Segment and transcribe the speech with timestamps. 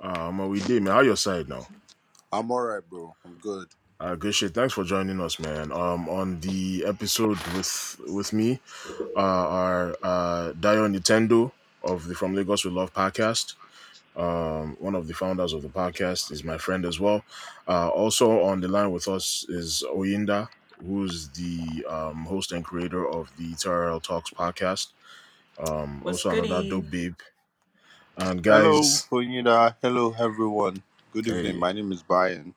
[0.00, 0.16] man?
[0.16, 0.94] Um, we did, man.
[0.94, 1.66] How your side now?
[2.32, 3.14] I'm alright, bro.
[3.24, 3.68] I'm good.
[4.00, 4.54] Uh, good shit.
[4.54, 5.72] Thanks for joining us, man.
[5.72, 8.60] Um, on the episode with with me,
[9.16, 11.52] uh, are uh Dio Nintendo
[11.82, 13.54] of the From Lagos with Love podcast.
[14.16, 17.24] Um, one of the founders of the podcast is my friend as well.
[17.68, 20.48] Uh, also on the line with us is Oyinda,
[20.84, 24.88] who's the um, host and creator of the TRL Talks podcast.
[25.58, 26.70] Um, What's also another goody?
[26.70, 27.14] dope babe.
[28.16, 29.76] And Hello, guys, Koyida.
[29.82, 30.82] Hello, everyone.
[31.12, 31.52] Good evening.
[31.52, 31.58] Hey.
[31.58, 32.54] My name is Bayan.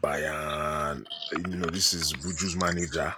[0.00, 3.14] Bayan, you know, this is Buju's manager.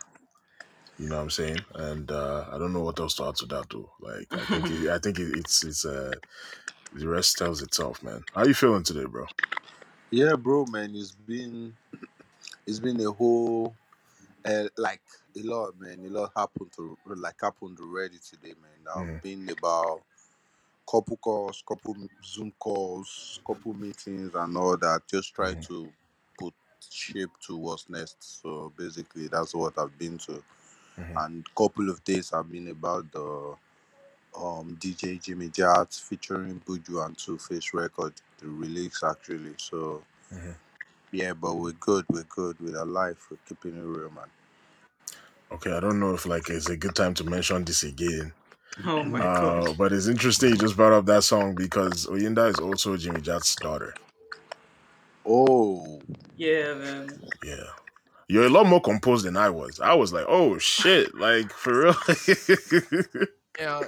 [0.98, 1.58] You know what I'm saying?
[1.74, 3.90] And uh, I don't know what else to add to that though.
[4.00, 6.12] Like I think it, I think it, it's it's uh
[6.94, 8.22] the rest tells itself, man.
[8.34, 9.26] How you feeling today, bro?
[10.10, 10.94] Yeah, bro, man.
[10.94, 11.74] It's been
[12.66, 13.74] it's been a whole
[14.46, 15.02] uh, like
[15.36, 16.04] a lot, man.
[16.06, 18.86] A lot happened to like happened already today, man.
[18.94, 20.02] I've been about
[20.90, 25.02] couple calls, couple Zoom calls, couple meetings, and all that.
[25.08, 25.68] Just try Mhm.
[25.68, 25.92] to
[26.38, 26.54] put
[26.90, 28.42] shape to what's next.
[28.42, 30.42] So basically, that's what I've been to.
[30.98, 31.16] Mhm.
[31.16, 33.56] and couple of days have been about the
[34.38, 39.54] um DJ Jimmy Jatt featuring Buju and 2Face record, the release actually.
[39.58, 40.56] So Mhm.
[41.12, 44.26] Yeah, but we're good, we're good with our life, we're keeping it real, man.
[45.52, 48.32] Okay, I don't know if like it's a good time to mention this again.
[48.86, 49.78] Oh my Uh, god.
[49.78, 53.54] but it's interesting you just brought up that song because Oyinda is also Jimmy Jatt's
[53.56, 53.94] daughter.
[55.26, 56.00] Oh,
[56.36, 57.20] Yeah, man.
[57.44, 57.64] Yeah.
[58.28, 59.80] You're a lot more composed than I was.
[59.80, 61.94] I was like, oh shit, like for real.
[63.58, 63.82] Yeah.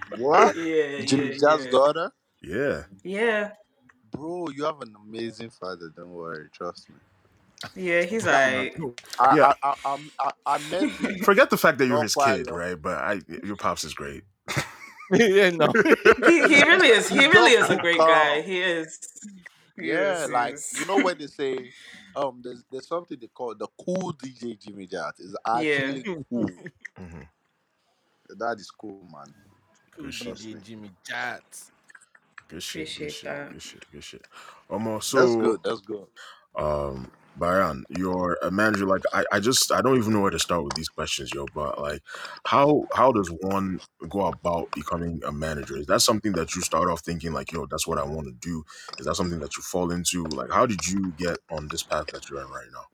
[0.16, 0.56] what?
[0.56, 1.70] Yeah, Jimmy yeah, Jatt's yeah.
[1.70, 2.12] daughter?
[2.42, 2.84] yeah.
[3.02, 3.50] Yeah,
[4.18, 5.92] Bro, you have an amazing father.
[5.94, 6.96] Don't worry, trust me.
[7.76, 8.02] yeah.
[8.02, 8.72] He's like, I,
[9.36, 9.52] Yeah.
[9.62, 12.80] I, I, I, I, I met him Forget the fact that you're his kid, right?
[12.80, 14.24] But I your pops is great.
[15.12, 15.72] yeah, no.
[16.26, 17.08] he, he really is.
[17.08, 18.42] He really is a great guy.
[18.42, 18.98] He is.
[19.76, 20.78] He Yeah, is, like is.
[20.80, 21.70] you know when they say
[22.16, 26.50] um there's there's something they call the cool DJ Jimmy Jatt is actually cool.
[26.98, 27.28] Mhm.
[28.30, 29.32] That is cool, man.
[29.96, 31.70] Cool DJ Jimmy Jatt's.
[32.48, 32.96] Good shit.
[32.96, 33.24] Good Appreciate shit.
[33.24, 33.50] that.
[33.50, 33.84] Good shit.
[33.92, 34.26] Good shit.
[34.70, 35.60] Almost That's so good.
[35.64, 36.06] That's good.
[36.56, 38.86] um Bayan, you're a manager.
[38.86, 41.46] Like I, I just I don't even know where to start with these questions, yo.
[41.54, 42.02] But like,
[42.46, 45.78] how how does one go about becoming a manager?
[45.78, 48.32] Is that something that you start off thinking like, yo, that's what I want to
[48.34, 48.64] do?
[48.98, 50.24] Is that something that you fall into?
[50.24, 52.84] Like, how did you get on this path that you're in right now?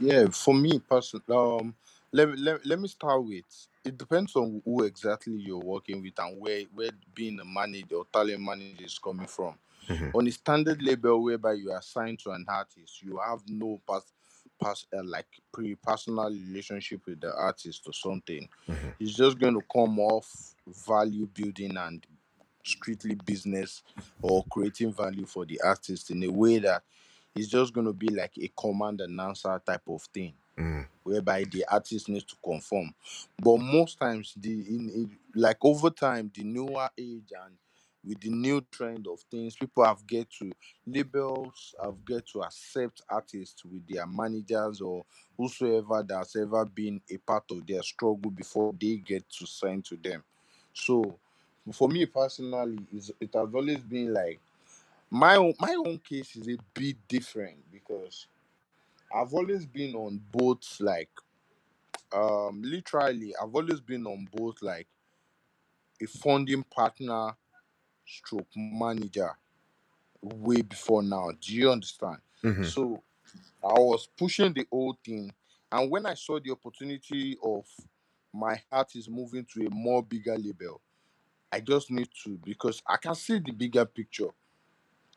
[0.00, 1.74] Yeah, for me personally, um,
[2.12, 3.44] let me let, let me start with.
[3.84, 8.06] It depends on who exactly you're working with and where where being a manager or
[8.12, 9.54] talent manager is coming from.
[9.88, 10.14] Mhm.
[10.14, 14.12] On a standard label whereby you are assigned to an artist, you have no past
[14.60, 18.48] past uh, like pre personal relationship with the artist or something.
[18.68, 18.94] Mhm.
[18.98, 22.04] It's just going to come off value building and
[22.64, 23.82] strictly business
[24.20, 26.82] or creating value for the artist in a way that
[27.34, 30.86] it's just going to be like a command and answer type of thing Mm.
[31.04, 32.92] whereby the artist needs to conform
[33.40, 37.54] but most times the in, in like over time the newer age and
[38.04, 40.50] with the new trend of things people have get to
[40.86, 45.04] labels have get to accept artists with their managers or
[45.36, 49.96] whosoever that's ever been a part of their struggle before they get to sign to
[49.96, 50.24] them
[50.72, 51.16] so
[51.72, 52.78] for me personally
[53.20, 54.40] it has always been like
[55.10, 58.26] my my own case is a bit different because
[59.14, 61.10] I've always been on both like
[62.12, 64.88] um literally I've always been on both like
[66.00, 67.36] a funding partner
[68.06, 69.36] stroke manager
[70.22, 71.30] way before now.
[71.40, 72.18] Do you understand?
[72.42, 72.64] Mhm.
[72.64, 73.02] So
[73.62, 75.32] I was pushing the whole thing
[75.72, 77.66] and when I saw the opportunity of
[78.32, 80.80] my heart is moving to a more bigger label,
[81.52, 84.30] I just need to because I can see the bigger picture.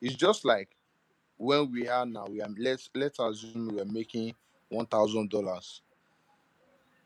[0.02, 0.76] It's just like
[1.42, 4.36] when we are now, we are let's let's assume we are making
[4.70, 5.82] one thousand dollars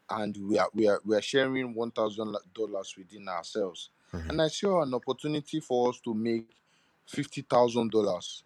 [0.10, 3.90] and we are we are we are sharing one thousand dollars within ourselves.
[4.14, 4.30] Mhm.
[4.30, 6.48] And I saw an opportunity for us to make
[7.08, 8.44] fifty thousand dollars.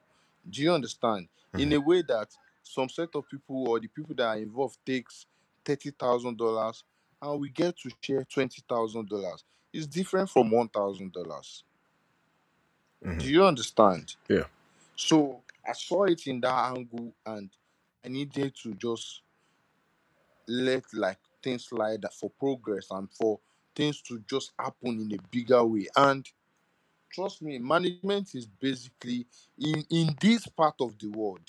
[0.48, 1.28] Do you understand?
[1.58, 2.30] In a way that
[2.62, 5.26] some set of people or the people that are involved takes
[5.66, 6.84] thirty thousand dollars
[7.20, 9.44] and we get to share twenty thousand dollars.
[9.74, 11.64] It's different from one thousand dollars.
[13.04, 13.20] Mhm.
[13.20, 14.16] Do you understand?
[14.30, 14.46] Yeah.
[14.96, 17.52] So I saw it in that angle and
[18.06, 19.22] I needed to just
[20.48, 23.40] let like things slide for progress and for
[23.76, 25.88] things to just happen in a bigger way.
[25.96, 26.28] And
[27.14, 29.28] trust me, management is basically
[29.60, 31.42] in in this part of the world.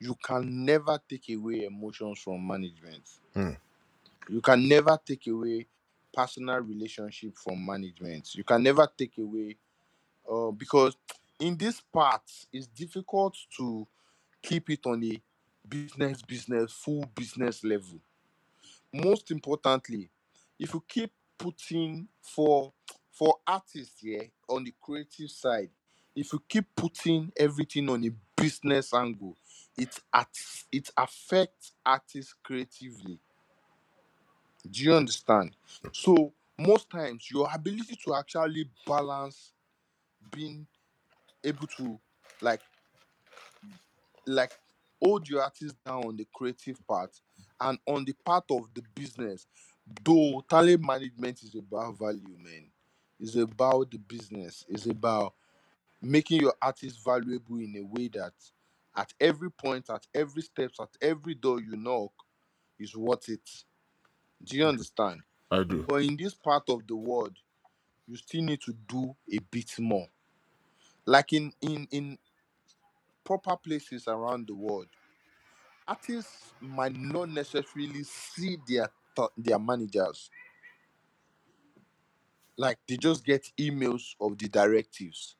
[0.00, 3.08] you can never take away emotions from management.
[3.34, 3.52] Hmm.
[4.28, 5.66] You can never take away
[6.12, 8.34] personal relationship from management.
[8.34, 9.56] You can never take away
[10.30, 10.96] uh, because
[11.38, 12.22] in this part
[12.52, 13.86] it's difficult to
[14.42, 15.20] keep it on a
[15.68, 17.98] business business full business level.
[18.92, 20.10] Most importantly
[20.58, 22.72] if you keep putting for
[23.10, 25.70] for artists here on the creative side
[26.14, 28.10] if you keep putting everything on a
[28.40, 29.36] business angle
[29.76, 30.28] it at
[30.70, 33.18] it affects artists creatively.
[34.70, 35.56] Do you understand?
[35.92, 39.52] So most times your ability to actually balance
[40.30, 40.66] being
[41.44, 41.98] able to
[42.40, 42.60] like
[44.26, 44.52] like
[45.02, 47.10] hold your artist down on the creative part
[47.60, 49.46] and on the part of the business.
[50.02, 52.66] Though talent management is about value man.
[53.20, 54.64] It's about the business.
[54.68, 55.34] It's about
[56.00, 58.32] making your artist valuable in a way that
[58.96, 62.12] at every point at every steps at every door you knock
[62.78, 63.48] is worth it.
[64.42, 65.20] Do you understand?
[65.50, 65.84] I do.
[65.86, 67.36] but in this part of the world
[68.06, 70.08] you still need to do a bit more
[71.06, 72.18] like in in in
[73.24, 74.88] proper places around the world
[75.86, 80.30] artists might not necessarily see their th- their managers.
[82.56, 85.36] Like they just get emails of the directives.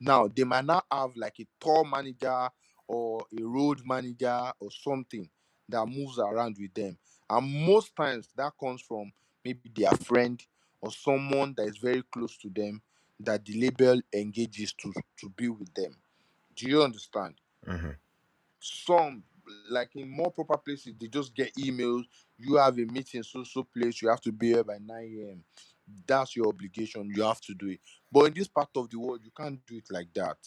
[0.00, 2.50] Now they might not have like a tour manager
[2.88, 5.28] or a road manager or something
[5.68, 6.98] that moves around with them.
[7.30, 9.12] And most times that comes from
[9.44, 10.42] maybe their friend
[10.80, 12.82] or someone that is very close to them
[13.24, 15.96] that the label engages to to be with them.
[16.56, 17.34] Do you understand?
[17.66, 17.96] Mhm.
[18.60, 19.22] some
[19.70, 22.04] like in more proper places they just get emails
[22.38, 25.44] you have a meeting so so place you have to be here by 9 a.m
[26.06, 27.80] that's your obligation you have to do it.
[28.10, 30.38] But in this part of the world you can't do it like that.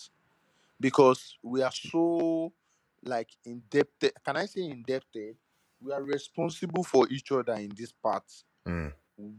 [0.80, 2.54] Because we are so
[3.04, 5.36] like indebted can i say indebted?
[5.82, 8.24] We are responsible for each other in this part
[8.68, 8.94] Mm.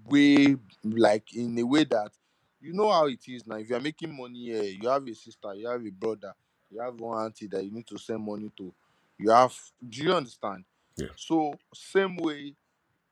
[0.04, 2.12] way like in a way that
[2.60, 3.56] you know how it is now.
[3.56, 6.34] If you're making money here you have a sister you have a brother
[6.70, 8.72] you have one auntie that you need to send money to
[9.18, 9.54] you have
[9.88, 10.64] do you understand?
[10.96, 11.08] Yeah.
[11.16, 12.54] so same way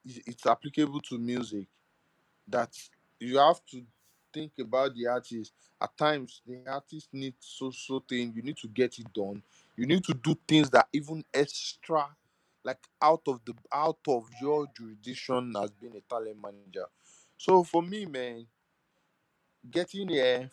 [0.09, 1.67] i- it's applicable to music
[2.49, 2.75] that
[3.21, 3.83] you have to
[4.33, 5.53] think about the artist.
[5.81, 9.43] At times the artist needs so so thing you need to get it done.
[9.77, 12.07] You need to do things that even extra
[12.65, 16.87] like out of the out of your jurisdiction as being a talent manager.
[17.37, 18.47] So for me man
[19.71, 20.51] getting here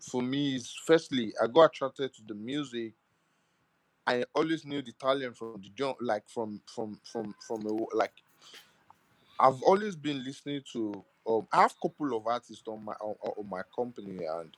[0.00, 2.92] for me is firstly i got attracted to the music
[4.06, 8.12] i always knew the talent from the jump like from from from from a, like
[9.42, 11.04] I've always been listening to.
[11.26, 14.56] Um, I have a couple of artists on my on, on my company, and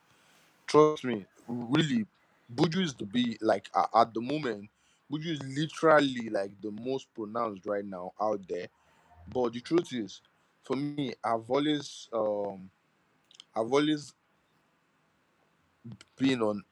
[0.66, 2.06] trust me, really,
[2.54, 4.68] Buju is the be like uh, at the moment.
[5.10, 8.68] Buju is literally like the most pronounced right now out there.
[9.32, 10.20] But the truth is,
[10.62, 12.68] for me, I've always um
[13.56, 14.14] I've always
[16.16, 16.64] been on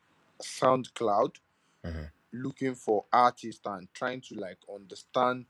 [0.43, 1.37] SoundCloud
[1.85, 2.12] Mhm.
[2.33, 5.47] looking for artists and trying to like understand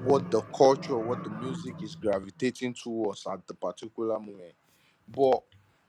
[0.00, 4.54] what the culture, what the music is gravitating towards at the particular moment.
[5.08, 5.42] But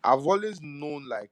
[0.04, 1.32] I've always known like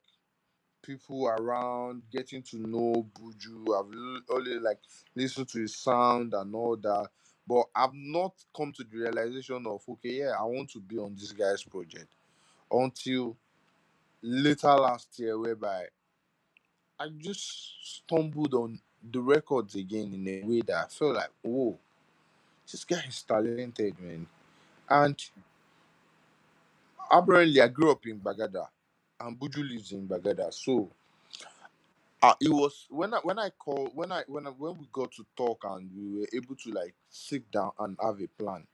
[0.84, 3.80] people around, getting to know Buju.
[3.80, 4.80] I've l- always like
[5.16, 7.10] listened to his sound and all that.
[7.48, 11.16] But I've not come to the realization of okay, yeah, I want to be on
[11.16, 12.10] this guy's project
[12.72, 13.38] until
[14.22, 15.86] later last year, whereby
[17.00, 18.80] I just stumbled on
[19.12, 21.78] the records again in a way that I felt like, whoa,
[22.72, 24.28] this guy is talented, man.
[24.90, 25.22] And
[27.12, 28.68] apparently, I grew up in Gbagada,
[29.20, 30.54] and Buju lives in Gbagada.
[30.54, 30.92] So
[32.22, 35.12] uh, it was when I when I called when I when I, when we got
[35.14, 38.66] to talk and we were able to like sit down and have a plan.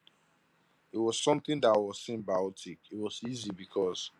[0.91, 2.77] It was something that was symbiotic.
[2.91, 4.11] It was easy because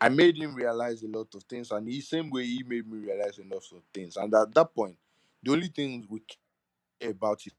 [0.00, 2.98] I made him realize a lot of things, and the same way he made me
[2.98, 4.16] realize a lot of things.
[4.16, 4.96] And at that point,
[5.42, 6.20] the only thing we
[7.00, 7.52] care about is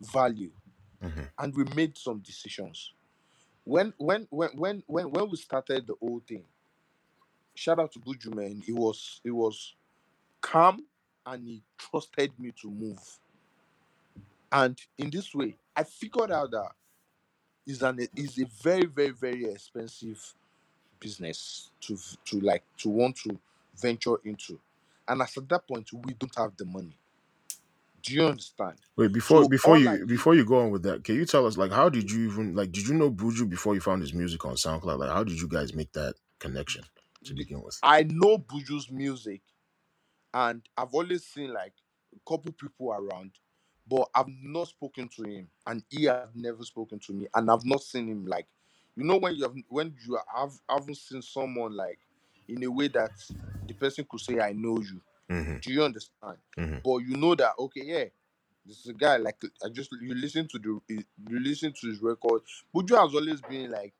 [0.00, 0.52] value,
[1.02, 1.30] Mhm.
[1.38, 2.92] and we made some decisions.
[3.64, 6.44] When when when when when when we started the whole thing,
[7.54, 9.74] shout out to Buju man, it was it was
[10.40, 10.86] calm
[11.26, 12.98] and he trusted me to move.
[14.52, 16.72] And in this way, I figured out that
[17.66, 20.34] is an is a very very very expensive
[21.00, 23.38] business to to like to want to
[23.80, 24.60] venture into.
[25.08, 26.96] And as at that point, we don't have the money.
[28.02, 28.78] Do you understand?
[28.96, 31.16] Wait, before So before all I you did, before you go on with that, can
[31.16, 33.80] you tell us like how did you even like did you know Buju before you
[33.82, 34.98] found his music on SoundCloud?
[35.00, 36.84] Like how did you guys make that connection
[37.24, 37.82] to begin with?
[37.82, 39.42] I know Buju's music.
[40.34, 41.74] and I've always seen like
[42.14, 43.32] a couple people around,
[43.88, 47.64] but I've not spoken to him, and he has never spoken to me, and I've
[47.64, 48.46] not seen him like,
[48.96, 51.98] you know, when you have when you have haven't seen someone like
[52.48, 53.12] in a way that
[53.66, 55.60] the person could say, "I know you." Mhm.
[55.62, 56.38] Do you understand?
[56.56, 56.82] Mhm.
[56.84, 58.04] But you know that okay, yeah,
[58.66, 60.80] this is a guy like I just you listen to the
[61.28, 62.42] you listen to his record.
[62.74, 63.94] Buju has always been like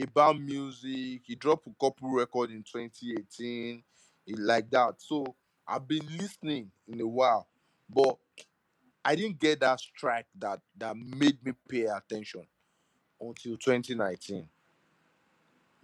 [0.00, 1.22] about music.
[1.24, 3.82] He dropped a couple record in 2018,
[4.28, 5.00] eh, like that.
[5.00, 5.24] So
[5.66, 7.48] I've been listening in a while,
[7.88, 8.18] but
[9.06, 12.46] I didn't get that strike that that made me pay attention
[13.20, 14.48] until 2019.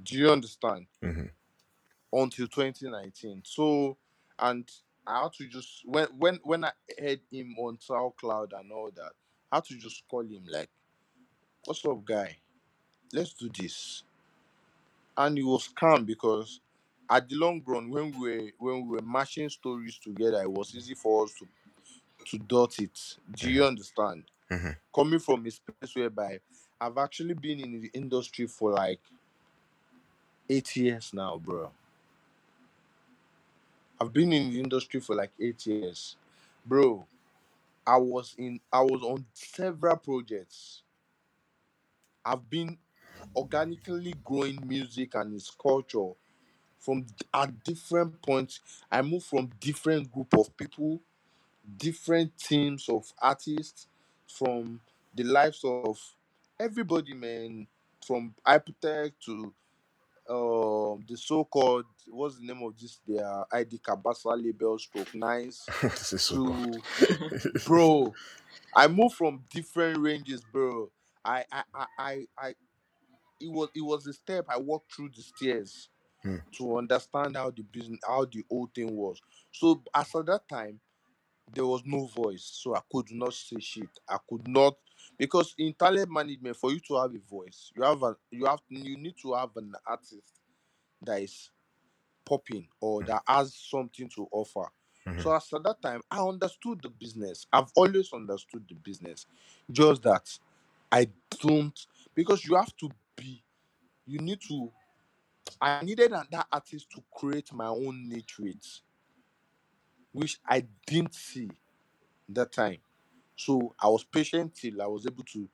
[0.02, 0.88] Do you understand?
[1.02, 1.30] Mhm.
[2.12, 3.42] Until 2019.
[3.44, 3.96] So
[4.38, 4.68] and
[5.06, 9.12] I had to just when when when I heard him on SoundCloud and all that,
[9.52, 10.70] I had to just call him like,
[11.64, 12.38] "What's up, guy?
[13.12, 14.02] Let's do this."
[15.16, 16.60] and he was calm because
[17.10, 20.74] at the long run when we were when we were matching stories together it was
[20.74, 21.46] easy for us to
[22.26, 23.16] to dot it.
[23.36, 24.24] Do you understand?
[24.50, 24.76] Mhm.
[24.94, 26.40] coming from a space whereby
[26.80, 29.00] i've actually been in the industry for like
[30.50, 31.70] eight years now bro.
[34.00, 36.16] I've been in the industry for like eight years.
[36.66, 37.06] Bro
[37.86, 40.82] i was in i was on several projects.
[42.24, 42.78] I've been
[43.36, 46.12] organically growing music and its culture
[46.78, 48.60] from at different points.
[48.90, 51.00] I moved from different group of people
[51.78, 53.88] different teams of artists
[54.28, 54.80] from
[55.14, 55.98] the lives of
[56.60, 57.66] everybody man.
[58.06, 59.54] From hypotech to
[60.28, 66.14] um the so-called what's the name of this their ID Cabasa label stroke nice this
[66.14, 66.82] is so to
[67.66, 68.14] bro
[68.74, 70.90] i moved from different ranges bro.
[71.24, 72.48] I i i i, I
[73.40, 75.88] it was it was a step i walked through the stairs
[76.22, 76.36] Hmm.
[76.52, 79.20] to understand how the business how the whole thing was.
[79.52, 80.80] So as at that time
[81.54, 83.88] there was no voice so i could not say shit.
[84.08, 84.76] I could not
[85.18, 88.60] because in talent management for you to have a voice you have a you have
[88.68, 90.40] you need to have an artist
[91.02, 91.50] that is
[92.24, 94.70] popping or that has something to offer.
[95.06, 95.20] Mhm.
[95.22, 97.46] so as at that time i understood the business.
[97.52, 99.26] I've always understood the business.
[99.70, 100.38] Just that
[100.90, 101.08] i
[101.40, 103.42] don't because you have to be
[104.06, 104.70] you need to
[105.60, 108.80] i needed that artist to create my own niche with
[110.12, 111.50] which i didn't see
[112.28, 112.78] that time.
[113.36, 115.48] So i was patient till i was able to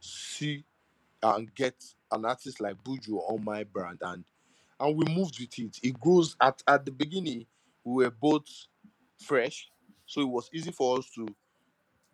[0.00, 0.64] see
[1.22, 1.82] and get
[2.12, 4.24] an artist like buju on my brand and
[4.80, 5.78] and we moved with it.
[5.82, 7.46] It grows at at the beginning
[7.84, 8.46] we were both
[9.18, 9.70] fresh
[10.06, 11.26] so it was easy for us to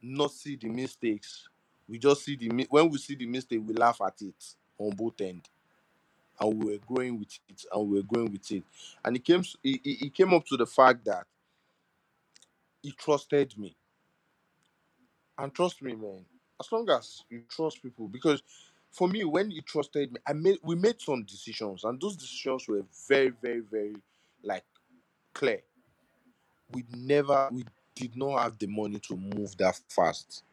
[0.02, 1.48] not see the mistakes.
[1.88, 5.20] We just see the when we see the mistake we laugh at it on both
[5.20, 5.48] end.
[6.40, 8.64] And we were growing with it and we were going with it.
[9.04, 11.26] And it came it, it came up to the fact that
[12.82, 13.76] he trusted me.
[15.38, 16.24] And trust me man.
[16.60, 18.42] As long as you trust people because
[18.92, 22.68] for me when he trusted me i made we made some decisions and those decisions
[22.68, 23.96] were very very very
[24.42, 24.64] like
[25.34, 25.60] clear.
[26.72, 27.64] We never we
[27.96, 30.44] did not have the money to move that fast.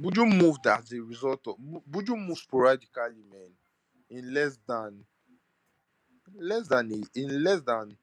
[0.00, 3.50] Buju moved as a result of Bu- buju move sporadically man
[4.10, 5.04] in less than
[6.38, 7.96] less than in less than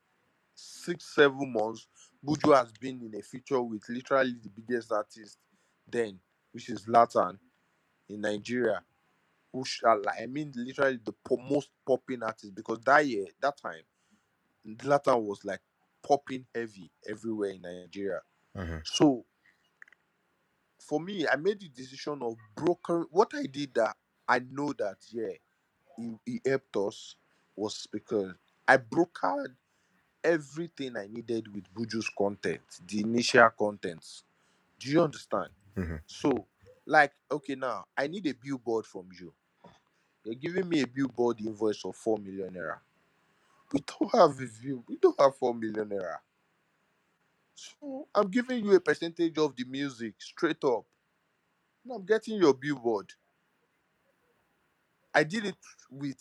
[0.55, 1.87] six seven months
[2.25, 5.39] buju has been in a feature with literally the biggest artist
[5.87, 6.19] then
[6.53, 7.39] which is Zlatan
[8.09, 8.83] in nigeria
[9.53, 13.57] who shall like i mean literally the po- most popping artist because that year that
[13.57, 13.83] time
[14.67, 15.61] Zlatan was like
[16.07, 18.21] popping heavy everywhere in nigeria
[18.55, 18.83] Mhm.
[18.85, 19.25] so
[20.81, 23.95] for me i made the decision of broker what i did that
[24.27, 25.33] i know that yeah
[25.97, 27.15] he, he helped us
[27.55, 28.33] was because
[28.67, 29.55] i brokered
[30.25, 34.23] everything i needed with buju's content the initial contents.
[34.79, 35.49] Do you understand?
[35.77, 36.01] Mhm.
[36.07, 36.47] so
[36.85, 39.33] like okay now i need a billboard from you.
[40.25, 42.79] You're giving me a billboard invoice of 4 million naira.
[43.73, 46.19] We don't have a view we don't have 4 million naira.
[47.55, 50.85] So i'm giving you a percentage of the music straight up.
[51.85, 53.13] And i'm getting your billboard.
[55.13, 55.57] I did it
[55.91, 56.17] with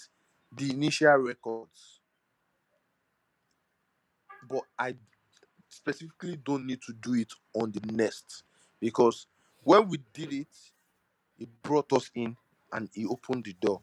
[0.57, 1.94] the initial records,
[4.49, 4.97] but I
[5.69, 8.45] specifically don't need to do it on the nest
[8.81, 9.27] because
[9.65, 10.49] when we did it,
[11.39, 12.37] it brought us in
[12.73, 13.83] and it opened the door.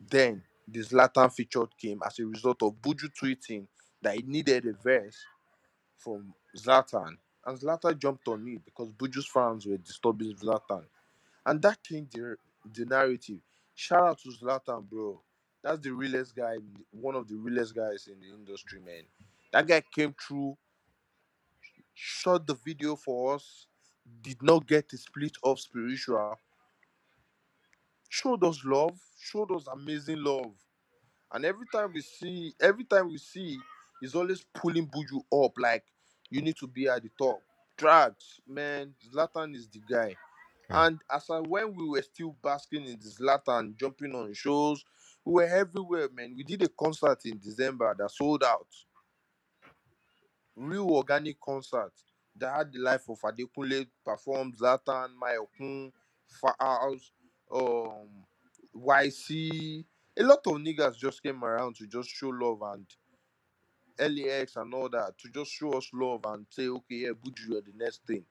[0.00, 3.66] Then this Zlatan featured came as a result of Buju tweeting
[4.02, 5.18] that he needed a verse
[5.98, 7.16] from Zlatan,
[7.46, 10.84] and Zlatan jumped on it because Buju's fans were disturbing Zlatan,
[11.46, 12.36] and that changed the,
[12.74, 13.40] the narrative.
[13.74, 15.20] Shout out to Zlatan, bro.
[15.64, 16.56] That's the realest guy,
[16.90, 19.04] one of the realest guys in the industry, man.
[19.50, 20.58] That guy came through,
[21.94, 23.66] shot the video for us,
[24.20, 26.38] did not get a split of spiritual,
[28.10, 30.52] showed us love, showed us amazing love.
[31.32, 33.58] And every time we see, every time we see,
[34.02, 35.84] he's always pulling Buju up like
[36.28, 37.40] you need to be at the top.
[37.78, 40.14] Drags, man, Zlatan is the guy.
[40.70, 40.86] Mm.
[40.86, 44.84] And as I, when we were still basking in the Zlatan, jumping on shows,
[45.24, 46.34] we were everywhere, man.
[46.36, 48.68] We did a concert in December that sold out.
[50.56, 51.92] Real organic concert
[52.36, 55.92] that had the life of Adekunle performed, Zlatan, Mayorkun,
[56.40, 57.12] Faust,
[57.52, 58.08] um,
[58.76, 59.84] Ycee.
[60.16, 62.86] A lot of niggas just came around to just show love and
[63.98, 67.60] LAX and all that to just show us love and say, okay, yeah, Buju, you're
[67.62, 68.24] the next thing.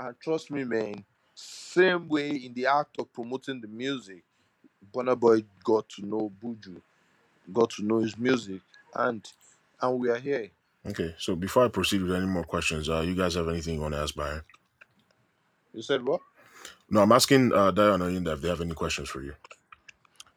[0.00, 4.24] And trust me, man, same way in the act of promoting the music,
[4.92, 6.80] Burna Boy got to know Buju,
[7.52, 8.60] got to know his music,
[8.94, 9.26] and
[9.80, 10.50] and we are here.
[10.86, 13.80] Okay, so before I proceed with any more questions, uh, you guys have anything you
[13.80, 14.42] want to ask Byron?
[15.72, 16.20] You said what?
[16.90, 19.34] No, I'm asking uh, Dion or Yinda if they have any questions for you.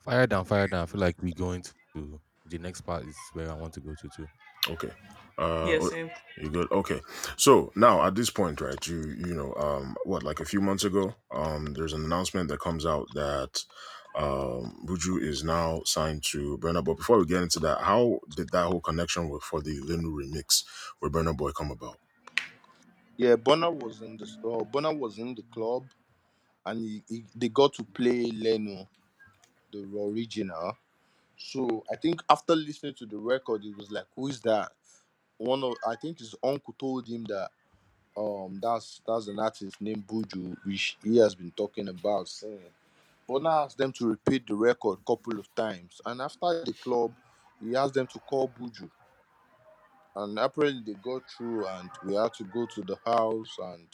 [0.02, 0.84] Fire down, fire down.
[0.84, 1.64] I feel like we're going
[1.94, 4.28] to the next part is where I want to go to too.
[4.70, 4.90] Okay.
[5.38, 6.10] Uh, Yeah, o- same.
[6.42, 6.72] you good?
[6.72, 7.02] Okay.
[7.36, 8.88] So now at this point, right?
[8.88, 12.60] You you know, um, what like a few months ago, um, there's an announcement that
[12.60, 13.62] comes out that
[14.18, 16.96] um Buju is now signed to Burna Boy.
[16.96, 20.66] Before we get into that, how did that whole connection with for the Lenu remix
[21.02, 22.00] with Burna Boy come about?
[23.18, 25.86] Yeah, Burna was in the uh, Burna was in the club,
[26.66, 28.88] and he, he, they got to play Lenu,
[29.74, 30.78] the original.
[31.38, 34.72] So I think after listening to the record, it was like, "Who is that?"
[35.38, 37.50] One of I think his uncle told him that
[38.18, 42.72] um that's that's an artist named Buju, which he has been talking about saying.
[43.28, 47.12] Burna asked them to repeat the record a couple of times, and after the club,
[47.62, 48.90] he asked them to call Buju.
[50.16, 53.88] And apparently they got through, and we had to go to the house, and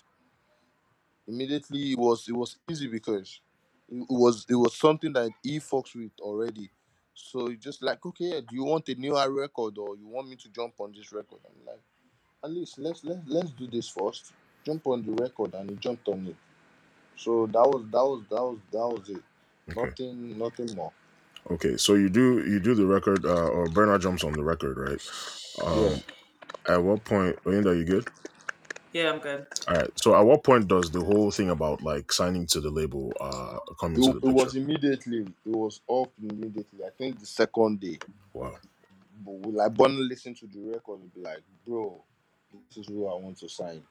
[1.27, 3.41] immediately it was it was easy because
[3.89, 6.69] it was it was something that he fucks with already.
[7.15, 10.35] So he just like, okay, do you want a new record or you want me
[10.37, 11.39] to jump on this record?
[11.45, 11.81] I'm like,
[12.43, 14.33] at least let's let's let's do this first.
[14.65, 16.35] Jump on the record, and he jumped on it.
[17.17, 19.23] So that was that was that was that was it.
[19.71, 19.93] Okay.
[19.99, 20.93] Nothing nothing more.
[21.51, 21.77] Okay.
[21.77, 25.01] So you do you do the record, uh, or Burna jumps on the record, right?
[25.63, 25.97] Um, Yeah.
[26.67, 27.37] At what point?
[27.45, 28.07] Oyinda, you good?
[28.93, 29.47] Yeah, I'm good.
[29.67, 29.91] All right.
[29.95, 33.59] So at what point does the whole thing about like signing to the label uh
[33.79, 34.57] come into It, the it was picture?
[34.57, 35.19] immediately.
[35.45, 36.85] It was off immediately.
[36.85, 37.99] I think the second day.
[38.33, 38.55] Wow.
[39.25, 42.03] But we- like Burna listened to the record and be like, bro,
[42.69, 43.83] this is who I want to sign.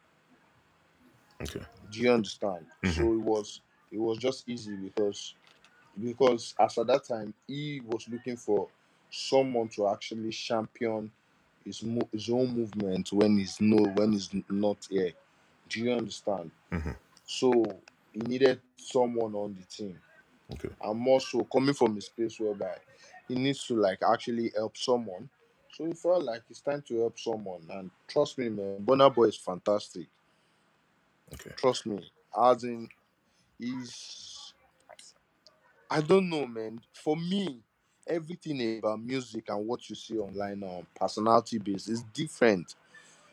[1.42, 1.60] Okay.
[1.90, 2.66] Do you understand?
[2.84, 5.34] So it was it was just easy because
[6.02, 8.68] because as at that time he was looking for
[9.10, 11.10] someone to actually champion
[11.64, 15.12] his mo- his own movement when he's no when he's not here.
[15.68, 16.50] Do you understand?
[16.72, 16.96] Mhm.
[17.26, 17.52] So
[18.12, 19.98] he needed someone on the team.
[20.52, 20.68] Okay.
[20.82, 22.76] and more so coming from a space whereby
[23.28, 25.28] he needs to like actually help someone.
[25.72, 27.62] So he felt like it's time to help someone.
[27.70, 30.06] And trust me, man, Burna Boy is fantastic.
[31.34, 31.50] Okay.
[31.56, 32.10] Trust me.
[32.36, 32.88] As in,
[33.58, 34.52] he's
[35.90, 36.80] I don't know, man.
[36.94, 37.60] For me,
[38.06, 42.74] everything about music and what you see online on personality based is different.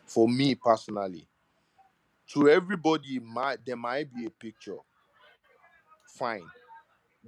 [0.05, 1.25] For me personally,
[2.33, 4.77] to everybody, might there might be a picture.
[6.07, 6.45] Fine,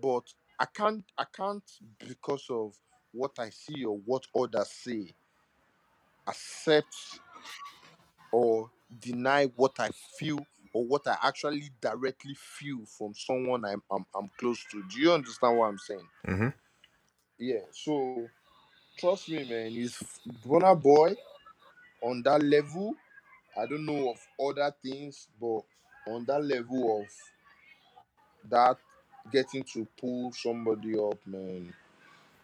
[0.01, 0.23] but
[0.59, 1.63] I can't I can't
[2.07, 2.75] because of
[3.13, 5.13] what I see or what others say
[6.27, 6.95] accept
[8.31, 14.05] or deny what I feel or what I actually directly feel from someone I'm I'm,
[14.15, 14.83] I'm close to.
[14.89, 16.07] Do you understand what I'm saying?
[16.27, 16.49] Mm-hmm.
[17.39, 17.61] Yeah.
[17.71, 18.27] So
[18.97, 19.71] trust me, man.
[19.71, 20.01] He's
[20.45, 21.15] Burna boy
[22.01, 22.95] on that level.
[23.57, 25.61] I don't know of other things, but
[26.07, 27.07] on that level of
[28.49, 28.77] that
[29.31, 31.73] getting to pull somebody up, man,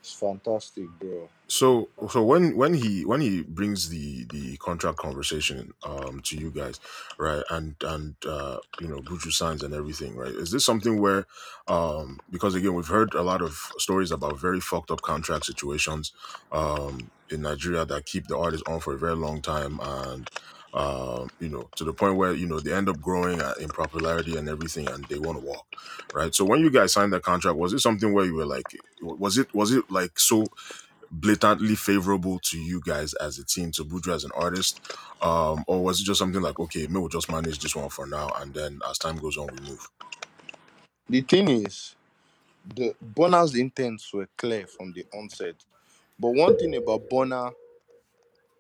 [0.08, 1.30] it's fantastic, bro.
[1.50, 6.52] So so when when he when he brings the the contract conversation um to you
[6.52, 6.78] guys,
[7.18, 10.34] right, and and uh you know Buju signs and everything, right?
[10.34, 11.26] Is this something where
[11.70, 16.12] um because again we've heard a lot of stories about very fucked up contract situations
[16.52, 20.30] um in Nigeria that keep the artist on for a very long time and
[20.78, 23.70] um you know to the point where you know they end up growing uh, in
[23.70, 25.66] popularity and everything and they want to walk
[26.14, 28.78] right so when you guys signed that contract was it something where you were like
[29.02, 30.46] was it was it like so
[31.12, 34.82] blatantly favorable to you guys as a team, to Buju as an artist?
[35.22, 38.08] Um, or was it just something like, okay, maybe we'll just manage this one for
[38.08, 39.90] now and then as time goes on, we move?
[41.10, 41.96] The thing is,
[42.76, 45.56] the Burna's intents were clear from the onset.
[46.20, 47.54] But one thing about Burna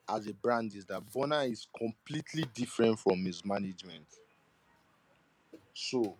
[0.09, 4.05] as a brand is that Burna is completely different from his management.
[5.73, 6.15] So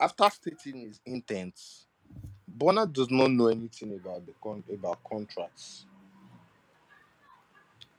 [0.00, 1.86] after stating his intents,
[2.58, 5.84] Burna does not know anything about the con- about contracts.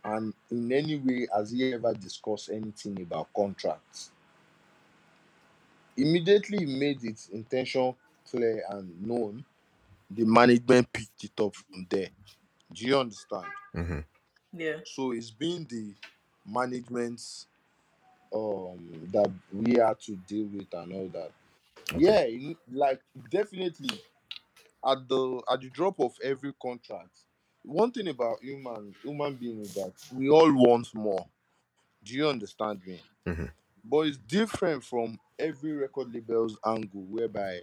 [0.03, 4.12] And in any way has he ever discussed anything about contracts?
[5.97, 7.93] Immediately he made its intention
[8.29, 9.43] clear and known,
[10.10, 12.10] the management picked it up from there.
[12.73, 13.45] Do you understand?
[13.75, 13.99] Mm-hmm.
[14.53, 14.79] Yeah.
[14.85, 15.93] So it's been the
[16.45, 17.21] management
[18.33, 21.31] um that we had to deal with and all that.
[21.93, 21.99] Okay.
[22.05, 23.89] Yeah, in- like definitely
[24.85, 27.19] at the at the drop of every contract.
[27.63, 31.25] One thing about human human being is that we all want more.
[32.03, 33.01] Do you understand me?
[33.27, 33.51] Mhm.
[33.83, 37.62] But it's different from every record label's angle whereby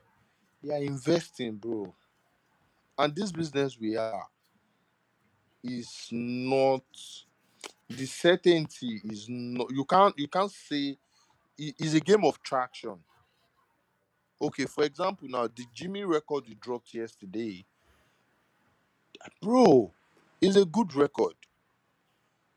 [0.62, 1.94] they are investing, bro.
[2.98, 4.26] And this business we are
[5.68, 6.84] is not
[7.88, 10.98] the certainty is not you can't you can't say
[11.58, 12.96] it is a game of traction.
[14.42, 17.64] Okay, for example, now the Jimmy record you dropped yesterday,
[19.42, 19.92] bro,
[20.40, 21.34] is a good record.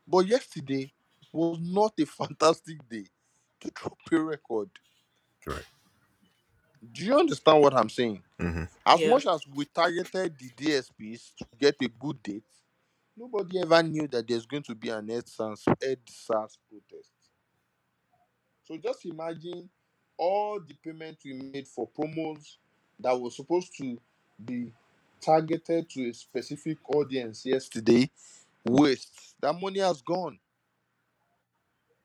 [0.08, 0.92] But yesterday
[1.32, 3.06] was not a fantastic day
[3.60, 4.70] to drop a record.
[5.46, 5.64] Right.
[6.92, 8.22] Do you understand what I'm saying?
[8.40, 8.64] Mm-hmm.
[8.86, 9.08] As Yeah.
[9.10, 12.44] much as we targeted the DSPs to get a good date,
[13.20, 17.12] nobody ever knew that there's going to be an EndSARS, EndSARS protest.
[18.64, 19.68] So just imagine
[20.16, 22.56] all the payment we made for promos
[22.98, 23.98] that was supposed to
[24.42, 24.72] be
[25.20, 28.10] targeted to a specific audience yesterday
[28.64, 29.34] waste.
[29.40, 30.38] That money has gone.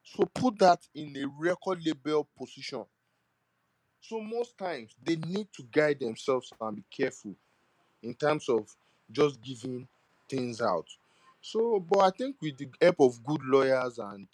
[0.03, 2.83] So put that in a record label position.
[4.01, 7.35] So most times they need to guide themselves and be careful
[8.03, 8.67] in terms of
[9.11, 9.87] just giving
[10.29, 10.87] things out.
[11.45, 14.27] So, but I think with the help of good lawyers and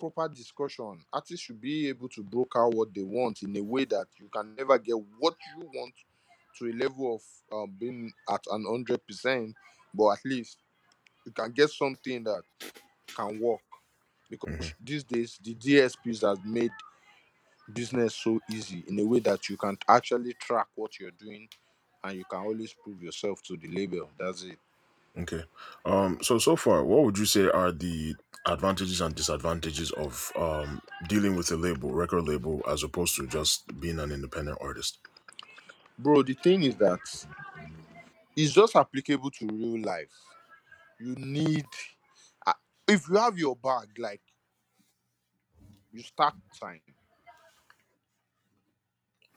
[0.00, 4.06] proper discussion, artists should be able to broker what they want in a way that
[4.20, 5.94] you can never get what you want
[6.58, 7.22] to a level of
[7.58, 9.54] um, being at an hundred percent,
[9.94, 10.58] but at least
[11.26, 12.42] you can get something that
[13.16, 13.60] can work.
[14.30, 14.74] Because Mhm.
[14.80, 16.72] these days the DSPs have made
[17.72, 21.48] business so easy in a way that you can actually track what you're doing
[22.04, 24.10] and you can always prove yourself to the label.
[24.18, 24.58] That's it.
[25.18, 25.44] Okay.
[25.84, 26.18] Um.
[26.22, 31.36] So so far, what would you say are the advantages and disadvantages of um dealing
[31.36, 34.98] with a label, record label, as opposed to just being an independent artist?
[35.98, 36.98] Bro, the thing is that
[38.36, 40.10] it's just applicable to real life.
[40.98, 41.66] You need,
[42.46, 42.52] uh,
[42.88, 44.22] if you have your bag, like
[45.92, 46.80] you start time,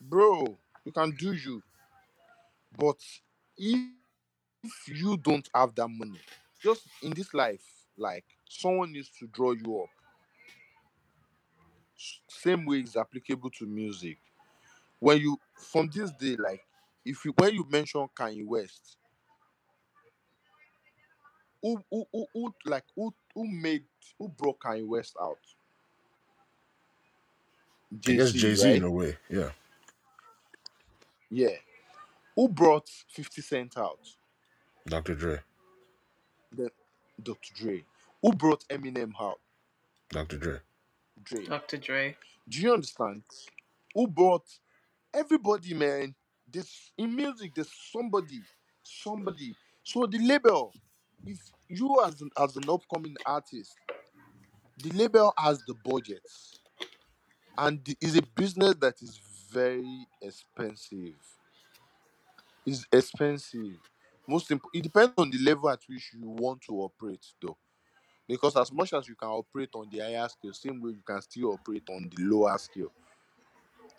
[0.01, 1.61] bro, you can do you.
[2.77, 2.97] But
[3.57, 3.96] if,
[4.63, 6.19] if you don't have that money,
[6.61, 7.63] just in this life,
[7.97, 9.89] like someone needs to draw you up.
[12.27, 14.17] Same way is applicable to music.
[14.99, 16.61] When you from this day, like
[17.05, 18.97] if you when you mention Kanye West,
[21.61, 23.85] who who who, who like who who made
[24.19, 25.39] who brought Kanye West out?
[28.07, 28.77] I guess Jay Z right?
[28.77, 29.17] in a way.
[29.29, 29.51] Yeah.
[31.29, 31.55] Yeah.
[32.35, 33.99] Who brought 50 Cent out?
[34.87, 35.15] Dr.
[35.15, 35.39] Dre.
[36.55, 36.69] The
[37.21, 37.53] Dr.
[37.53, 37.83] Dre.
[38.21, 39.39] Who brought Eminem out?
[40.09, 40.37] Dr.
[40.37, 40.59] Dre.
[41.23, 41.45] Dre.
[41.45, 41.77] Dr.
[41.77, 42.17] Dre.
[42.47, 43.23] Do you understand?
[43.93, 44.45] Who brought
[45.13, 46.15] everybody, man?
[46.51, 48.41] This in music, there's somebody,
[48.83, 49.55] somebody.
[49.83, 50.73] So the label,
[51.25, 53.75] if you as an, as an upcoming artist,
[54.77, 56.21] the label has the budget,
[57.57, 59.19] and the, is a business that is
[59.51, 61.15] very expensive.
[62.65, 63.77] It's expensive.
[64.27, 67.57] Most imp- it depends on the level at which you want to operate, though.
[68.27, 71.21] Because as much as you can operate on the higher scale, same way you can
[71.21, 72.91] still operate on the lower scale.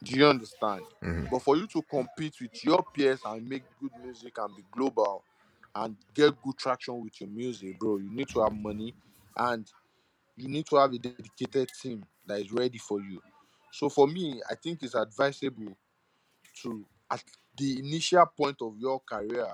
[0.02, 0.84] Do you understand?
[1.02, 1.30] Mhm.
[1.30, 5.24] But for you to compete with your peers and make good music and be global
[5.74, 8.94] and get good traction with your music, bro, you need to have money
[9.36, 9.70] and
[10.36, 13.22] you need to have a dedicated team that is ready for you.
[13.72, 15.76] So for me, I think it's advisable
[16.62, 17.24] to at
[17.56, 19.48] the initial point of your career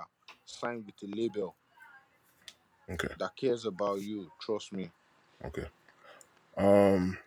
[0.47, 1.57] sign with a label
[2.89, 3.15] Okay.
[3.19, 4.31] that cares about you.
[4.41, 4.91] Trust me.
[5.45, 5.67] Okay.
[6.57, 7.19] Um.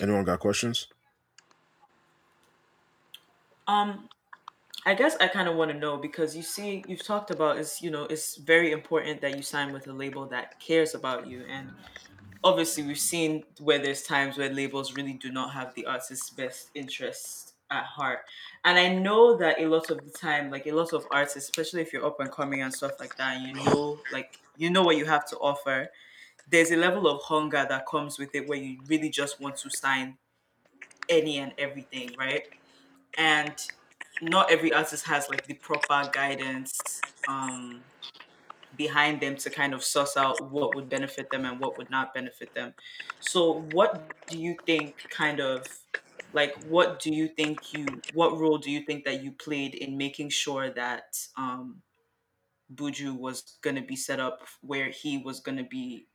[0.00, 0.88] Anyone got questions?
[3.66, 4.08] Um,
[4.86, 7.82] I guess I kind of want to know because you see, you've talked about is
[7.82, 11.44] you know it's very important that you sign with a label that cares about you,
[11.48, 11.72] and
[12.44, 16.70] obviously we've seen where there's times where labels really do not have the artist's best
[16.74, 18.20] interests at heart,
[18.64, 21.82] and I know that a lot of the time, like a lot of artists, especially
[21.82, 24.82] if you're up and coming and stuff like that, and you know, like you know
[24.82, 25.88] what you have to offer.
[26.50, 29.70] there's a level of hunger that comes with it where you really just want to
[29.70, 30.16] sign
[31.08, 32.48] any and everything, right?
[33.16, 33.54] And
[34.22, 36.80] not every artist has like the proper guidance
[37.28, 37.82] um
[38.76, 42.14] behind them to kind of suss out what would benefit them and what would not
[42.14, 42.72] benefit them.
[43.20, 45.66] So what do you think kind of
[46.32, 49.96] like what do you think you what role do you think that you played in
[49.96, 51.82] making sure that um
[52.74, 56.06] Buju was going to be set up where he was going to be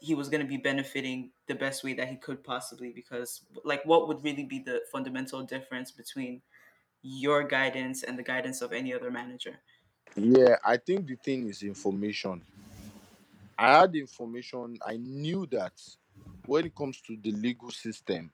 [0.00, 3.84] he was going to be benefiting the best way that he could possibly because like
[3.84, 6.40] what would really be the fundamental difference between
[7.02, 9.56] your guidance and the guidance of any other manager
[10.16, 12.42] Yeah, I think the thing is information.
[13.58, 14.78] I had information.
[14.84, 15.72] I knew that
[16.46, 18.32] when it comes to the legal system,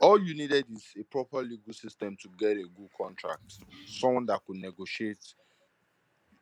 [0.00, 3.58] all you needed is a proper legal system to get a good contract.
[3.86, 5.34] Someone that could negotiate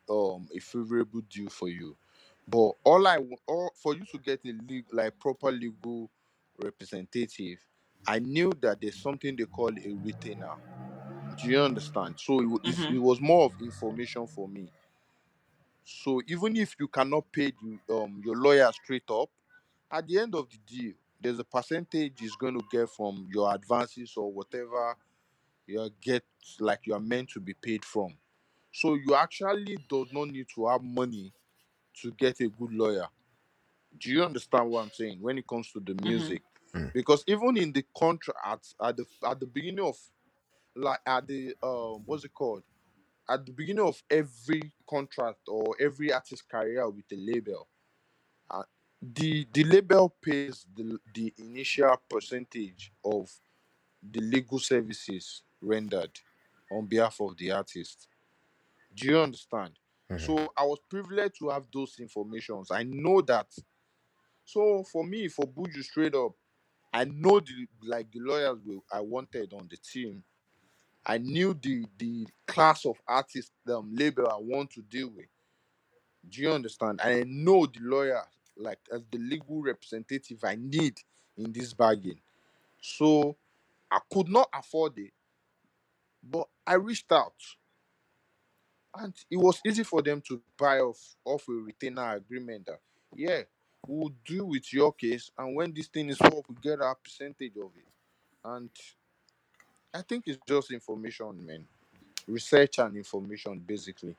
[0.09, 1.95] um a favorable deal for you.
[2.47, 6.09] But all I wa- all for you to get a legal like proper legal
[6.63, 7.59] representative,
[8.07, 10.55] I knew that there's something they call a retainer.
[11.37, 12.19] Do you understand?
[12.19, 12.95] So it, wa- it's- Mhm.
[12.95, 14.71] it was more of information for me.
[15.83, 19.29] So even if you cannot pay the, um your lawyer straight up,
[19.91, 23.53] at the end of the deal, there's a percentage is going to get from your
[23.53, 24.95] advances or whatever
[25.65, 26.23] you get
[26.59, 28.15] like you are meant to be paid from.
[28.71, 31.33] So you actually do not need to have money
[32.01, 33.07] to get a good lawyer.
[33.99, 36.43] Do you understand what I'm saying when it comes to the music?
[36.73, 36.93] Mm.
[36.93, 39.97] Because even in the contract at, at the at the beginning of
[40.75, 42.63] like at the um what's it called?
[43.29, 47.67] At the beginning of every contract or every artist career with a label,
[49.01, 53.31] the the label pays the the initial percentage of
[54.03, 56.11] the legal services rendered
[56.71, 58.07] on behalf of the artist.
[58.95, 59.79] Do you understand?
[60.11, 60.19] Mhm.
[60.19, 62.71] So I was privileged to have those informations.
[62.71, 63.47] I know that.
[64.45, 66.33] So for me, for Buju straight up,
[66.93, 68.59] I know the like the lawyers
[68.91, 70.23] I wanted on the team.
[71.05, 75.27] I knew the the class of artist um, label I want to deal with.
[76.29, 77.01] Do you understand?
[77.03, 78.23] I know the lawyer
[78.59, 80.99] like as the legal representative I need
[81.37, 82.19] in this bargain.
[82.81, 83.37] So
[83.91, 85.13] I could not afford it,
[86.23, 87.35] but I reached out,
[88.97, 92.67] and it was easy for them to buy off off a retainer agreement.
[92.67, 92.79] That
[93.15, 93.41] yeah,
[93.87, 97.57] we'll deal with your case, and when this thing is up, we get our percentage
[97.57, 97.87] of it.
[98.45, 98.69] And
[99.93, 101.65] I think it's just information, man.
[102.27, 104.15] Research and information, basically.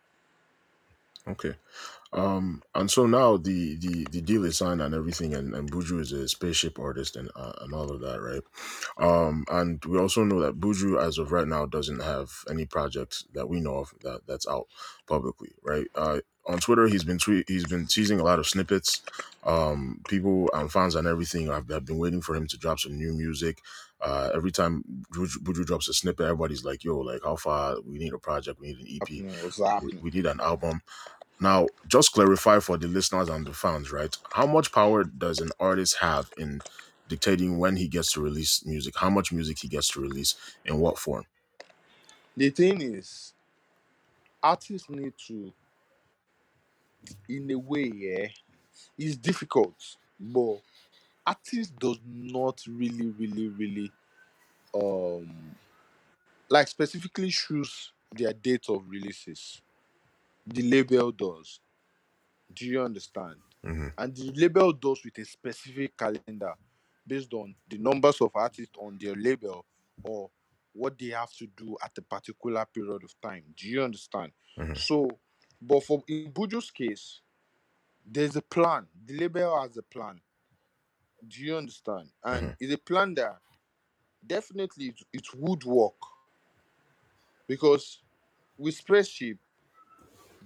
[1.27, 1.55] Okay.
[2.13, 6.01] Um, and so now the the the deal is signed and everything, and, and Buju
[6.01, 8.43] is a spaceship artist and uh, and all of that, right?
[8.99, 13.27] Um, and we also know that Buju, as of right now, doesn't have any projects
[13.35, 14.69] that we know of that that's out
[15.07, 15.87] publicly, right?
[15.95, 19.03] Uh, on Twitter, he's been tweet he's been teasing a lot of snippets.
[19.45, 22.97] Um, people and fans and everything have, have been waiting for him to drop some
[22.97, 23.61] new music.
[24.01, 27.77] Uh, every time Buju, drops a snippet, everybody's like, "Yo, like how far?
[27.87, 28.61] We need a project.
[28.61, 29.43] We need an EP.
[29.45, 30.83] What's We, we need an album."
[31.41, 34.17] Now, just clarify for the listeners and the fans, right?
[34.33, 36.61] How much power does an artist have in
[37.09, 38.95] dictating when he gets to release music?
[38.97, 40.35] How much music he gets to release
[40.65, 41.25] in what form?
[42.37, 43.35] The thing is,
[44.43, 45.53] artists need to,
[47.29, 48.29] in a way, yeah,
[48.99, 49.75] it's difficult,
[50.21, 50.61] but
[51.27, 53.93] artists does not really, really, really,
[54.75, 55.57] um,
[56.51, 59.61] like specifically choose their date of releases.
[60.47, 61.61] The label does.
[62.55, 63.37] Do you understand?
[63.65, 66.55] hmm And the label does with a specific calendar
[67.07, 69.65] based on the numbers of artists on their label
[70.05, 70.31] or
[70.75, 73.45] what they have to do at a particular period of time.
[73.57, 74.33] Do you understand?
[74.59, 74.77] Mhm.
[74.77, 75.09] So,
[75.61, 77.21] but for in Buju's case,
[78.07, 78.87] there's a plan.
[79.07, 80.21] The label has a plan.
[81.27, 82.09] Do you understand?
[82.25, 82.53] And mm-hmm.
[82.61, 83.37] it's a plan that
[84.27, 85.95] definitely it, it would work
[87.47, 87.99] because
[88.57, 89.39] with Spaceship,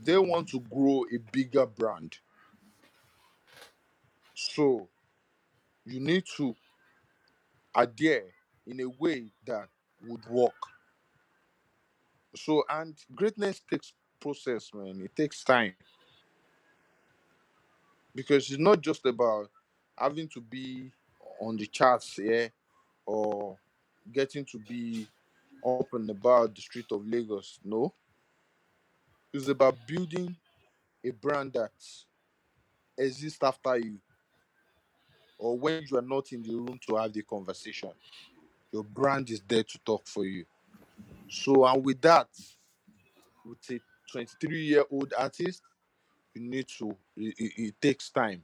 [0.03, 2.17] they want to grow a bigger brand.
[4.35, 4.89] So
[5.85, 6.55] you need to
[7.75, 8.25] adhere
[8.67, 9.69] in a way that
[10.07, 10.55] would work.
[12.35, 13.93] So and greatness takes
[14.23, 15.03] process, man.
[15.05, 15.75] It takes time
[18.15, 19.51] because it's not just about
[19.99, 20.91] having to be
[21.41, 22.49] on the charts, yeah,
[23.05, 23.57] or
[24.13, 25.07] getting to be
[25.67, 27.59] up and about the street of Lagos.
[27.65, 27.93] No,
[29.33, 30.37] it's about building
[31.05, 31.73] a brand that
[32.99, 33.99] exists after you,
[35.39, 37.91] or when you are not in the room to have the conversation.
[38.73, 40.45] Your brand is there to talk for you.
[41.29, 42.29] So and with that,
[43.45, 43.81] with a
[44.13, 45.63] 23 year old artist,
[46.35, 48.43] you need to it, it, it takes time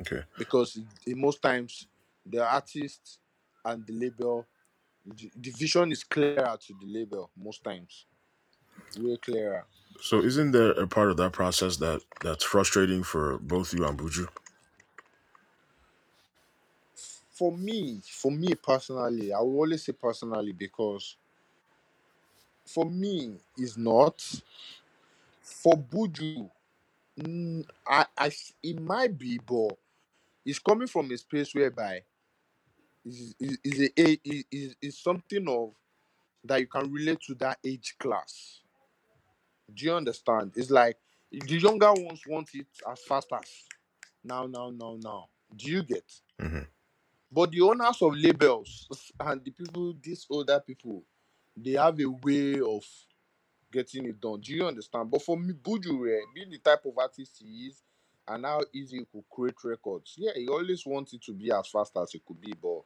[0.00, 0.22] Okay.
[0.38, 1.86] because it- most times
[2.26, 3.18] the artist
[3.64, 4.46] and the label
[5.06, 8.06] the, the vision is clearer to the label most times
[8.98, 9.64] way clearer
[10.00, 13.98] So isn't there a part of that process that that's frustrating for both you and
[13.98, 14.28] Buju?
[17.30, 21.16] for me for me personally i will always say personally because
[22.68, 24.22] for me is not.
[25.42, 26.50] For buju
[27.20, 29.76] mm, I, I s- it might be but
[30.46, 32.02] it's coming from a space whereby
[33.04, 35.74] is is is a a- is, is is something of
[36.44, 38.60] that you can relate to that age class.
[39.74, 40.52] Do you understand?
[40.56, 40.98] It's like
[41.32, 43.48] the younger ones want it as fast as
[44.24, 45.28] now now now now.
[45.56, 46.04] Do you get?
[46.40, 46.60] Hmm
[47.30, 48.88] but the owners of labels
[49.20, 51.02] and the people these older people
[51.64, 52.84] they have a way of
[53.72, 54.40] getting it done.
[54.40, 55.10] Do you understand?
[55.10, 57.82] But for me, Buju, eh, being the type of artist he is,
[58.26, 61.96] and how easy he could create records, yeah, he always wanted to be as fast
[61.96, 62.52] as it could be.
[62.60, 62.82] But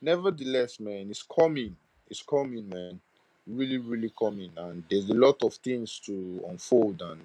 [0.00, 1.76] nevertheless, man, it's coming.
[2.08, 3.00] It's coming, man.
[3.46, 4.50] Really, really coming.
[4.56, 7.20] And there's a lot of things to unfold and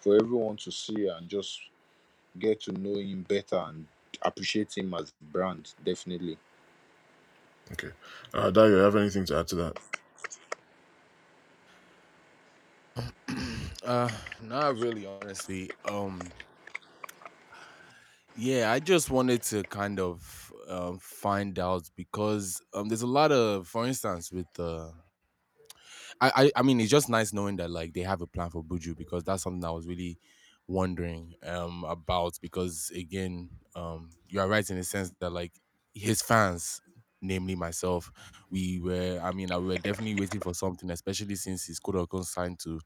[0.00, 1.60] for everyone to see and just
[2.38, 3.86] get to know him better and
[4.22, 6.36] appreciate him as a brand, definitely.
[7.72, 7.90] Okay.
[8.32, 9.78] Uh, Dayo, you have anything to add to that?
[13.84, 15.70] Uh, not really, honestly.
[15.84, 16.20] Um,
[18.36, 23.32] yeah, I just wanted to kind of um, find out because um, there's a lot
[23.32, 24.90] of, for instance, with uh,
[26.20, 28.62] I, I I mean, it's just nice knowing that like they have a plan for
[28.62, 30.18] Buju because that's something I was really
[30.66, 35.52] wondering um about because again, um you are right in the sense that like
[35.94, 36.80] his fans,
[37.24, 38.10] namely myself,
[38.50, 41.96] we were I mean, I we were definitely waiting for something, especially since he's quote
[41.96, 42.80] unquote signed to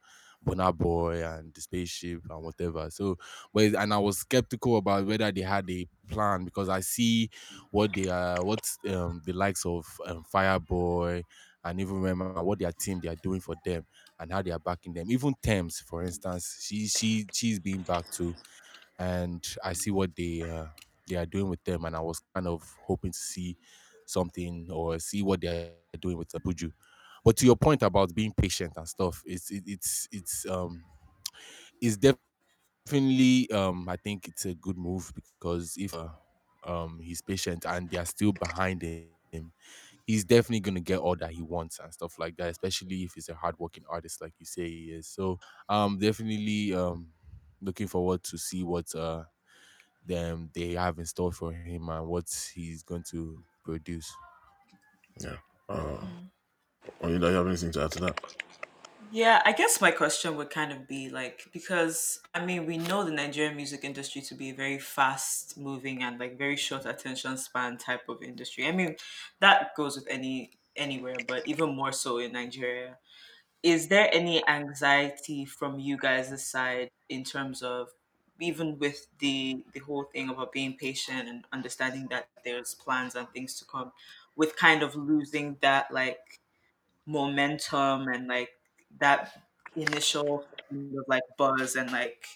[0.45, 2.89] Burna Boy and the spaceship and whatever.
[2.91, 3.17] So
[3.53, 7.31] but and I was skeptical about whether they had a plan because I see
[7.71, 11.25] what they are what um the likes of um, Fireboy
[11.65, 13.85] and even remember what their team they are doing for them
[14.19, 15.11] and how they are backing them.
[15.11, 18.37] Even Tems, for instance, she she she's being back too,
[18.99, 20.67] and I see what they uh,
[21.09, 23.57] they are doing with them, and I was kind of hoping to see
[24.09, 25.69] something or see what they are
[26.01, 26.73] doing with Abuju.
[27.25, 30.83] But to your point about being patient and stuff, it's it, it's it's um
[31.81, 36.09] it's definitely um I think it's a good move because if uh,
[36.65, 39.53] um he's patient and they are still behind him,
[40.07, 43.29] he's definitely gonna get all that he wants and stuff like that, especially if he's
[43.29, 45.09] a hardworking artist like you say he is.
[45.09, 47.09] So um definitely um
[47.61, 49.25] looking forward to see what uh
[50.07, 54.13] them they have in store for him and what he's going to produce.
[55.21, 55.37] Yeah.
[55.69, 56.31] Uh, Mm.
[57.01, 58.19] or you don't have anything to add to that?
[59.11, 63.05] Yeah, I guess my question would kind of be like because I mean we know
[63.05, 67.39] the Nigerian music industry to be a very fast moving and like very short attention
[67.39, 68.67] span type of industry.
[68.67, 68.97] I mean
[69.41, 72.99] that goes with any anywhere, but even more so in Nigeria.
[73.63, 77.89] Is there any anxiety from you guys' side in terms of
[78.41, 83.29] even with the the whole thing about being patient and understanding that there's plans and
[83.31, 83.93] things to come
[84.37, 86.41] with kind of losing that like
[87.07, 88.51] momentum and like
[88.99, 89.43] that
[89.77, 92.27] initial kind of like buzz and like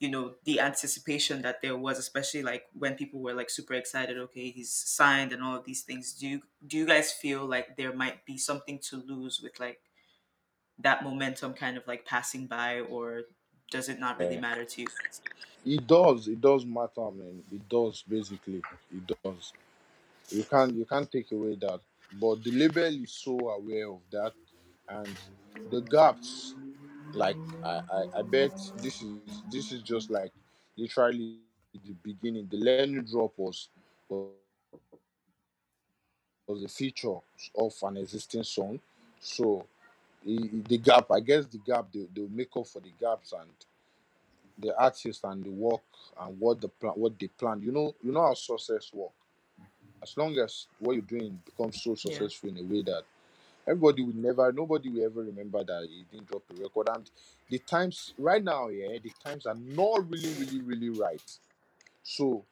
[0.00, 4.16] you know the anticipation that there was especially like when people were like super excited
[4.18, 6.12] okay he's signed and all of these things.
[6.14, 9.80] Do you do you guys feel like there might be something to lose with like
[10.78, 13.22] that momentum kind of like passing by or
[13.70, 14.40] does it not really Yeah.
[14.40, 14.88] matter to you
[15.64, 17.42] It does, it does matter, man.
[17.52, 18.62] It does basically.
[18.90, 19.52] It does.
[20.30, 21.80] You can't you can't take away that.
[22.20, 24.34] But the label is so aware of that
[24.88, 25.16] and
[25.70, 26.54] the gaps,
[27.14, 30.32] like I, I, I bet this is this is just like
[30.76, 31.38] literally
[31.84, 32.48] the beginning.
[32.50, 33.68] The Lenu drop was
[34.08, 34.28] was
[36.46, 37.16] was a feature
[37.56, 38.80] of an existing song.
[39.20, 39.64] So
[40.24, 43.50] the gap, I guess the gap they they'll make up for the gaps and
[44.58, 45.82] the artist and the work
[46.20, 47.62] and what the plan what they plan.
[47.62, 49.12] You know, you know how success work.
[50.02, 53.02] As long as what you're doing becomes so yeah successful in a way that
[53.66, 56.88] everybody will never, nobody will ever remember that he didn't drop a record.
[56.94, 57.10] And
[57.50, 61.22] the times right now, yeah, the times are not really, really, really right.
[62.02, 62.44] So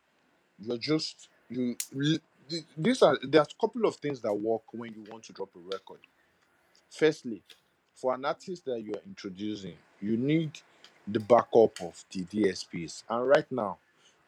[0.60, 1.76] you're just you.
[1.92, 2.20] th-
[2.78, 5.60] These are there's a couple of things that work when you want to drop a
[5.60, 6.00] record.
[6.90, 7.42] Firstly,
[7.94, 10.52] for an artist that you're introducing, you need
[11.06, 13.04] the backup of the DSPs.
[13.08, 13.78] And right now,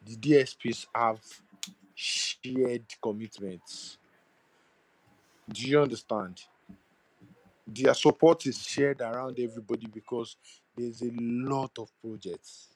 [0.05, 1.21] the DSPs have
[1.95, 3.99] shared commitments.
[5.49, 6.43] Do you understand?
[7.67, 10.37] Their support is shared around everybody because
[10.77, 12.69] there's a lot of projects.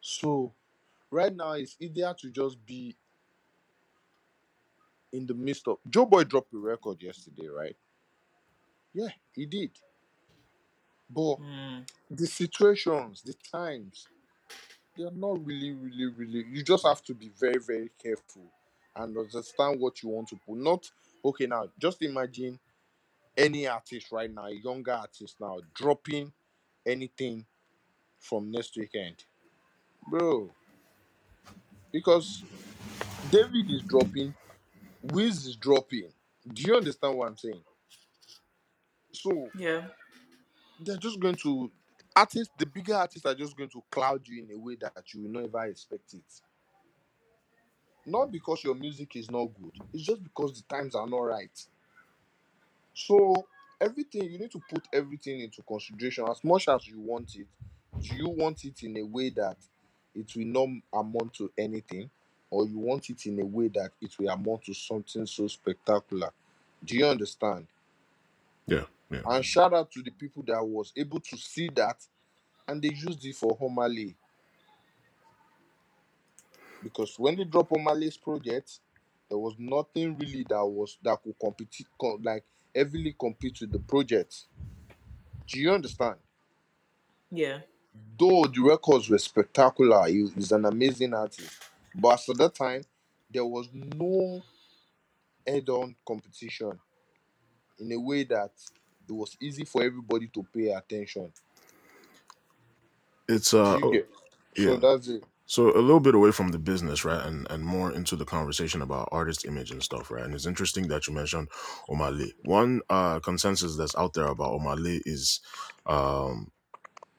[0.00, 0.52] So
[1.10, 2.96] right now it's easier to just be
[5.12, 7.76] in the midst of Joeboy dropped a record yesterday, right?
[8.94, 9.72] Yeah, he did.
[11.10, 14.08] But Mm, the situations, the times,
[14.96, 16.46] they are not really, really, really.
[16.52, 18.44] You just have to be very, very careful
[18.96, 20.58] and understand what you want to put.
[20.58, 20.90] Not
[21.24, 21.68] okay now.
[21.78, 22.58] Just imagine
[23.36, 26.32] any artist right now, a younger artist now, dropping
[26.86, 27.46] anything
[28.20, 29.16] from next weekend,
[30.10, 30.50] bro.
[31.92, 32.44] Because
[33.30, 34.34] David is dropping,
[35.02, 36.10] Wiz is dropping.
[36.52, 37.62] Do you understand what I'm saying?
[39.12, 39.82] So yeah.
[40.80, 41.70] they're just going to
[42.16, 42.52] artists.
[42.58, 45.42] The bigger artists are just going to cloud you in a way that you will
[45.42, 46.40] never expect it.
[48.04, 49.78] Not because your music is not good.
[49.92, 51.66] It's just because the times are not right.
[52.94, 53.46] So
[53.80, 57.46] everything you need to put everything into consideration as much as you want it.
[58.00, 59.56] Do you want it in a way that
[60.14, 62.10] it will not amount to anything,
[62.50, 66.30] or you want it in a way that it will amount to something so spectacular?
[66.84, 67.66] Do you understand?
[68.66, 69.20] Yeah, yeah.
[69.26, 71.96] And shout out to the people that was able to see that
[72.68, 74.14] and they used it for Omah Lay.
[76.82, 78.80] Because when they drop Omah Lay's project,
[79.28, 81.86] there was nothing really that was that could compete
[82.22, 82.44] like
[82.74, 84.46] heavily compete with the project.
[85.46, 86.16] Do you understand?
[87.30, 87.60] Yeah.
[88.18, 91.50] Though the records were spectacular, he, he's an amazing artist.
[91.94, 92.82] But at that time,
[93.30, 94.42] there was no
[95.46, 96.78] head-on competition
[97.78, 98.52] in a way that
[99.12, 101.32] it was easy for everybody to pay attention.
[103.28, 104.08] It's Do uh you oh, get?
[104.56, 104.76] So yeah.
[104.76, 105.24] that's it.
[105.46, 108.80] So a little bit away from the business, right, and and more into the conversation
[108.82, 110.24] about artist image and stuff, right.
[110.24, 111.48] And it's interesting that you mentioned
[111.88, 112.32] Omah Lay.
[112.44, 115.40] One uh, consensus that's out there about Omah Lay is
[115.86, 116.50] um,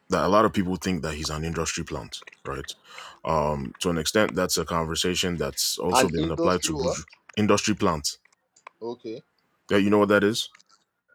[0.10, 2.76] that a lot of people think that he's an industry plant, right?
[3.24, 6.98] Um, to an extent, that's a conversation that's also An been applied to industry what?
[7.38, 8.18] Industry plant.
[8.82, 9.22] Okay.
[9.70, 10.50] Yeah, you know what that is?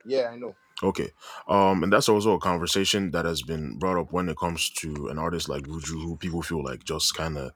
[0.05, 0.55] Yeah, I know.
[0.83, 1.11] Okay.
[1.49, 5.09] Um, and that's also a conversation that has been brought up when it comes to
[5.09, 7.53] an artist like Buju, who people feel like just kind of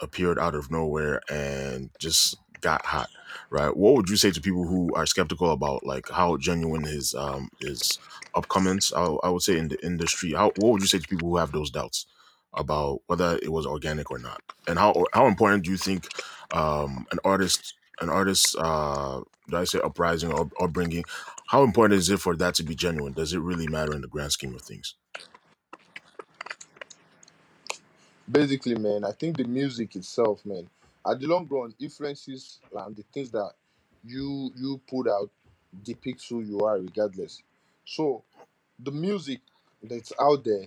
[0.00, 3.08] appeared out of nowhere and just got hot,
[3.50, 3.76] right?
[3.76, 7.48] What would you say to people who are skeptical about like how genuine his um
[7.60, 7.98] his
[8.34, 8.92] upcomings?
[8.96, 10.32] I, I would say in the industry.
[10.32, 12.06] How what would you say to people who have those doubts
[12.54, 14.40] about whether it was organic or not?
[14.68, 16.06] And how how important do you think
[16.52, 21.04] um an artist an artist uh did I say uprising or upbringing?
[21.48, 23.12] How important is it for that to be genuine?
[23.14, 24.94] Does it really matter in the grand scheme of things?
[28.30, 30.68] Basically, man, I think the music itself, man,
[31.06, 33.52] at the long run, influences and the things that
[34.04, 35.30] you you put out
[35.84, 37.42] depicts who you are, regardless.
[37.84, 38.24] So
[38.78, 39.40] the music
[39.82, 40.66] that's out there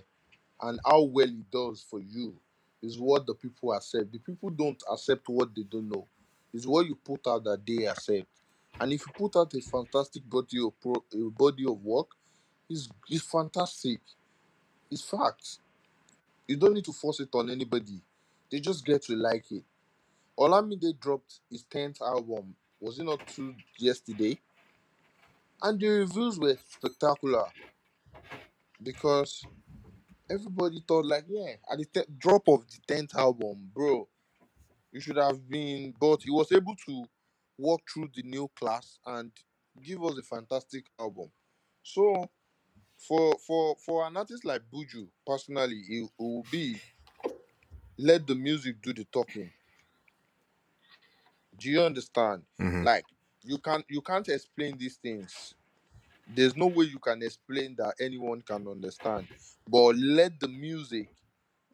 [0.62, 2.36] and how well it does for you
[2.84, 4.12] is what the people accept.
[4.14, 6.08] The people don't accept what they don't know.
[6.58, 8.28] It's what you put out that they accept.
[8.80, 12.08] And if you put out a fantastic body of pro, a body of work,
[12.70, 14.02] it's, it's fantastic.
[14.92, 15.60] It's facts.
[16.48, 18.02] You don't need to force it on anybody.
[18.52, 19.66] They just get to like it.
[20.40, 22.56] Olamide dropped his 10th album.
[22.80, 24.40] Was it not two yesterday?
[25.62, 27.46] And the reviews were spectacular
[28.82, 29.48] because
[30.30, 34.08] everybody thought like, yeah, at the te- drop of the 10th album, bro,
[34.92, 37.06] you should have been, but he was able to
[37.58, 39.32] walk through the new class and
[39.84, 41.32] give us a fantastic album.
[41.84, 42.30] So
[42.98, 46.80] for for for an artist like Buju, personally, it, it will be
[47.98, 49.52] let the music do the talking.
[51.58, 52.44] Do you understand?
[52.58, 53.06] hmm Like
[53.44, 55.54] you can't you can't explain these things.
[56.28, 59.28] There's no way you can explain that anyone can understand.
[59.68, 61.10] But let the music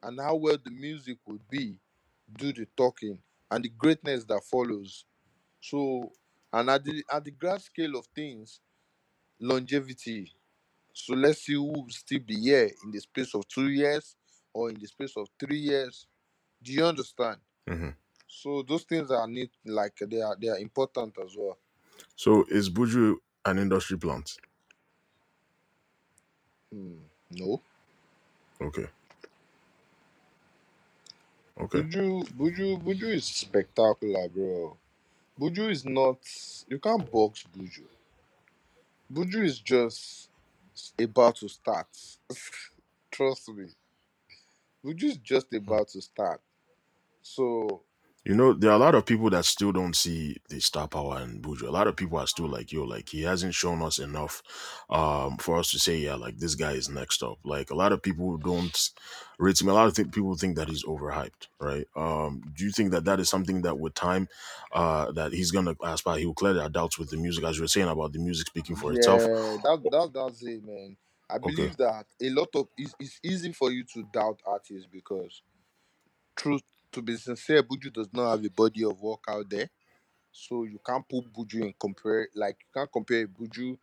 [0.04, 1.78] and how well the music would be
[2.38, 3.20] do the talking
[3.52, 5.06] and the greatness that follows.
[5.62, 6.12] So
[6.52, 8.60] and at the at the grand scale of things,
[9.40, 10.32] longevity.
[10.94, 14.16] So let's see who will still be here in the space of two years
[14.54, 16.08] or in the space of three years.
[16.62, 17.38] Do you understand?
[17.68, 17.90] hmm
[18.28, 21.58] So those things are need like they are they are important as well.
[22.16, 23.16] So is Buju
[23.46, 24.38] an industry plant?
[26.72, 26.96] Hmm.
[27.32, 27.62] No.
[28.62, 28.88] Okay.
[31.60, 31.82] Okay.
[31.82, 34.78] Buju Buju Buju is spectacular, bro.
[35.40, 36.20] Buju is not
[36.68, 37.86] you can't box Buju.
[39.12, 40.30] Buju is just
[41.00, 41.88] about to start.
[43.12, 43.68] Trust me.
[44.86, 46.42] Buju is just about to start.
[47.22, 47.82] So
[48.26, 51.22] You know, there are a lot of people that still don't see the star power
[51.22, 51.64] in Buju.
[51.68, 54.44] A lot of people are still like, yo, like he hasn't shown us enough
[54.90, 57.40] um, for us to say, yeah, like this guy is next up.
[57.44, 58.78] Like a lot of people don't
[59.40, 59.70] rate him.
[59.70, 61.88] A lot of th- people think that he's overhyped, right?
[61.96, 64.30] Um, do you think that that is something that with time,
[64.72, 66.20] uh, that he's gonna aspire?
[66.20, 68.48] He will clear their doubts with the music, as you were saying about the music
[68.48, 69.30] speaking for itself.
[69.30, 70.98] Yeah, that that that's it, man.
[71.30, 71.64] I Okay.
[71.64, 75.42] believe that a lot of it's, it's easy for you to doubt artists because
[76.38, 76.64] truth
[76.94, 79.70] to be sincere, Buju does not have a body of work out there.
[80.32, 83.78] So you can't put Buju and compare like you can't compare Buju's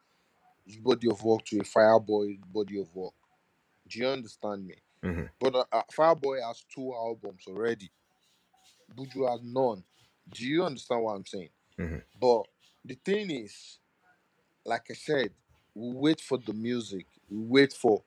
[0.80, 3.14] body of work to a Fireboy body of work.
[3.88, 4.76] Do you understand me?
[5.02, 7.90] hmm But uh, uh, Fireboy has two albums already.
[8.96, 9.84] Buju has none.
[10.32, 11.50] Do you understand what I'm saying?
[11.78, 12.44] hmm But
[12.84, 13.78] the thing is,
[14.64, 15.30] like I said,
[15.74, 17.06] we wait for the music.
[17.30, 18.02] We wait for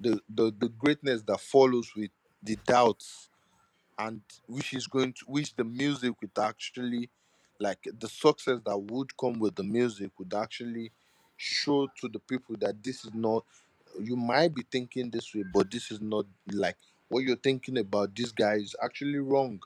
[0.00, 2.10] the the, the greatness that follows with
[2.42, 3.30] the doubts
[3.98, 7.08] and which is going to which the music would actually
[7.60, 10.90] like the success that would come with the music would actually
[11.36, 13.44] show to the people that this is not
[14.00, 16.76] you might be thinking this way but this is not like
[17.08, 19.60] what you're thinking about this guy is actually wrong.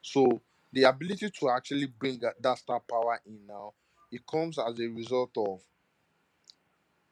[0.00, 0.40] So
[0.72, 3.72] the ability to actually bring that, that star power in now
[4.10, 5.60] it comes as a result of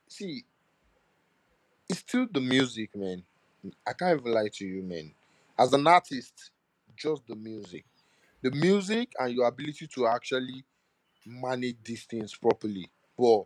[0.09, 0.45] see
[1.89, 3.23] it's still the music man.
[3.87, 5.13] I can't even lie to you man
[5.61, 6.53] as an artist
[6.97, 7.85] just the music
[8.43, 10.65] the music and your ability to actually
[11.27, 12.89] manage these things properly.
[13.19, 13.45] But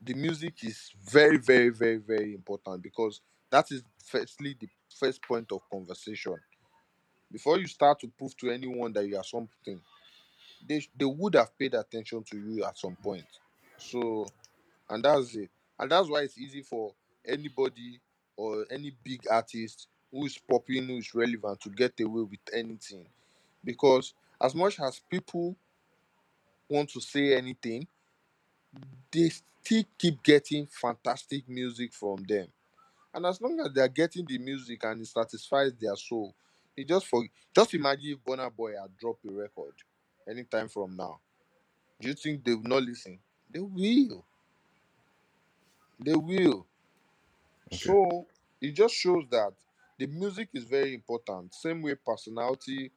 [0.00, 3.20] the music is very, very, very, very important because
[3.50, 4.68] that is firstly the
[4.98, 6.36] first point of conversation.
[7.30, 9.80] Before you start to prove to anyone that you are something,
[10.66, 13.26] they, they would have paid attention to you at some point.
[13.76, 14.26] So,
[14.88, 15.50] and that's it.
[15.78, 16.94] And that's why it's easy for
[17.26, 18.00] anybody
[18.36, 23.06] or any big artist who is popping, who is relevant to get away with anything.
[23.64, 25.56] Because as much as people
[26.68, 27.86] want to say anything,
[29.10, 32.48] they still keep getting fantastic music from them.
[33.14, 36.34] And as long as they are getting the music and it satisfies their soul,
[36.76, 39.74] they just for just imagine if Burna Boy had dropped a record
[40.28, 41.18] anytime from now.
[42.00, 43.18] Do you think they will not listen?
[43.50, 44.24] They will.
[46.04, 46.66] They will.
[47.72, 47.78] Okay.
[47.78, 48.26] So
[48.60, 49.52] it just shows that
[49.98, 51.54] the music is very important.
[51.54, 52.90] Same way personality,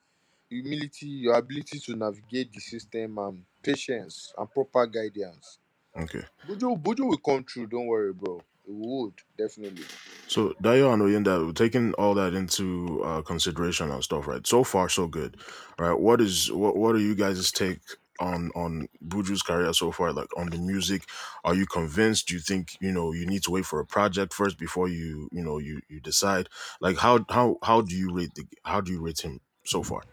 [0.50, 5.60] humility, your ability to navigate the system and patience and proper guidance.
[5.98, 6.24] Okay.
[6.48, 8.38] Buju, Buju will come through Don't worry, bro.
[8.68, 9.84] It would definitely.
[10.28, 14.46] So Dayo and Oyenda, taking all that into uh, consideration and stuff, right?
[14.46, 15.38] So far, so good,
[15.78, 16.00] right?
[16.00, 16.78] What is what?
[16.78, 17.80] What are you guys' take
[18.22, 20.14] on on Buju's career so far?
[20.14, 21.04] Like on the music,
[21.44, 22.28] are you convinced?
[22.28, 25.30] Do you think you know you need to wait for a project first before you
[25.32, 26.50] you know you you decide?
[26.80, 30.04] Like how how how do you rate the how do you rate him so far?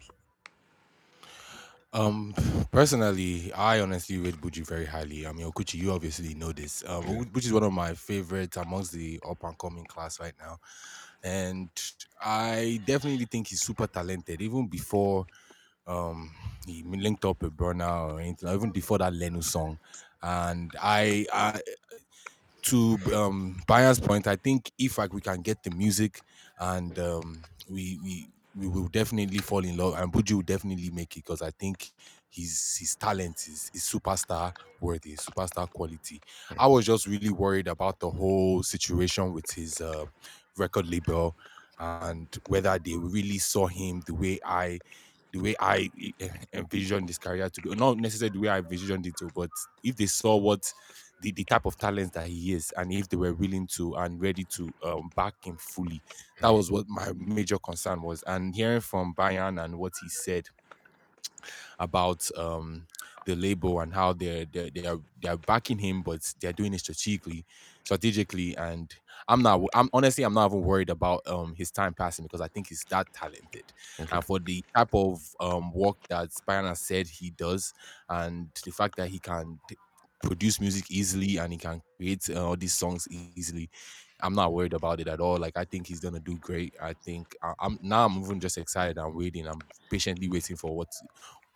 [1.92, 2.34] Um,
[2.70, 5.26] personally, I honestly rate Buju very highly.
[5.26, 6.84] I mean, Okuchi, you obviously know this.
[6.86, 7.22] Um, Okay.
[7.24, 10.58] Buju is one of my favorites amongst the up and coming class right now,
[11.22, 11.70] and
[12.20, 14.42] I definitely think he's super talented.
[14.42, 15.26] Even before
[15.88, 16.32] um
[16.66, 19.78] he linked up with Burna or anything, even before that Lenu song,
[20.22, 21.60] and I, I
[22.62, 26.22] to um Bayern's point, I think if like we can get the music
[26.58, 31.16] and um we we we will definitely fall in love and Buju will definitely make
[31.16, 31.92] it because I think
[32.30, 36.20] his his talent is, is superstar worthy, superstar quality.
[36.58, 40.06] I was just really worried about the whole situation with his uh,
[40.56, 41.36] record label
[41.78, 44.80] and whether they really saw him the way I
[45.32, 47.74] the way I eh, envisioned his career to be.
[47.74, 49.50] Not necessarily the way I envisioned it to, but
[49.82, 50.72] if they saw what
[51.20, 54.20] the, the type of talent that he is and if they were willing to and
[54.20, 56.00] ready to um, back him fully
[56.40, 60.48] that was what my major concern was and hearing from Bayern and what he said
[61.78, 62.86] about um
[63.26, 66.78] the label and how they're they're they are they're backing him but they're doing it
[66.78, 67.44] strategically
[67.84, 68.94] strategically and
[69.28, 72.48] i'm not i'm honestly i'm not even worried about um his time passing because i
[72.48, 74.10] think he's that talented Okay.
[74.12, 77.74] and for the type of um work that Spiana said he does
[78.08, 79.78] and the fact that he can t-
[80.22, 83.70] produce music easily and he can create uh, all these songs easily
[84.20, 86.92] i'm not worried about it at all like i think he's gonna do great i
[86.92, 89.60] think I, i'm now i'm even just excited i'm waiting i'm
[89.90, 90.88] patiently waiting for what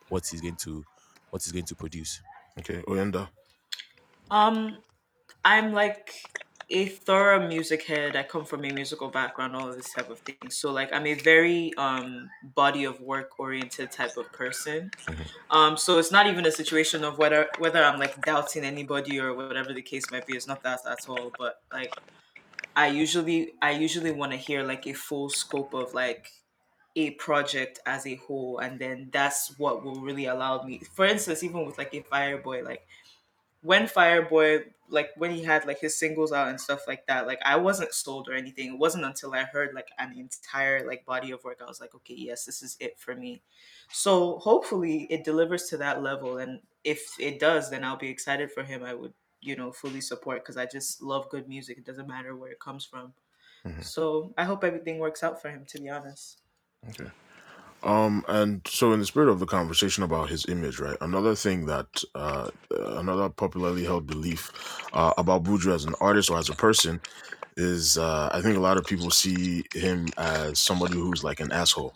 [0.09, 0.85] what he's going to
[1.31, 2.23] what he's going to produce.
[2.59, 2.83] Okay.
[2.87, 3.29] Oyenda.
[4.31, 4.79] Um,
[5.45, 6.15] I'm like
[6.73, 8.17] a thorough music head.
[8.17, 10.51] I come from a musical background, all of this type of thing.
[10.51, 14.91] So like I'm a very um body of work oriented type of person.
[15.07, 15.27] Mhm.
[15.51, 19.35] Um, so it's not even a situation of whether whether I'm like doubting anybody or
[19.35, 20.35] whatever the case might be.
[20.35, 21.33] It's not that at all.
[21.39, 21.95] But like
[22.75, 26.31] I usually I usually want to hear like a full scope of like
[26.97, 31.43] a project as a whole and then that's what will really allow me for instance
[31.43, 32.87] even with like a fireboy like
[33.63, 37.41] when Fireboy, like when he had like his singles out and stuff like that, like
[37.45, 38.75] I wasn't sold or anything.
[38.75, 41.95] It wasn't until I heard like an entire like body of work, I was like,
[41.95, 43.43] okay, yes, this is it for me.
[43.91, 48.51] So hopefully it delivers to that level, and if it does, then I'll be excited
[48.53, 48.83] for him.
[48.83, 51.79] I would, you know, fully support because I just love good music.
[51.79, 53.15] It doesn't matter where it comes from.
[53.65, 53.83] Mhm.
[53.83, 55.67] So I hope everything works out for him.
[55.67, 56.41] To be honest.
[56.89, 57.11] Okay.
[57.85, 60.97] Um, and so in the spirit of the conversation about his image, right?
[61.01, 64.53] Another thing that uh, another popularly held belief
[64.93, 67.01] uh, about Buju as an artist or as a person
[67.57, 71.53] is uh, I think a lot of people see him as somebody who's like an
[71.53, 71.95] asshole,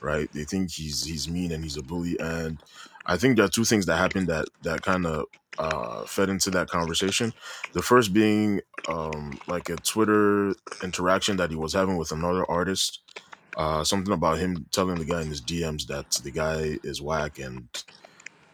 [0.00, 0.30] right?
[0.32, 2.62] They think he's he's mean and he's a bully, and
[3.06, 5.26] I think there are two things that happened that that kind of
[5.58, 7.32] uh, fed into that conversation.
[7.72, 13.00] The first being um, like a Twitter interaction that he was having with another artist
[13.56, 17.38] uh something about him telling the guy in his DMs that the guy is whack
[17.38, 17.68] and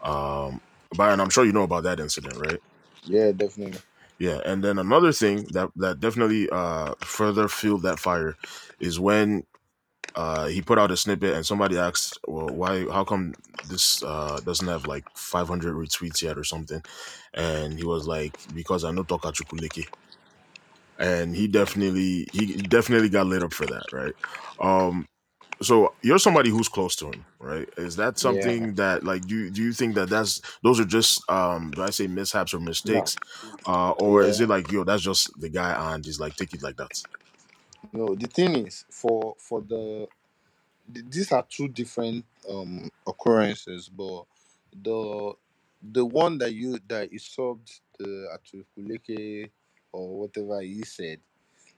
[0.03, 0.61] um
[0.95, 2.61] Byron, I'm sure you know about that incident, right?
[3.05, 3.81] Yeah, definitely.
[4.19, 8.37] Yeah, and then another thing that that definitely uh further fueled that fire
[8.81, 9.45] is when
[10.15, 14.41] uh he put out a snippet and somebody asked, "Well, why how come this uh
[14.45, 16.83] doesn't have like 500 retweets yet or something?"
[17.35, 19.89] And he was like, "Because I know Toka Chukuleke."
[20.99, 24.15] And he definitely he definitely got lit up for that, right?
[24.61, 25.07] Um
[25.63, 28.57] so you're somebody who's close to him right is that Yeah.
[28.57, 31.83] something that like do you, do you think that that's those are just um do
[31.83, 33.19] i say mishaps or mistakes
[33.67, 36.63] uh or is it like yo that's just the guy and he's like take it
[36.63, 36.93] like that
[37.93, 40.09] No, the thing is, for for the
[40.89, 44.25] these are two different um occurrences, but
[44.73, 45.35] the
[45.83, 49.51] the one that you that he subbed the Atukuleke
[49.97, 51.21] or whatever he said.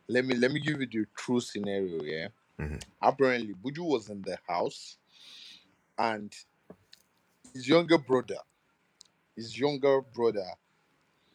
[0.09, 2.03] Let me let me give you the true scenario.
[2.03, 2.29] Yeah.
[2.61, 2.83] Mhm.
[3.03, 4.99] Apparently, Buju was in the house,
[5.99, 6.33] and
[7.55, 8.39] his younger brother,
[9.37, 10.47] his younger brother,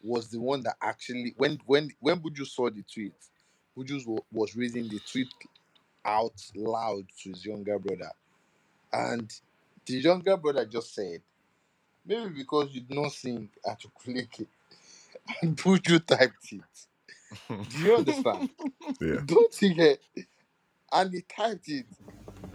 [0.02, 3.14] was the one that actually when when when Buju saw the tweet,
[3.76, 5.28] Buju wa- was reading the tweet
[6.04, 8.12] out loud to his younger brother,
[8.92, 9.32] and
[9.86, 11.22] the younger brother just said,
[12.06, 14.46] "Maybe because you did not sing Atukuleke,"
[15.42, 16.60] and typed it.
[17.68, 18.50] Do you understand?
[19.00, 20.00] yeah Don't think it.
[20.92, 21.86] And he typed it.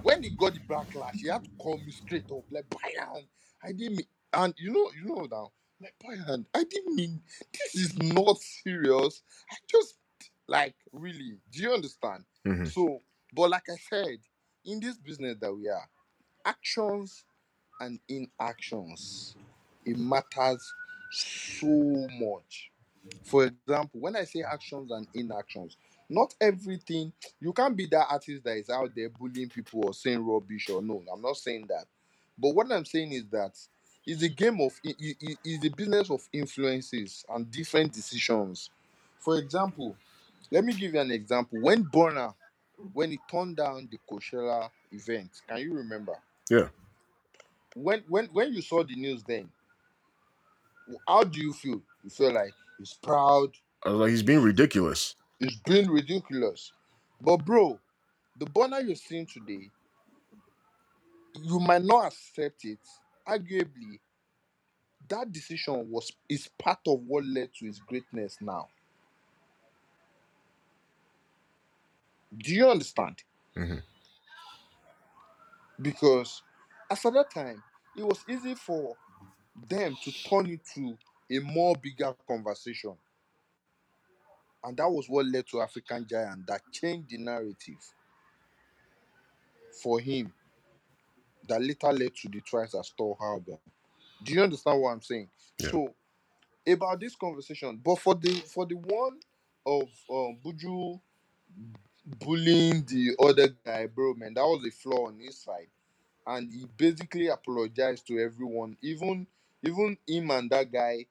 [0.02, 3.28] When he got the backlash, he had to call me straight up, like Bayan.
[3.64, 5.52] I didn't mean and you know, you know now,
[5.82, 7.22] like Bayan, I didn't mean
[7.54, 9.24] this is not serious.
[9.52, 9.96] I just
[10.48, 12.24] like really, do you understand?
[12.46, 12.72] Mhm.
[12.72, 13.00] So,
[13.34, 14.18] but like I said,
[14.66, 15.90] in this business that we are,
[16.46, 17.26] actions
[17.80, 19.36] and inactions,
[19.86, 20.74] it matters
[21.10, 22.72] so much.
[23.24, 25.78] For example, when I say actions and inactions,
[26.10, 30.26] not everything you can't be that artist that is out there bullying people or saying
[30.26, 31.04] rubbish or no.
[31.14, 31.86] I'm not saying that.
[32.38, 33.58] But what I'm saying is that
[34.06, 38.72] it's a game of it, it, it- it's a business of influences and different decisions.
[39.20, 39.96] For example,
[40.52, 41.60] let me give you an example.
[41.62, 42.34] When Burna,
[42.94, 46.16] when he turned down the Coachella event, can you remember?
[46.50, 46.70] Yeah.
[47.76, 49.50] When when when you saw the news then,
[51.08, 51.82] how do you feel?
[52.04, 53.52] You feel like he's proud,
[53.86, 56.72] I was like he's being ridiculous it's been ridiculous.
[57.22, 57.80] But bro,
[58.38, 59.70] the Burna you're seeing today,
[61.42, 62.80] you might not accept it.
[63.28, 64.00] Arguably,
[65.08, 68.68] that decision was is part of what led to his greatness now.
[72.38, 73.24] Do you understand?
[73.56, 73.82] Mhm.
[75.82, 76.42] Because
[76.90, 77.64] as at that time,
[77.98, 78.96] it was easy for
[79.68, 80.98] them to turn it to
[81.32, 82.94] a more bigger conversation.
[84.64, 87.78] And that was what led to African Giant that changed the narrative
[89.82, 90.34] for him
[91.48, 93.58] that later led to the Twice as Tall album.
[94.24, 95.30] Do you understand what I'm saying?
[95.60, 95.72] Yeah.
[95.72, 95.94] So
[96.68, 99.20] about this conversation, but for the for the one
[99.66, 101.00] of um, Buju
[102.20, 105.68] bullying the other guy, bro, man, that was a flaw on his side,
[106.28, 109.26] and he basically apologized to everyone, even
[109.64, 111.06] even him and that guy.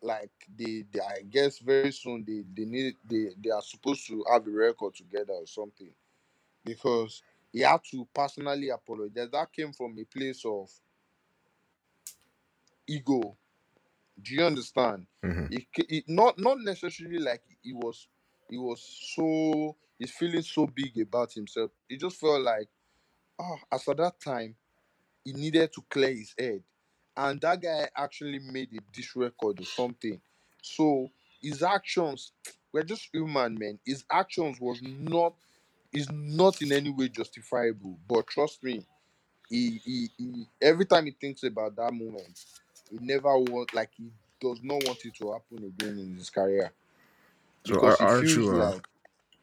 [0.00, 4.24] Like they, they I guess very soon they they need they they are supposed to
[4.30, 5.90] have a record together or something,
[6.64, 7.22] because
[7.52, 9.28] he had to personally apologize.
[9.32, 10.70] That came from a place of
[12.86, 13.36] ego.
[14.20, 15.06] Do you understand?
[15.24, 15.52] Mhm.
[15.52, 18.08] it, it not not necessarily like he was
[18.48, 18.80] he was
[19.16, 22.68] so he's feeling so big about himself he just felt like
[23.38, 24.54] oh as at that time
[25.24, 26.62] he needed to clear his head
[27.18, 30.20] and that guy actually made a diss record or something.
[30.62, 31.10] So
[31.42, 32.32] his actions
[32.72, 33.80] were just human man.
[33.84, 35.34] His actions was not
[35.92, 37.98] is not in any way justifiable.
[38.08, 38.86] But trust me,
[39.50, 42.44] he, he, he every time he thinks about that moment,
[42.88, 44.10] he never want like he
[44.40, 46.70] does not want it to happen again in his career.
[47.64, 48.86] So because are, aren't you uh, like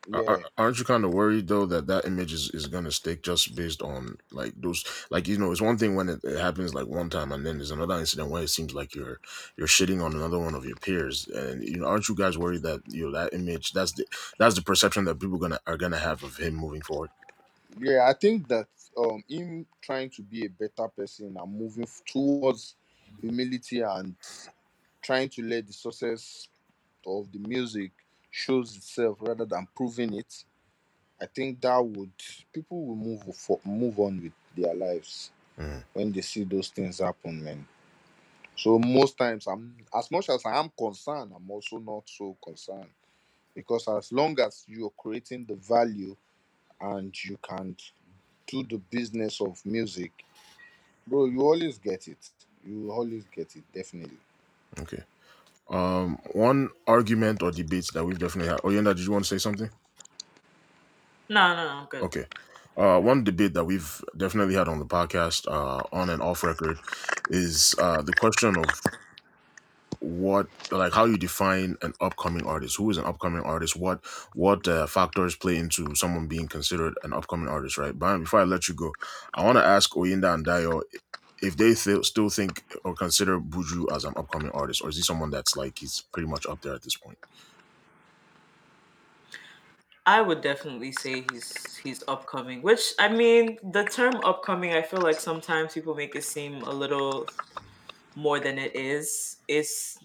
[0.07, 3.23] yeah are- aren't you kind of worried though that that image is, is gonna stick
[3.23, 6.73] just based on like those like you know it's one thing when it, it happens
[6.75, 9.19] like one time and then there's another incident where it seems like you're
[9.57, 12.63] you're shitting on another one of your peers and you know aren't you guys worried
[12.63, 14.05] that you know that image that's the
[14.39, 17.11] that's the perception that people gonna are gonna have of him moving forward
[17.79, 18.07] yeah.
[18.09, 22.75] I think that um him trying to be a better person and moving f- towards
[23.21, 24.15] humility and
[25.03, 26.47] trying to let the success
[27.05, 27.91] of the music
[28.35, 30.43] shows itself rather than proving it.
[31.21, 32.11] I think that would
[32.53, 35.83] people will move for, move on with their lives Mhm.
[35.93, 37.65] when they see those things happen, man.
[38.57, 42.89] So most times, I'm as much as I am concerned, I'm also not so concerned
[43.55, 46.15] because as long as you're creating the value
[46.81, 47.77] and you can
[48.47, 50.11] do the business of music,
[51.07, 52.29] bro, you always get it.
[52.65, 54.17] You always get it, definitely.
[54.79, 55.03] okay
[55.69, 59.37] um one argument or debate that we've definitely had Oyenda, did you want to say
[59.39, 59.69] something
[61.29, 62.03] No, no, no, good.
[62.03, 62.25] Okay.
[62.77, 66.77] Uh, one debate that we've definitely had on the podcast, uh, on and off record,
[67.29, 68.65] is uh, the question of
[70.01, 72.75] what, like, how you define an upcoming artist.
[72.75, 73.77] Who is an upcoming artist?
[73.77, 77.77] What what uh, factors play into someone being considered an upcoming artist?
[77.77, 78.21] Right, Brian.
[78.21, 78.91] Before I let you go,
[79.33, 80.81] I want to ask Oyinda and Dayo
[81.41, 85.01] if they th- still think or consider Buju as an upcoming artist, or is he
[85.03, 87.17] someone that's like he's pretty much up there at this point?
[90.05, 92.61] I would definitely say he's he's upcoming.
[92.61, 96.71] Which I mean, the term upcoming, I feel like sometimes people make it seem a
[96.71, 97.27] little
[98.15, 99.37] more than it is.
[99.47, 99.97] It's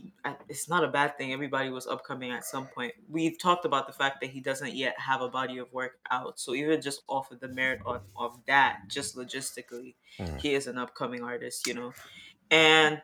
[0.49, 1.33] it's not a bad thing.
[1.33, 2.93] Everybody was upcoming at some point.
[3.09, 6.39] We've talked about the fact that he doesn't yet have a body of work out.
[6.41, 10.41] So even just off of the merit of, of that, just logistically, Mhm.
[10.41, 11.67] he is an upcoming artist.
[11.67, 11.93] You know,
[12.51, 13.03] and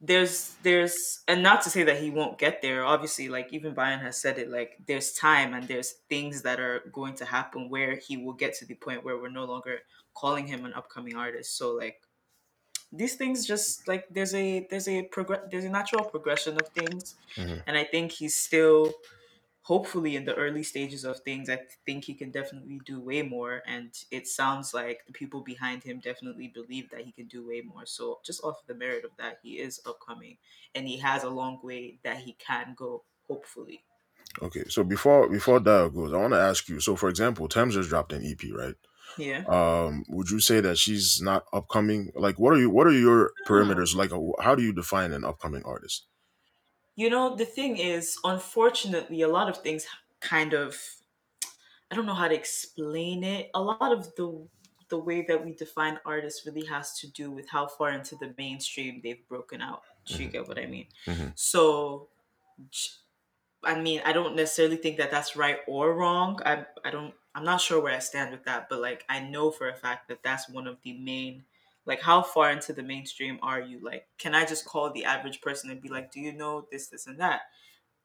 [0.00, 4.00] there's there's and not to say that he won't get there obviously like even Brian
[4.00, 7.96] has said it like there's time and there's things that are going to happen where
[7.96, 9.80] he will get to the point where we're no longer
[10.14, 12.00] calling him an upcoming artist so like
[12.92, 17.16] these things just like there's a there's a progress there's a natural progression of things
[17.36, 17.62] Mhm.
[17.66, 18.94] and i think he's still
[19.62, 23.62] hopefully in the early stages of things i think he can definitely do way more
[23.66, 27.60] and it sounds like the people behind him definitely believe that he can do way
[27.60, 30.38] more so just off the merit of that he is upcoming
[30.74, 33.84] and he has a long way that he can go hopefully
[34.42, 36.80] Okay, so before before Dayo goes, I want to ask you.
[36.80, 38.76] So, for example, Tems just dropped an EP, right?
[39.16, 42.92] Yeah um would you say that she's not upcoming like what are you what are
[42.92, 46.08] your perimeters like uh, how do you define an upcoming artist
[46.96, 49.86] you know the thing is unfortunately a lot of things
[50.20, 50.76] kind of
[51.90, 53.50] I don't know how to explain it.
[53.54, 54.48] A lot of the
[54.88, 58.34] the way that we define artists really has to do with how far into the
[58.36, 59.82] mainstream they've broken out.
[60.04, 60.88] Do you hmm get what I mean?
[61.06, 62.10] hmm So,
[63.62, 66.40] I mean, I don't necessarily think that that's right or wrong.
[66.44, 67.14] I I don't.
[67.34, 70.08] I'm not sure where I stand with that, but like I know for a fact
[70.08, 71.44] that that's one of the main.
[71.86, 73.80] Like, how far into the mainstream are you?
[73.80, 76.88] Like, can I just call the average person and be like, "Do you know this,
[76.88, 77.42] this, and that?"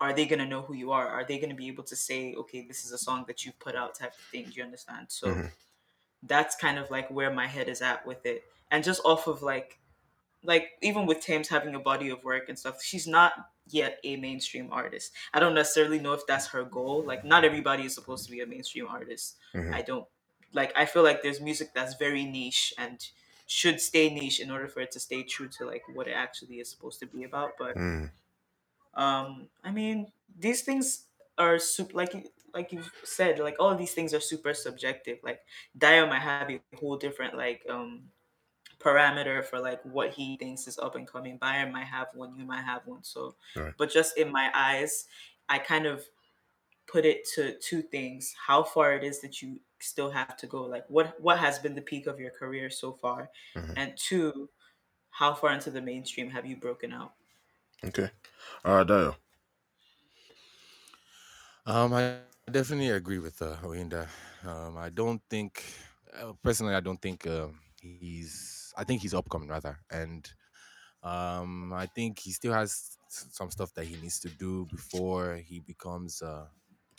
[0.01, 1.07] are they going to know who you are?
[1.07, 3.53] Are they going to be able to say, okay, this is a song that you
[3.53, 4.45] put out type of thing?
[4.45, 5.11] Do you understand?
[5.11, 5.47] So hmm
[6.23, 8.43] that's kind of like where my head is at with it.
[8.71, 9.79] And just off of like,
[10.43, 13.33] like even with Tems having a body of work and stuff, she's not
[13.67, 15.11] yet a mainstream artist.
[15.33, 17.03] I don't necessarily know if that's her goal.
[17.05, 19.37] Like, not everybody is supposed to be a mainstream artist.
[19.53, 20.07] hmm I don't
[20.53, 20.71] like.
[20.75, 22.99] I feel like there's music that's very niche and
[23.47, 26.59] should stay niche in order for it to stay true to like what it actually
[26.59, 27.51] is supposed to be about.
[27.57, 28.05] But hmm
[28.95, 31.05] um, I mean, these things
[31.37, 35.19] are super, like you- like you've said, like all these things are super subjective.
[35.23, 35.41] Like
[35.77, 38.11] Dio might have a whole different like um
[38.85, 41.39] parameter for like what he thinks is up and coming.
[41.39, 43.03] Bayern might have one, you might have one.
[43.03, 45.07] So, right but just in my eyes,
[45.49, 46.03] I kind of
[46.87, 50.63] put it to two things: how far it is that you still have to go,
[50.63, 54.49] like what what has been the peak of your career so far, hmm and two,
[55.09, 57.13] how far into the mainstream have you broken out?
[57.83, 58.09] okay
[58.63, 59.15] all right Dayo.
[61.65, 62.19] Um, I
[62.51, 64.07] definitely agree with uh, Oyinda.
[64.45, 65.63] Um, I don't think,
[66.13, 68.54] uh, personally, I don't think um, he's.
[68.77, 70.29] I think he's upcoming rather, and
[71.03, 75.37] um, I think he still has s- some stuff that he needs to do before
[75.37, 76.21] he becomes.
[76.21, 76.47] Uh,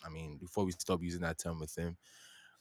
[0.05, 1.97] I mean, before we stop using that term with him.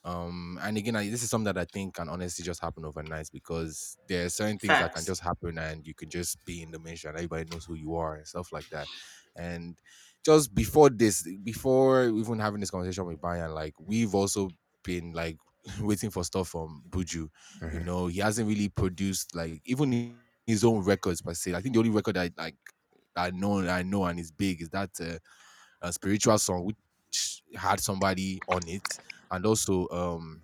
[0.03, 3.29] Um, and again, I, this is something that I think can honestly just happen overnight
[3.31, 5.05] because there are certain things that can Facts.
[5.05, 7.95] just happen and you can just be in the mainstream and everybody knows who you
[7.95, 8.89] are and stuff like that.
[9.35, 9.79] And
[10.23, 14.49] just before this, before even having this conversation with Brian, like we've also
[14.83, 15.37] been like
[15.81, 17.29] waiting for stuff from Buju.
[17.69, 19.91] You hmm know, he hasn't really produced like even
[20.45, 21.53] his own records per se.
[21.55, 22.57] I think the only record I like
[23.15, 25.17] I know I know and is big is that uh,
[25.81, 28.99] a spiritual song which had somebody on it,
[29.31, 30.43] and also um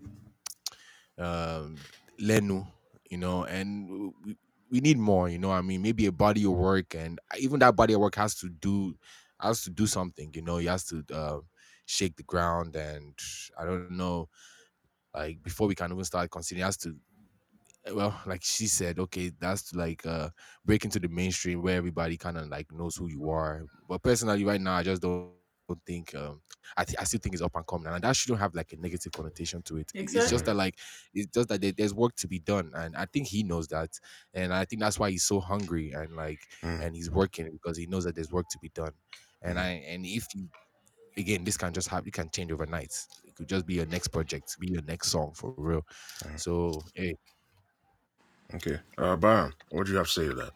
[1.17, 1.85] um
[2.19, 2.71] Lenu,
[3.09, 4.37] you know, and we,
[4.69, 5.51] we need more, you know.
[5.51, 8.49] I mean, maybe a body of work, and even that body of work has to
[8.49, 8.95] do
[9.39, 10.57] has to do something, you know.
[10.57, 11.39] He has to uh,
[11.85, 13.17] shake the ground, and
[13.57, 14.29] I don't know,
[15.13, 16.95] like before we can even start considering, he has to
[17.93, 20.29] well, like she said, okay, that's to like uh
[20.65, 23.65] break into the mainstream where everybody kind of like knows who you are.
[23.87, 25.31] But personally, right now, I just don't,
[25.67, 26.41] don't think um
[26.77, 28.77] I th- I still think it's up and coming, and that shouldn't have like a
[28.77, 29.91] negative connotation to it.
[29.95, 30.77] It- It's just that like
[31.13, 33.89] it's just that there- there's work to be done, and I think he knows that,
[34.33, 37.77] and I think that's why he's so hungry and like mm and he's working because
[37.77, 38.93] he knows that there's work to be done,
[39.41, 40.49] and I mm and if you
[41.17, 42.93] again this can just happen, it can change overnight.
[43.41, 45.85] It could just be your next project, be your next song for real.
[46.23, 46.39] mm.
[46.39, 47.15] So hey,
[48.55, 48.79] Okay.
[48.97, 50.51] Uh, Byron, what do you have to say to that?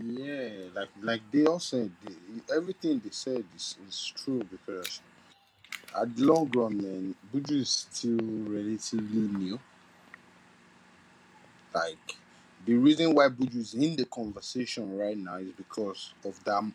[0.00, 5.00] Yeah, like like they all said, they, everything they said is, is true because
[6.00, 9.60] at the long run, man, Buju is still relatively new.
[11.74, 12.16] Like
[12.66, 16.72] the reason why Buju is in the conversation right now is because of that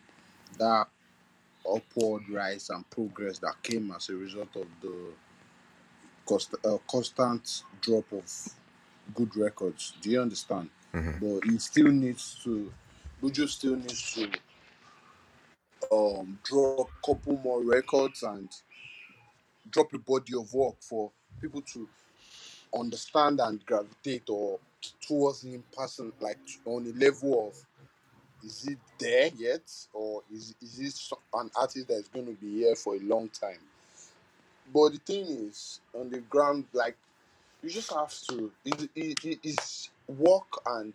[0.58, 0.88] that
[1.76, 5.12] upward rise and progress that came as a result of the
[6.26, 8.32] cost, uh, constant drop of
[9.14, 9.94] good records.
[10.00, 10.70] Do you understand?
[10.92, 12.72] hmm But he still needs to,
[13.22, 14.30] Buju still needs to
[15.92, 18.50] um drop a couple more records and
[19.70, 21.10] drop a body of work for
[21.40, 21.88] people to
[22.78, 24.58] understand and gravitate or
[25.00, 27.56] towards him person like on a level of
[28.44, 29.62] is it there yet?
[29.92, 33.28] Or is is so- an artist that is going to be here for a long
[33.30, 33.60] time?
[34.72, 36.96] But the thing is on the ground like
[37.62, 39.18] you just have to it, it,
[40.08, 40.94] work and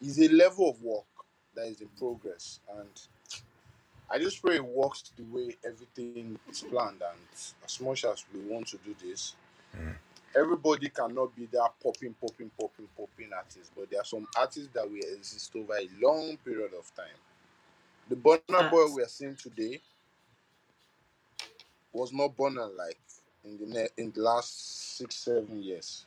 [0.00, 1.04] it's a level of work
[1.54, 2.60] that is in progress.
[2.78, 2.88] And
[4.10, 7.02] i just pray it works the way everything is planned.
[7.02, 7.20] And
[7.64, 9.34] as much as we want to do this
[9.76, 9.96] Mhm.
[10.36, 14.88] Everybody cannot be that popping popping popping popping artist but there are some artists that
[14.88, 17.06] will exist over a long period of time.
[18.08, 19.80] The Burna boy we are seeing today
[21.92, 22.98] was not Burna like
[23.44, 26.06] in the ne- in the last six seven years.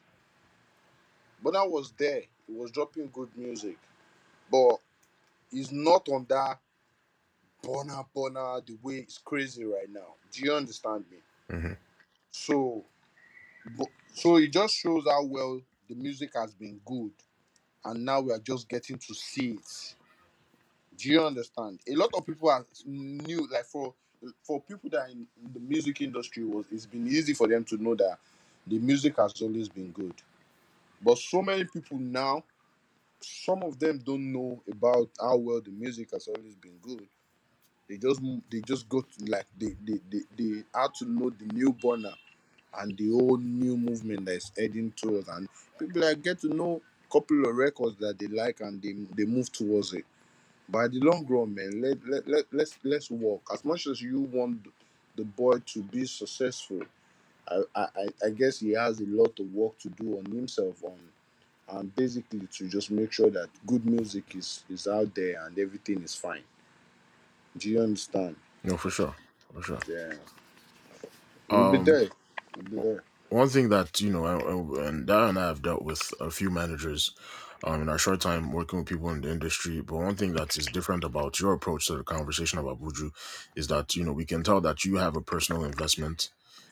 [1.44, 2.22] Burna was there.
[2.48, 3.78] He was dropping good music
[4.52, 4.78] but
[5.52, 6.60] he's not on that
[7.64, 10.16] Burna Burna the way it's crazy right now.
[10.32, 11.18] Do you understand me?
[11.50, 11.74] Hmm
[12.32, 12.84] so
[14.14, 17.12] so it just shows how well the music has been good
[17.86, 19.96] and now we are just getting to see it.
[20.98, 21.80] Do you understand?
[21.90, 23.94] A lot of people are new like for
[24.44, 27.78] for people that are in the music industry was it's been easy for them to
[27.82, 28.18] know that
[28.68, 30.14] the music has always been good.
[31.02, 32.44] But so many people now
[33.22, 37.08] some of them don't know about how well the music has always been good.
[37.90, 40.64] They just they just go to like they they they, they
[41.00, 42.14] to know the new Burna
[42.80, 45.48] and the whole new movement that is heading towards and
[45.80, 49.26] people like get to know a couple of records that they like and they they
[49.26, 50.06] move towards it.
[50.70, 53.42] By the long run man let, let, let let's let's work.
[53.54, 54.68] As much as you want
[55.16, 56.82] the boy to be successful
[57.48, 60.98] I, I i guess he has a lot of work to do on himself on
[61.70, 66.02] and basically to just make sure that good music is is out there and everything
[66.04, 66.44] is fine.
[67.58, 68.36] Do you understand?
[68.64, 69.16] No, for sure,
[69.54, 69.80] for sure.
[69.88, 70.14] yeah.
[71.50, 72.10] We'll Um, be there
[73.30, 76.50] one thing that you know, and and Dara and I have dealt with a few
[76.50, 77.14] managers
[77.64, 79.82] um, in our short time working with people in the industry.
[79.82, 83.12] But one thing that is different about your approach to the conversation about Buju
[83.56, 86.30] is that you know we can tell that you have a personal investment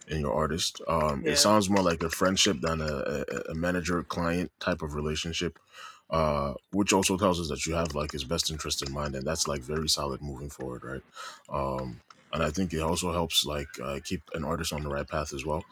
[0.07, 0.81] in your artist.
[0.87, 1.35] Um, it Yeah.
[1.35, 5.59] sounds more like a friendship than a, a, a manager client type of relationship.
[6.09, 9.27] Uh, which also tells us that you have like his best interest in mind, and
[9.27, 11.03] that's like very solid moving forward, right?
[11.49, 12.01] Um,
[12.33, 15.33] and I think it also helps like uh, keep an artist on the right path
[15.33, 15.63] as well.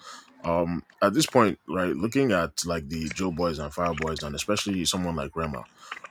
[0.43, 4.85] Um at this point right looking at like the Joeboys and fire boys and especially
[4.85, 5.63] someone like rema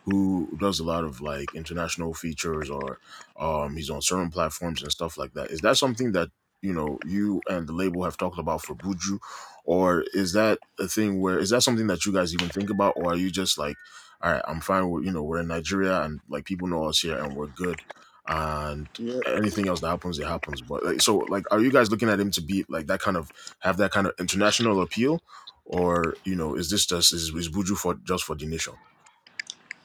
[0.05, 2.99] who does a lot of like international features or
[3.39, 6.29] um he's on certain platforms and stuff like that is that something that
[6.61, 9.19] you know you and the label have talked about for buju?
[9.65, 12.95] Or is that a thing where is that something that you guys even think about
[12.97, 13.77] or are you just like
[14.23, 17.01] all right i'm fine with you know we're in nigeria and like people know us
[17.01, 17.81] here and we're good
[18.29, 21.91] and yeah anything else that happens it happens but like so like are you guys
[21.91, 23.25] looking at him to be like that kind of
[23.61, 25.23] have that kind of international appeal,
[25.65, 28.75] or you know, is this just is, is Buju for just for the nation?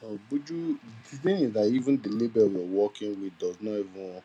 [0.04, 0.78] uh, Buju,
[1.10, 4.22] the thing is that even the label we're working with does not even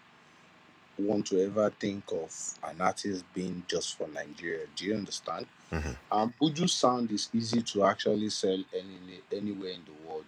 [1.00, 4.66] want to ever think of an artist being just for Nigeria.
[4.76, 5.48] Do you understand?
[5.72, 10.26] hmm And Buju sound is easy to actually sell any anywhere in the world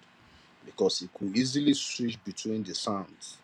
[0.66, 3.39] because it could easily switch between the sounds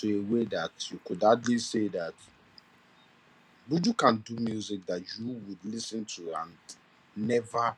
[0.00, 2.14] to a way that you could hardly say that
[3.70, 6.52] Buju can do music that you would listen to and
[7.16, 7.76] never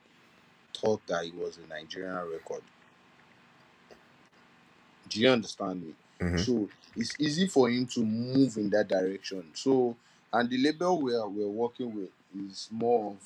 [0.77, 2.63] thought that it was a Nigerian record.
[5.09, 5.95] Do you understand me?
[6.21, 9.45] hmm So it's easy for him to move in that direction.
[9.55, 9.97] So
[10.33, 12.11] and the label we're we're working with
[12.51, 13.19] is more of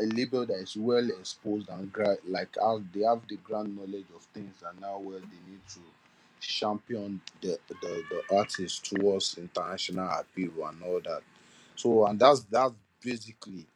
[0.00, 4.06] a label that is well exposed and gra- like how they have the ground knowledge
[4.16, 5.80] of things and now where they need to
[6.40, 11.22] champion the the, the artist towards international appeal and all that.
[11.76, 13.66] So and that's that's basically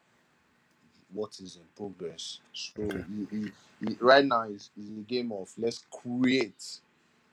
[1.12, 2.40] what is in progress.
[2.54, 3.04] So Okay.
[3.30, 3.52] he,
[4.00, 6.64] right now is is a game of let's create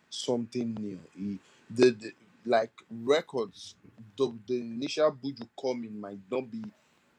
[0.10, 1.00] something new.
[1.18, 2.14] He, the, the
[2.46, 3.76] like records,
[4.18, 6.64] the, the initial Buju coming might not be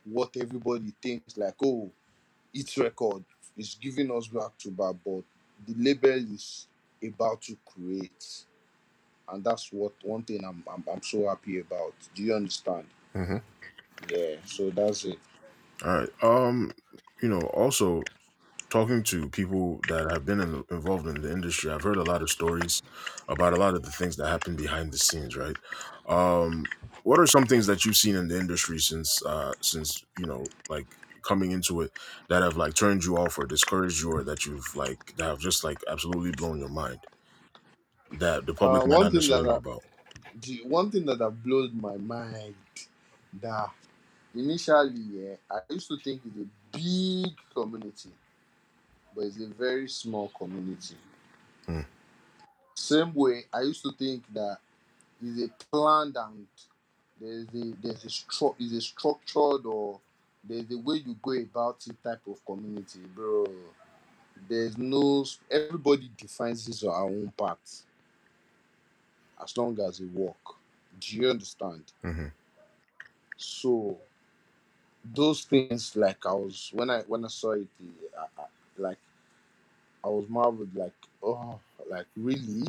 [0.04, 1.36] what everybody thinks.
[1.36, 1.90] Like, oh,
[2.54, 3.24] it's record
[3.58, 5.22] is giving us back to back, but
[5.66, 6.68] the label is
[7.08, 8.46] about to create,
[9.28, 11.94] and that's what one thing I'm I'm, I'm so happy about.
[12.14, 12.88] Do you understand?
[13.14, 13.38] hmm
[14.10, 14.36] Yeah.
[14.44, 15.18] So that's it.
[15.84, 16.08] All right.
[16.22, 16.72] Um,
[17.20, 18.02] you know, also
[18.70, 22.22] talking to people that have been in, involved in the industry, I've heard a lot
[22.22, 22.82] of stories
[23.28, 25.56] about a lot of the things that happen behind the scenes, right?
[26.06, 26.70] Um,
[27.04, 30.52] what are some things that you've seen in the industry since, uh, since you know,
[30.68, 30.86] like
[31.22, 31.92] coming into it
[32.28, 35.40] that have like turned you off or discouraged you, or that you've like that have
[35.40, 37.00] just like absolutely blown your mind
[38.12, 39.84] that the Uh, public might one not thing necessarily that know I, about?
[40.42, 42.54] the one thing that have blown my mind
[43.40, 43.70] that
[44.34, 48.10] initially yeah, I used to think it's a big community,
[49.14, 50.96] but it's a very small community.
[51.68, 51.86] Mm.
[52.74, 54.58] Same way I used to think that
[55.22, 56.46] it's a planned and
[57.20, 60.00] there's a there's a stru- is a structured or
[60.44, 63.46] there's a way you go about it type of community, bro.
[64.48, 67.58] There's no everybody defines his or her own part
[69.42, 70.36] as long as it work.
[71.00, 71.84] Do you understand?
[72.02, 72.26] hmm
[73.36, 73.98] So
[75.14, 77.68] those things like I was when I when I saw it
[78.18, 78.44] I, I,
[78.78, 78.98] like
[80.04, 81.58] I was marveled like oh
[81.90, 82.68] like really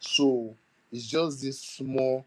[0.00, 0.54] so
[0.92, 2.24] it's just this small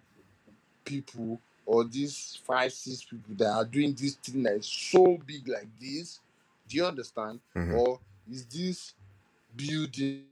[0.86, 5.48] people or these five six people that are doing this thing that is so big
[5.48, 6.20] like this
[6.68, 7.40] do you understand?
[7.54, 8.00] Hmm or
[8.32, 8.94] is this
[9.56, 10.24] building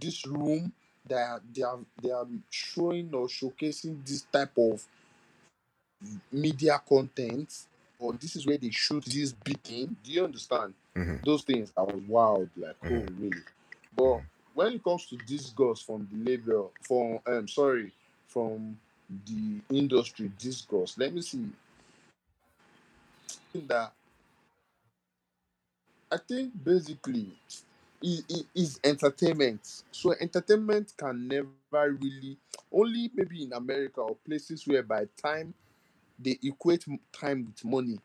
[0.00, 0.72] this room
[1.06, 4.86] that they are they are showing or showcasing this type of
[6.30, 7.66] media content
[7.98, 9.96] or this is where they shoot this big thing?
[10.04, 10.74] Do you understand?
[10.94, 13.20] Hmm those things i was wild like oh Mhm.
[13.20, 13.42] really.
[13.96, 14.20] But
[14.54, 17.92] when it comes to discourse from the label from um sorry
[18.28, 18.78] from
[19.08, 20.96] the industry discourse.
[20.98, 21.50] Let me see.
[23.66, 23.92] That
[26.10, 27.28] i think basically
[28.00, 29.82] it, it is entertainment.
[29.90, 32.38] So entertainment can never really
[32.72, 35.54] only maybe in america or places where by time
[36.18, 37.98] they equate time with money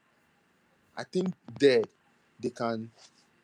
[0.97, 1.84] i think there
[2.39, 2.89] they can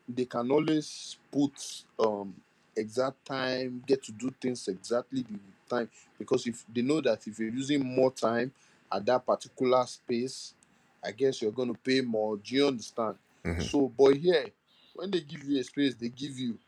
[0.08, 2.34] they can always put um
[2.76, 5.88] exact time get to do things exactly the time.
[6.18, 8.52] Because if they know that if you're using more time
[8.92, 10.54] at that particular space
[11.04, 12.36] i guess you're going to pay more.
[12.36, 13.16] Do you understand?
[13.44, 14.46] Hmm so but here
[14.94, 16.58] when they give you a space they give you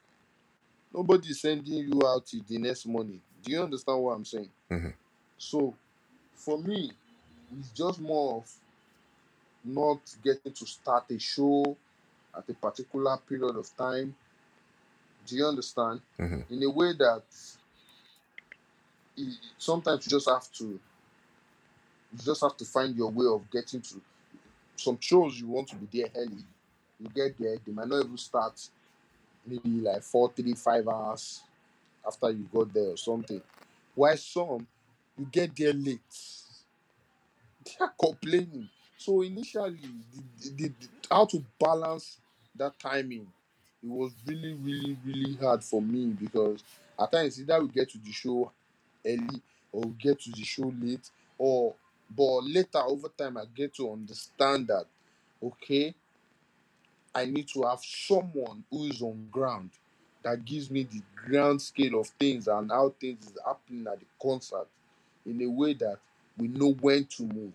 [0.95, 3.21] nobody's sending you out till the next morning.
[3.43, 4.49] Do you understand what i'm saying?
[4.69, 4.89] Hmm
[5.39, 5.75] so
[6.35, 6.93] for me
[7.59, 8.53] it's just more of
[9.65, 11.77] not getting to start a show
[12.37, 14.15] at a particular period of time
[15.27, 16.01] do you understand?
[16.17, 17.23] Hmm in a way that
[19.17, 20.79] it, sometimes you just have to you
[22.23, 24.01] just have to find your way of getting to
[24.77, 26.45] some shows you want to be there early.
[27.01, 28.61] You get there they might not even start
[29.47, 31.43] maybe like four three five hours
[32.07, 33.41] after you got there or something.
[33.95, 34.67] While some
[35.19, 36.01] you get there late.
[37.65, 38.69] They are complaining.
[38.99, 39.79] So initially
[40.13, 40.73] the, the, the,
[41.09, 42.19] how to balance
[42.57, 43.29] that timing
[43.83, 46.63] it was really really really hard for me because
[46.99, 48.51] at times either we get to the show
[49.07, 51.75] early or we get to the show late or
[52.17, 54.85] but later over time i get to understand that
[55.43, 55.95] okay
[57.15, 59.71] i need to have someone who is on ground
[60.23, 64.07] that gives me the ground scale of things and how things is happening at the
[64.23, 64.69] concert
[65.27, 65.97] in a way that
[66.39, 67.53] we know when to move.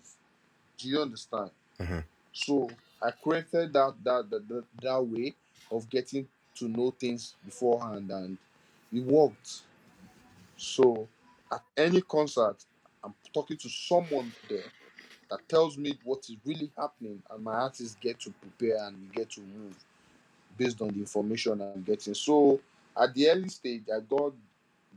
[0.76, 1.50] Do you understand?
[1.80, 2.00] Hmm
[2.32, 2.68] so
[3.02, 5.34] i created that that that, that, that way
[5.70, 8.38] of getting to know things beforehand and
[8.92, 9.62] it worked
[10.58, 11.08] so
[11.52, 12.56] at any concert,
[13.02, 14.64] I'm talking to someone there
[15.30, 19.08] that tells me what is really happening, and my artists get to prepare and we
[19.14, 19.74] get to move
[20.56, 22.14] based on the information I'm getting.
[22.14, 22.60] So
[23.00, 24.32] at the early stage, I got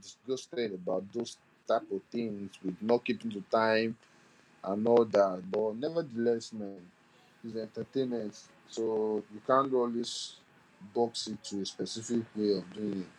[0.01, 3.95] disgusted about those type of things with not keeping the time
[4.63, 5.43] and all that.
[5.51, 6.79] But nevertheless, man,
[7.43, 8.39] it's entertainment.
[8.67, 10.37] So you can't always
[10.93, 13.09] box it to a specific way of doing it.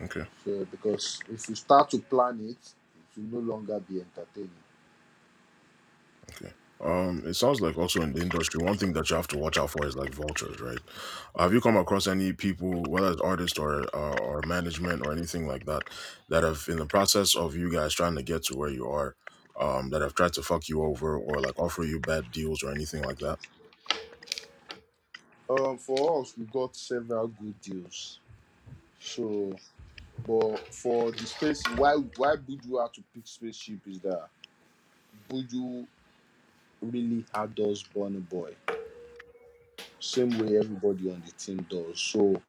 [0.00, 0.24] Okay.
[0.44, 4.64] So because if you start to plan it, it will no longer be entertaining.
[6.30, 6.52] Okay.
[6.80, 9.58] Um, it sounds like also in the industry, one thing that you have to watch
[9.58, 10.78] out for is like vultures, right?
[11.36, 15.46] Have you come across any people, whether it's artists or uh, or management or anything
[15.46, 15.82] like that,
[16.28, 19.16] that have in the process of you guys trying to get to where you are,
[19.58, 22.70] um, that have tried to fuck you over or like offer you bad deals or
[22.70, 23.40] anything like that?
[25.48, 28.20] Um, for us, we got several good deals.
[29.00, 29.54] So,
[30.26, 34.28] but for the space, why why Buju had to pick spaceship is that
[35.30, 35.86] Buju
[36.82, 38.54] really adores Burna Boy.
[40.00, 42.00] Same way everybody on the team does.
[42.00, 42.40] So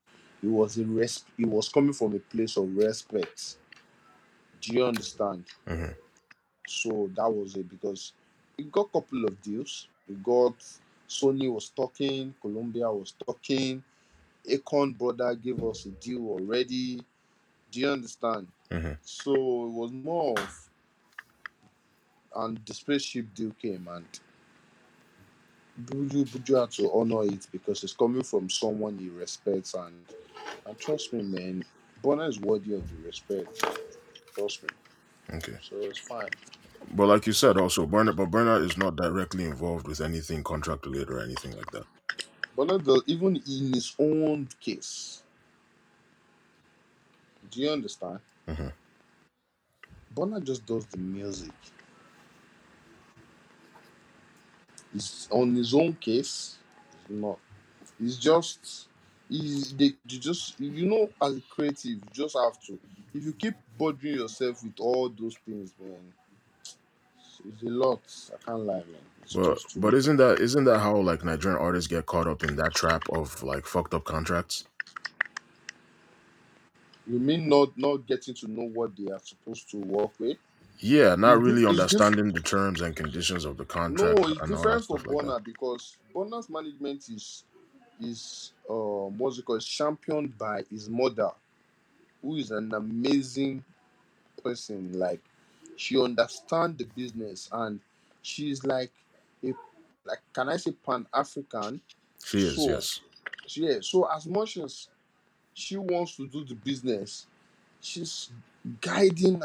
[0.42, 3.58] it was a res- it was coming from a place of respect.
[4.62, 5.46] Do you understand?
[5.68, 5.96] Mhm.
[6.68, 8.14] So that was it because
[8.58, 9.88] we got a couple of deals.
[10.08, 10.56] We got
[11.10, 13.84] Sony was talking, Columbia was talking,
[14.50, 17.02] Akon brother gave us a deal already.
[17.72, 18.48] Do you understand?
[18.72, 18.98] Mhm.
[19.02, 20.70] So it was more of
[22.36, 24.06] and the spaceship deal came and
[25.86, 30.06] Buju Buju had to honor it because it's coming from someone he respects and
[30.66, 31.64] and trust me man,
[32.04, 33.66] Burna is worthy of the respect.
[34.36, 34.70] Trust me.
[35.34, 35.58] Okay.
[35.62, 36.30] So it's fine.
[36.88, 40.86] But like you said, also Burna, but Burna is not directly involved with anything contract
[40.86, 41.86] related or anything like that.
[42.86, 45.24] Does even in his own case.
[47.52, 48.20] Do you understand?
[48.48, 48.74] Mhm.
[50.16, 51.52] Burna just does the music.
[54.94, 56.58] He's on his own case.
[57.10, 57.40] Not.
[58.00, 58.88] It's just
[59.30, 62.80] they you just you know as a creative you just have to
[63.14, 66.14] if you keep bothering yourself with all those things man
[67.48, 68.02] it's, a lot
[68.34, 69.96] I can't lie man it's But just too but much.
[69.96, 73.44] isn't that isn't that how like Nigerian artists get caught up in that trap of
[73.44, 74.66] like fucked up contracts?
[77.08, 80.38] you mean not not getting to know what they are supposed to work with
[80.80, 84.42] Yeah, not it's, really it's understanding the terms and conditions of the no contract it's
[84.42, 85.34] and all that different for stuff like that.
[85.34, 87.46] Burna because Burna's management is
[88.02, 91.32] is um what's it called championed by his mother
[92.22, 93.64] who is an amazing
[94.44, 95.22] person like
[95.80, 97.80] she understands the business and
[98.22, 98.92] she's like
[99.44, 99.54] a
[100.06, 101.80] like can i say pan-african?
[102.24, 103.02] She is, so yes.
[103.56, 104.90] yeah so as much as
[105.54, 107.28] she wants to do the business
[107.80, 108.30] she's
[108.82, 109.42] guiding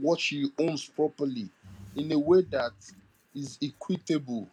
[0.00, 1.50] what she owns properly
[1.96, 2.72] in a way that
[3.34, 4.48] is equitable.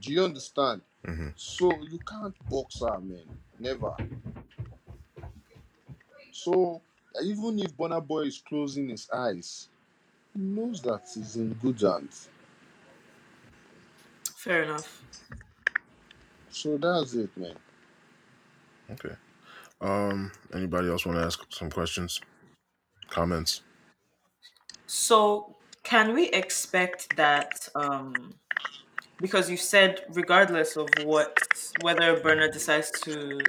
[0.00, 0.80] Do you understand?
[1.04, 3.24] Hmm so you can't box her man.
[3.58, 3.94] Never.
[6.32, 6.80] So
[7.22, 9.68] even if Burna Boy is closing his eyes
[10.34, 12.28] knows that he's in good hands
[14.44, 15.02] Fair enough.
[16.50, 17.56] So that's it, man.
[18.90, 19.14] Okay.
[19.80, 20.30] Um.
[20.52, 22.20] Anybody else want to ask some questions,
[23.08, 23.62] comments?
[24.86, 28.34] So, can we expect that um
[29.18, 31.38] because you said regardless of what
[31.80, 33.40] whether Burna decides to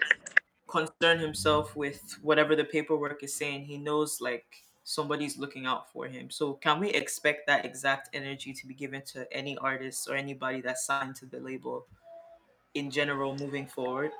[0.70, 4.46] concern himself with whatever the paperwork is saying, he knows like
[4.86, 6.30] somebody's looking out for him.
[6.30, 10.62] So, can we expect that exact energy to be given to any artist or anybody
[10.62, 11.86] that's signed to the label
[12.76, 14.12] in general moving forward?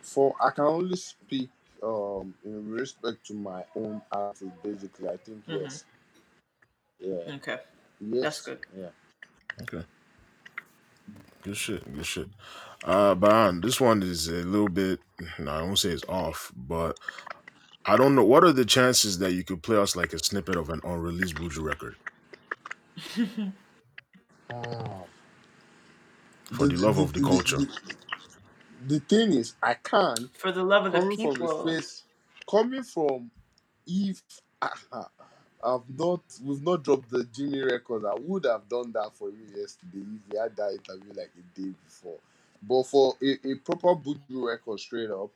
[0.00, 1.50] For I can only speak
[1.82, 5.08] um in respect to my own artist, basically.
[5.08, 5.60] I think Mhm.
[5.62, 5.84] yes.
[6.98, 7.34] Yeah.
[7.36, 7.58] Okay.
[8.00, 8.22] Yes.
[8.22, 8.60] That's good.
[8.76, 8.90] Yeah.
[9.62, 9.84] Okay.
[11.42, 11.94] Good shit.
[11.94, 12.28] Good shit.
[12.82, 15.00] Uh, Bahan, this one is a little bit.
[15.38, 16.98] No, I won't say it's off, but
[17.86, 18.24] I don't know.
[18.24, 21.36] What are the chances that you could play us like a snippet of an unreleased
[21.36, 21.96] Buju record?
[24.52, 25.04] Ah.
[26.52, 27.58] For the love of the culture.
[27.58, 27.68] The,
[28.86, 31.48] the thing is, I can For the love of the coming from the people.
[31.48, 32.04] space,
[32.50, 33.30] coming from
[33.86, 34.22] if
[35.64, 38.04] I've not, we've not dropped the Jimmy record.
[38.06, 41.60] I would have done that for you yesterday if we had that interview like a
[41.60, 42.18] day before.
[42.62, 45.30] But for a, a proper Buju record, straight up,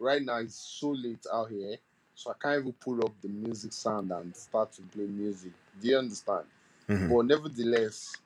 [0.00, 1.76] right now it's so late out here,
[2.14, 5.52] so I can't even pull up the music sound and start to play music.
[5.80, 6.46] Do you understand?
[6.88, 7.08] Mhm.
[7.08, 8.16] But nevertheless,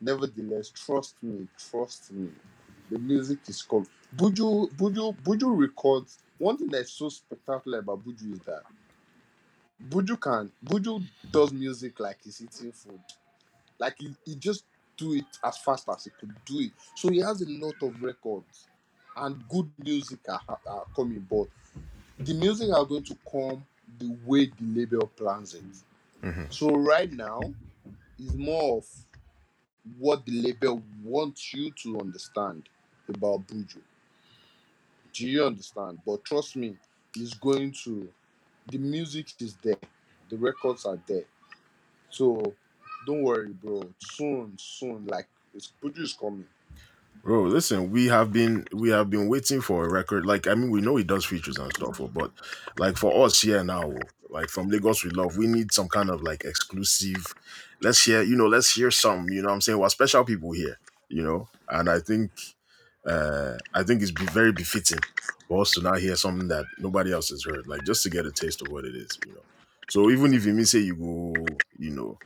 [0.00, 2.30] nevertheless, trust me, trust me,
[2.90, 4.70] the music is called Buju.
[4.76, 6.18] Buju Buju records.
[6.38, 8.62] One thing that's so spectacular about Buju is that
[9.90, 13.00] Buju can Buju does music like he's eating food.
[13.78, 14.64] Like he, he just
[14.96, 16.72] do it as fast as he could do it.
[16.96, 18.66] So he has a lot of records
[19.16, 21.48] and good music are, are coming, but
[22.18, 23.64] the music are going to come
[23.98, 25.64] the way the label plans it.
[26.22, 26.52] Mhm.
[26.52, 27.40] So right now
[28.18, 28.86] is more of
[29.98, 32.68] what the label wants you to understand
[33.08, 33.80] about Buju.
[35.12, 36.00] Do you understand?
[36.06, 36.76] But trust me,
[37.16, 38.08] it's going to
[38.66, 39.76] the music is there,
[40.30, 41.24] the records are there.
[42.10, 42.54] So
[43.06, 43.82] don't worry, bro.
[43.98, 46.46] Soon, soon, like it's Buju is coming.
[47.24, 50.26] Bro, listen, we have been we have been waiting for a record.
[50.26, 52.30] Like, I mean, we know he does features and stuff, oh, but
[52.78, 53.94] like for us here now,
[54.28, 57.34] like from Lagos we Love, we need some kind of like exclusive.
[57.80, 59.30] Let's hear, you know, let's hear some.
[59.30, 60.78] You know, what I'm saying we're special people here,
[61.08, 62.30] you know, and I think,
[63.06, 65.00] uh I think it's be very befitting
[65.48, 68.26] for us to now hear something that nobody else has heard, like just to get
[68.26, 69.40] a taste of what it is, you know.
[69.88, 71.34] So even if you mean say you go,
[71.78, 72.18] you know,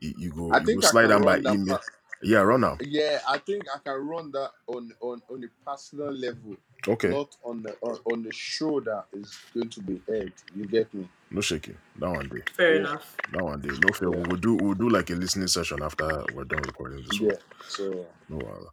[0.00, 1.54] you, you go I you go think I slide can down by run that.
[1.54, 1.80] email,
[2.22, 2.76] yeah, run now.
[2.80, 6.56] yeah, I think I can run that on on on a personal level,
[6.88, 7.08] Okay.
[7.10, 10.32] not on the on, on the show that is going to be aired.
[10.54, 11.08] You get me?
[11.30, 11.76] No shaking.
[11.98, 12.42] That one day.
[12.54, 12.80] Fair Yeah.
[12.80, 13.16] enough.
[13.32, 13.70] That one day.
[13.84, 14.14] No fail.
[14.14, 14.24] Yeah.
[14.28, 17.30] We'll do we'll do like a listening session after we're done recording this one.
[17.30, 17.36] Yeah.
[17.68, 18.72] So No while.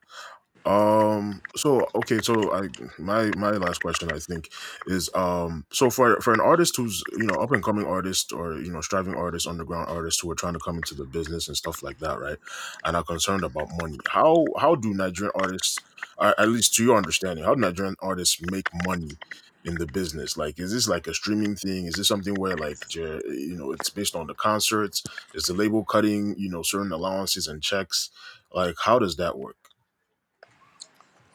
[0.66, 4.50] Um so okay, so I my my last question I think
[4.86, 8.60] is um so for for an artist who's you know up and coming artist or
[8.60, 11.58] you know striving artist, underground artist who are trying to come into the business and
[11.58, 12.38] stuff like that, right?
[12.86, 14.00] And are concerned about money.
[14.08, 15.82] How how do Nigerian artists
[16.18, 19.18] uh, at least to your understanding, how do Nigerian artists make money
[19.66, 20.38] in the business?
[20.38, 21.88] Like, is this like a streaming thing?
[21.88, 25.04] Is this something where like j- you know it's based on the concerts?
[25.34, 28.12] Is the label cutting you know certain allowances and checks?
[28.54, 29.63] Like, how does that work?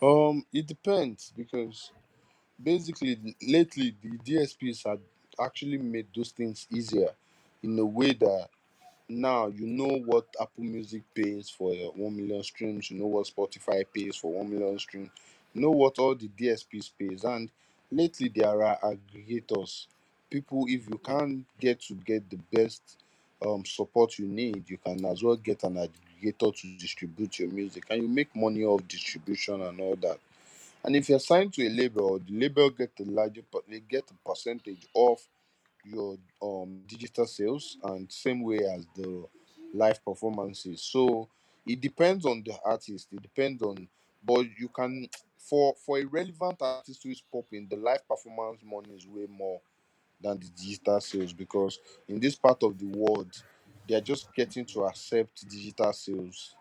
[0.02, 1.92] Um, it depends because
[2.62, 5.00] basically lately the DSPs have
[5.40, 7.10] actually made those things easier
[7.62, 8.48] in a way that
[9.08, 13.26] now you know what Apple Music pays for your 1 million streams, you know what
[13.28, 15.10] Spotify pays for 1 million streams,
[15.54, 17.24] you know what all the DSPs pays.
[17.24, 17.50] And
[17.92, 19.86] lately there are aggregators.
[20.30, 22.82] People, if you can't get to get the best
[23.46, 26.07] um, support you need, you can as well get an aggregator
[26.52, 30.18] to distribute your music and you make money off distribution and all that.
[30.84, 34.04] And if you're signed to a label, the label get a larger, per- they get
[34.10, 35.20] a percentage of
[35.84, 39.24] your um digital sales and same way as the
[39.74, 41.28] live performances so
[41.66, 43.88] it depends on the artist it depends on
[44.24, 45.08] but you can
[45.38, 49.60] for for a relevant artist who is popping the live performance money is way more
[50.20, 51.78] than the digital sales because
[52.08, 53.32] in this part of the world
[53.88, 56.54] they are just getting to accept digital sales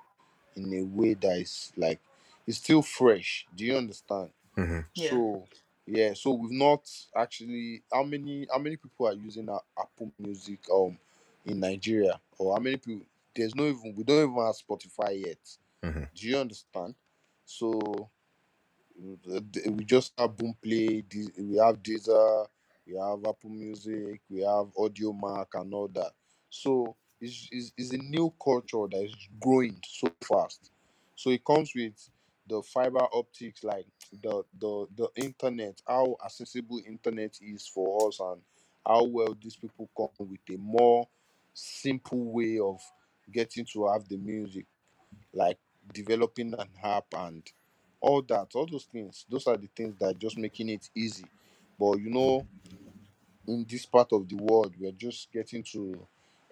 [0.56, 2.00] in a way that is like
[2.48, 5.10] it's still fresh do you understand hmm Yeah.
[5.10, 5.44] so
[5.90, 6.82] yeah, so we've not
[7.16, 10.98] actually how many how many people are using our Apple Music um
[11.46, 13.06] in Nigeria or how many people
[13.36, 15.40] there's no even we don't even have Spotify yet.
[15.84, 16.96] hmm Do you understand?
[17.46, 18.10] So
[19.32, 22.48] uh, th- we just have Boomplay, Di- we have Deezer,
[22.86, 26.12] we have Apple Music, we have Audiomack and all that.
[26.50, 30.72] So it's, it's, it's a new culture that is growing so fast.
[31.16, 31.94] So it comes with
[32.48, 33.86] the fiber optics, like
[34.22, 38.42] the the the internet, how accessible internet is for us, and
[38.86, 41.08] how well these people come with a more
[41.54, 42.80] simple way of
[43.32, 44.66] getting to have the music,
[45.34, 45.58] like
[45.94, 47.44] developing an app and
[48.00, 49.26] all that, all those things.
[49.30, 51.26] Those are the things that are just making it easy.
[51.80, 52.46] But you know,
[53.48, 56.08] in this part of the world, we're just getting to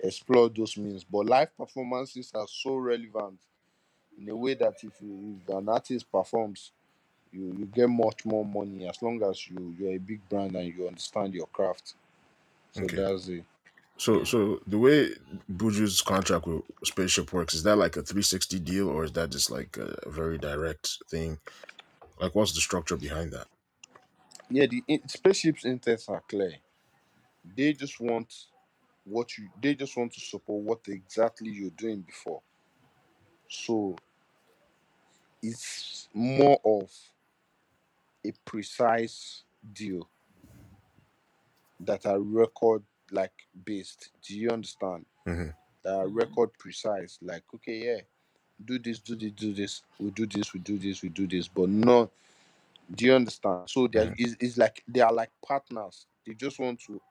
[0.08, 1.04] explore those means.
[1.06, 3.40] But live performances are so relevant
[4.20, 6.72] in a way that if, you, if an artist performs,
[7.32, 10.68] you, you get much more money as long as you you're a big brand and
[10.76, 11.96] you understand your craft.
[12.72, 12.96] So Okay.
[12.96, 13.46] that's it.
[13.98, 15.12] So so the way
[15.52, 19.52] Buju's contract with Spaceship works is that like a 360 deal or is that just
[19.52, 21.40] like a, a very direct thing?
[22.20, 23.48] Like, what's the structure behind that?
[24.50, 26.56] Yeah, the in, spaceship's intents are clear.
[27.46, 28.34] They just want
[29.06, 29.50] what you.
[29.62, 32.42] They just want to support what exactly you're doing before.
[33.50, 33.96] So
[35.42, 36.92] it's more of
[38.26, 40.10] a precise deal
[41.82, 43.34] that are record like
[43.66, 44.12] based.
[44.28, 45.06] Do you understand?
[45.26, 45.50] hmm
[45.84, 47.20] That are record precise.
[47.22, 48.02] Like, okay, yeah,
[48.64, 49.84] do this, do this, do this.
[50.00, 51.48] We do this, we do this, we do this.
[51.48, 52.10] But no,
[52.94, 53.70] do you understand?
[53.70, 54.16] So there Mhm.
[54.20, 56.08] is is like they are like partners.
[56.26, 57.02] They just want to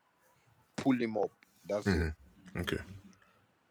[0.77, 1.31] pull him up.
[1.65, 2.11] That's hmm it.
[2.57, 2.78] Okay.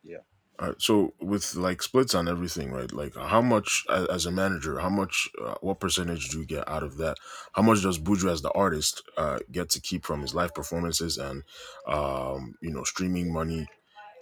[0.03, 0.23] Yeah.
[0.59, 2.91] Uh, so with like splits on everything, right?
[2.91, 6.67] Like how much a- as a manager, how much, uh, what percentage do you get
[6.69, 7.17] out of that?
[7.53, 11.17] How much does Buju as the artist uh, get to keep from his live performances
[11.17, 11.43] and
[11.87, 13.67] um, you know streaming money?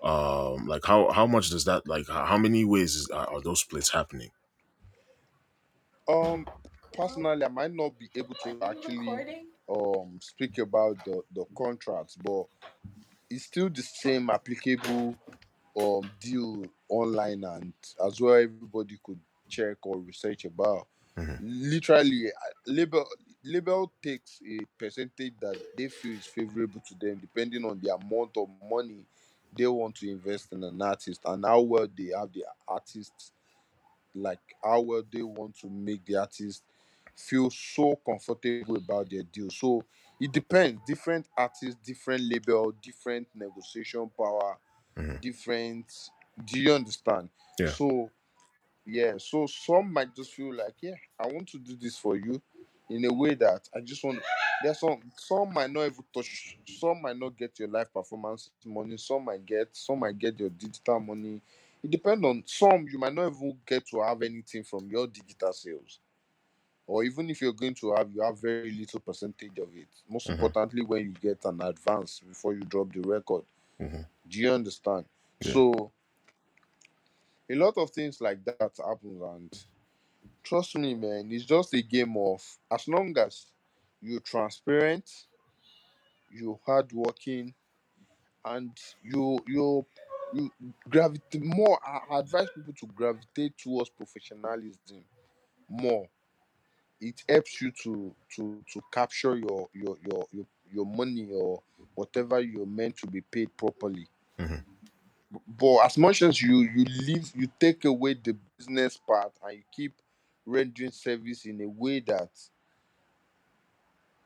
[0.04, 3.42] Um, like how how much does that like how how many ways is, are are
[3.42, 4.32] those splits happening?
[6.08, 6.46] Um,
[6.94, 12.46] personally, I might not be able to actually um speak about the the contracts, but
[13.32, 15.16] it's still the same applicable
[15.80, 17.74] um deal online and
[18.06, 20.88] as well everybody could check or research about.
[21.18, 23.06] hmm Literally, uh, label
[23.44, 28.38] label takes a percentage that they feel is favorable to them, depending on the amount
[28.38, 29.06] of money
[29.58, 33.34] they want to invest in an artist and how well they have the artist
[34.14, 36.64] like how well they want to make the artist
[37.16, 39.50] feel so comfortable about their deal.
[39.50, 39.84] So
[40.22, 40.80] it depends.
[40.88, 44.58] Different artists, different label, different negotiation power,
[44.96, 45.86] hmm different.
[46.46, 47.30] Do you understand?
[47.60, 47.68] Yeah.
[47.70, 48.10] So
[48.86, 52.42] yeah, so some might just feel like, yeah, I want to do this for you
[52.90, 54.20] in a way that I just want.
[54.64, 56.58] There's some some might not even touch.
[56.68, 58.98] Some might not get your live performance money.
[58.98, 59.70] Some might get.
[59.74, 61.42] Some might get your digital money.
[61.84, 62.86] It depends on some.
[62.92, 66.00] You might not even get to have anything from your digital sales,
[66.92, 69.90] or even if you're going to have, you have very little percentage of it.
[70.10, 73.46] Most hmm importantly, when you get an advance before you drop the record.
[73.80, 75.06] hmm Do you understand?
[75.42, 75.54] Yeah.
[75.54, 75.92] So
[77.50, 79.66] a lot of things like that happens and
[80.44, 82.42] Trust me, man, it's just a game of
[82.72, 83.48] as long as
[84.02, 85.10] you're transparent,
[86.32, 87.54] you're hardworking,
[88.46, 89.86] and you you
[90.34, 90.52] you
[90.90, 91.80] gravitate more.
[91.86, 95.06] I advise people to gravitate towards professionalism
[95.70, 96.10] more.
[97.02, 101.62] It helps you to to to capture your your your your, your money or
[101.96, 104.08] whatever you're meant to be paid properly.
[104.40, 104.62] hmm
[105.48, 109.64] But as much as you you leave, you take away the business part and you
[109.72, 109.94] keep
[110.46, 112.30] rendering service in a way that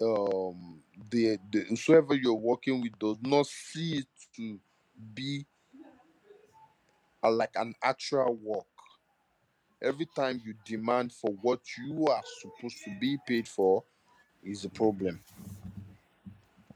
[0.01, 4.59] um the, the whoever you're working with does not see it to
[5.13, 5.45] be
[7.23, 8.65] a, like an actual work
[9.81, 13.83] every time you demand for what you are supposed to be paid for
[14.43, 15.23] is a problem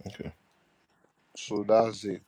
[0.08, 0.34] Okay.
[1.36, 2.22] so that's it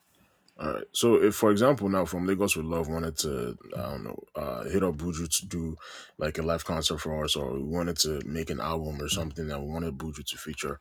[0.60, 0.86] All right.
[0.94, 4.64] So, if, for example, now from Lagos with Love wanted to, I don't know, uh,
[4.66, 5.78] hit up Buju to do
[6.18, 9.48] like a live concert for us, or we wanted to make an album or something
[9.48, 10.80] that we wanted Buju to feature,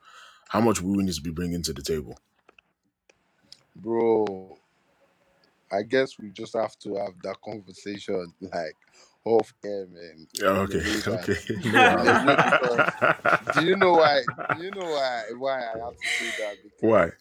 [0.51, 2.19] how much would we need to be bringing to the table?
[3.77, 4.59] bro
[5.73, 8.77] i guess we just have to have that conversation like
[9.24, 10.48] off air man Yeah.
[10.48, 10.82] Okay.
[11.06, 11.36] Okay.
[11.90, 12.05] in No.
[12.06, 12.98] a way because
[13.51, 17.10] do you know why do you know why why i have to say that Why?
[17.10, 17.12] because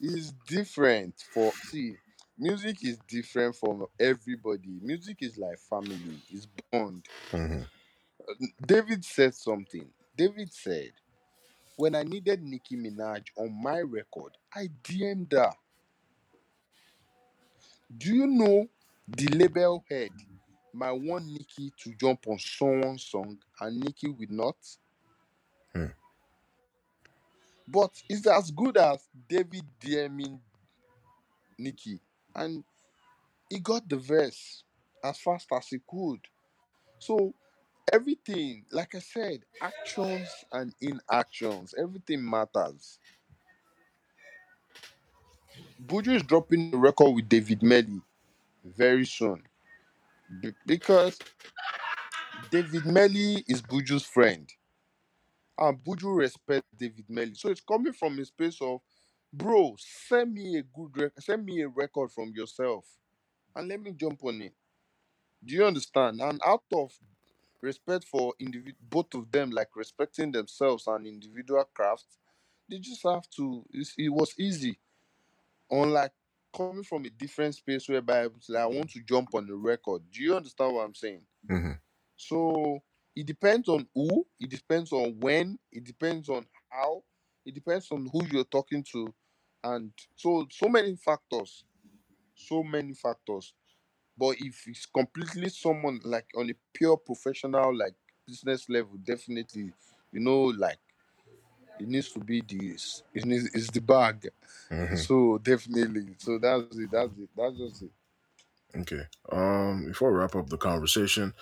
[0.00, 1.96] is different for see
[2.38, 7.62] music is different from everybody music is like family it's bond hmm
[8.66, 10.92] david said something david said
[11.76, 15.52] when i needed nicki minaj on my record i dm'd her
[17.96, 18.66] do you know
[19.08, 20.12] the label head
[20.74, 24.56] might want Nicki to jump on someone's song and Nicki will not
[25.74, 25.86] Hmm.
[27.66, 30.38] but it's as good as david dming
[31.58, 31.98] Nicki.
[32.36, 32.62] and
[33.50, 34.62] he got the verse
[35.02, 36.20] as fast as he could
[36.98, 37.34] so
[37.92, 42.98] everything like i said actions and inactions everything matters
[45.86, 48.00] buju is dropping the record with david melly
[48.64, 49.42] very soon
[50.42, 51.18] Be- because
[52.50, 54.50] david melly is buju's friend.
[55.58, 58.80] And buju respects david melly so it's coming from a space of
[59.32, 62.86] bro send me a good record send me a record from yourself
[63.56, 64.54] and let me jump on it.
[65.44, 66.20] Do you understand?
[66.22, 66.92] And out of
[67.62, 72.06] respect for individ- both of them like respecting themselves and individual craft
[72.70, 74.78] they just have to it's, it was easy.
[75.70, 76.12] Unlike
[76.56, 80.02] coming from a different space whereby it's like, i want to jump on the record.
[80.12, 81.22] Do you understand what i'm saying?
[81.48, 81.72] Hmm
[82.16, 82.82] so
[83.16, 87.02] it depends on who it depends on when it depends on how
[87.44, 89.12] it depends on who you're talking to.
[89.62, 91.64] And so so many factors
[92.36, 93.54] so many factors.
[94.16, 97.94] But if it's completely someone like on a pure professional like
[98.26, 99.72] business level definitely
[100.12, 100.78] you know like
[101.78, 104.28] it needs to be this it needs it's the bag
[104.70, 107.92] hmm so definitely so that's it that's it that's just it
[108.76, 109.02] Okay.
[109.30, 111.34] Um, before we wrap up the conversation,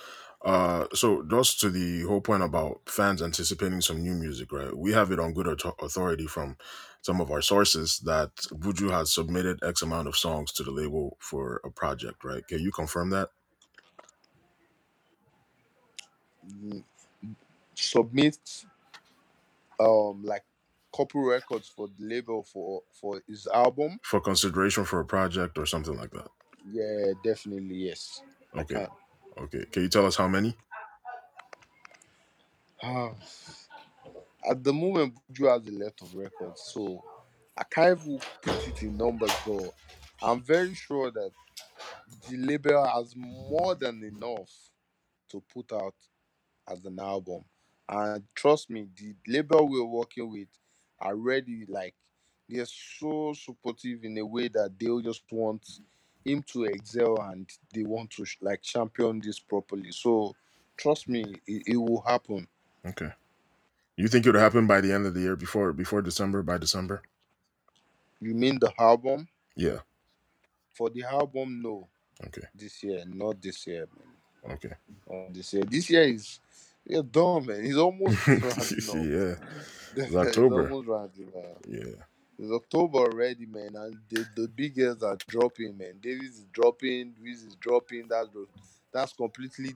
[0.45, 4.77] Uh, so just to the whole point about fans anticipating some new music, right?
[4.77, 6.57] We have it on good author- authority from
[7.03, 11.17] some of our sources that Buju has submitted X amount of songs to the label
[11.21, 12.47] for a project, right?
[12.49, 13.31] Can you confirm that?
[16.47, 16.85] Mm,
[17.75, 18.39] submit
[19.83, 20.45] um like
[20.97, 23.99] couple records for the label for for his album.
[24.03, 26.29] For consideration for a project or something like that?
[26.71, 28.23] Yeah, definitely yes.
[28.57, 28.75] I Okay.
[28.75, 28.89] can.
[29.39, 29.65] Okay.
[29.73, 30.57] Can you tell us how many?
[34.49, 37.03] At the moment, Buju has a lot of records, so
[37.57, 39.73] I can't even put it in numbers, but
[40.21, 41.31] I'm very sure that
[42.29, 44.51] the label has more than enough
[45.31, 45.95] to put out
[46.69, 47.45] as an album.
[47.93, 50.49] And trust me, the label we're working with
[50.99, 51.95] are ready, like
[52.49, 55.63] they're so supportive in a way that they'll just want
[56.25, 59.93] him to excel and they want to sh- like champion this properly.
[59.93, 60.35] So
[60.79, 62.49] trust me, it, it will happen.
[62.87, 63.11] Okay.
[63.97, 67.03] You think it'll happen by the end of the year before before December, by December?
[68.23, 69.29] You mean the album?
[69.55, 69.81] Yeah.
[70.73, 71.89] For the album, no.
[72.27, 72.47] Okay.
[72.55, 74.55] This year, not this year, man.
[74.55, 74.73] Okay.
[75.31, 75.65] This year.
[75.65, 76.41] This year is
[76.87, 77.65] yeah, done, man.
[77.65, 79.35] He's almost yeah.
[79.95, 80.63] It's October.
[80.69, 81.59] almost rounding up.
[81.69, 82.03] Yeah.
[82.39, 85.95] It's October already, man, and the, the big girls are dropping, man.
[86.01, 88.07] Davis is dropping, Wiz is dropping.
[88.09, 88.47] That's the-
[88.93, 89.75] that's completely.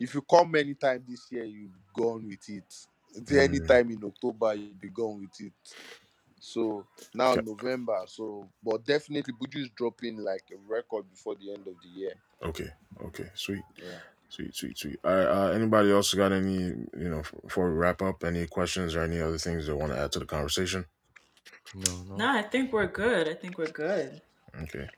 [0.00, 2.86] If you come anytime this year, you gone with it.
[3.14, 3.38] If Mm.
[3.38, 5.52] Anytime in October, you'll be gone with it.
[6.40, 6.84] So
[7.14, 7.42] now Okay.
[7.42, 11.88] November, so but definitely Buju is dropping like a record before the end of the
[11.88, 12.14] year.
[12.42, 12.70] Okay.
[13.04, 13.30] Okay.
[13.34, 13.62] Sweet.
[13.76, 13.98] Yeah.
[14.28, 14.98] Sweet, sweet, sweet.
[15.04, 15.26] All right.
[15.26, 19.02] Uh, anybody else got any, you know, f- before we wrap up, any questions or
[19.02, 20.86] any other things they want to add to the conversation?
[21.74, 22.16] No, no.
[22.16, 23.28] No, I think we're good.
[23.28, 24.20] I think we're good.
[24.62, 24.88] Okay.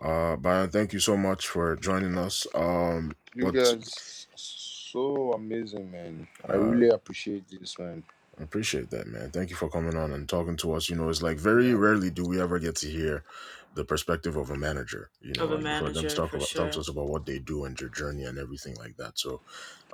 [0.00, 2.46] Uh, Byron, thank you so much for joining us.
[2.54, 6.28] Um, You but guys so amazing, man.
[6.48, 8.04] I Uh, really appreciate this, man.
[8.38, 9.30] I appreciate that, man.
[9.30, 10.88] Thank you for coming on and talking to us.
[10.88, 13.24] You know, it's like very rarely do we ever get to hear
[13.72, 15.10] the perspective of a manager.
[15.20, 17.26] You know, Of a for them to talk for about talk to us about what
[17.26, 19.18] they do and your journey and everything like that.
[19.18, 19.42] So,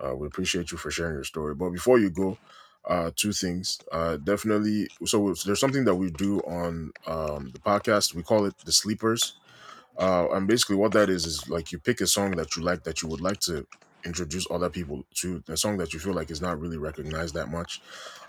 [0.02, 1.54] uh, we appreciate you for sharing your story.
[1.54, 2.38] But before you go,
[2.88, 3.78] uh, two things.
[3.92, 4.88] Uh, definitely.
[5.06, 8.14] So there's something that we do on um the podcast.
[8.14, 9.34] We call it the sleepers.
[9.98, 12.82] Uh, and basically what that is is like you pick a song that you like
[12.84, 13.66] that you would like to
[14.04, 17.48] introduce other people to a song that you feel like is not really recognized that
[17.48, 17.82] much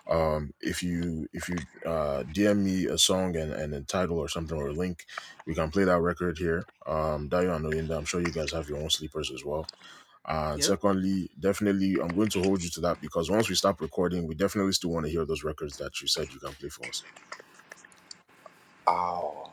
[0.10, 4.28] um if you if you uh dm me a song and, and a title or
[4.30, 5.06] something or a link
[5.46, 8.70] we can play that record here um Dayo and Oyinda, i'm sure you guys have
[8.70, 9.70] your own sleepers as well
[10.26, 10.64] uh, and Yep.
[10.64, 14.36] secondly definitely i'm going to hold you to that because once we stop recording we
[14.36, 17.06] definitely still want to hear those records that you said you can play for us
[18.88, 19.52] Ow.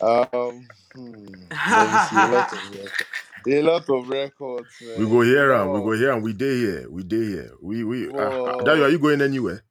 [0.00, 2.26] Um, hmm, let me see.
[3.48, 4.08] A lot of records.
[4.08, 5.02] A lot of records, man.
[5.02, 5.82] we go here and we Wow.
[5.82, 8.90] go here and we day here we day here we we uh, uh, Dayo, are
[8.90, 9.62] you going anywhere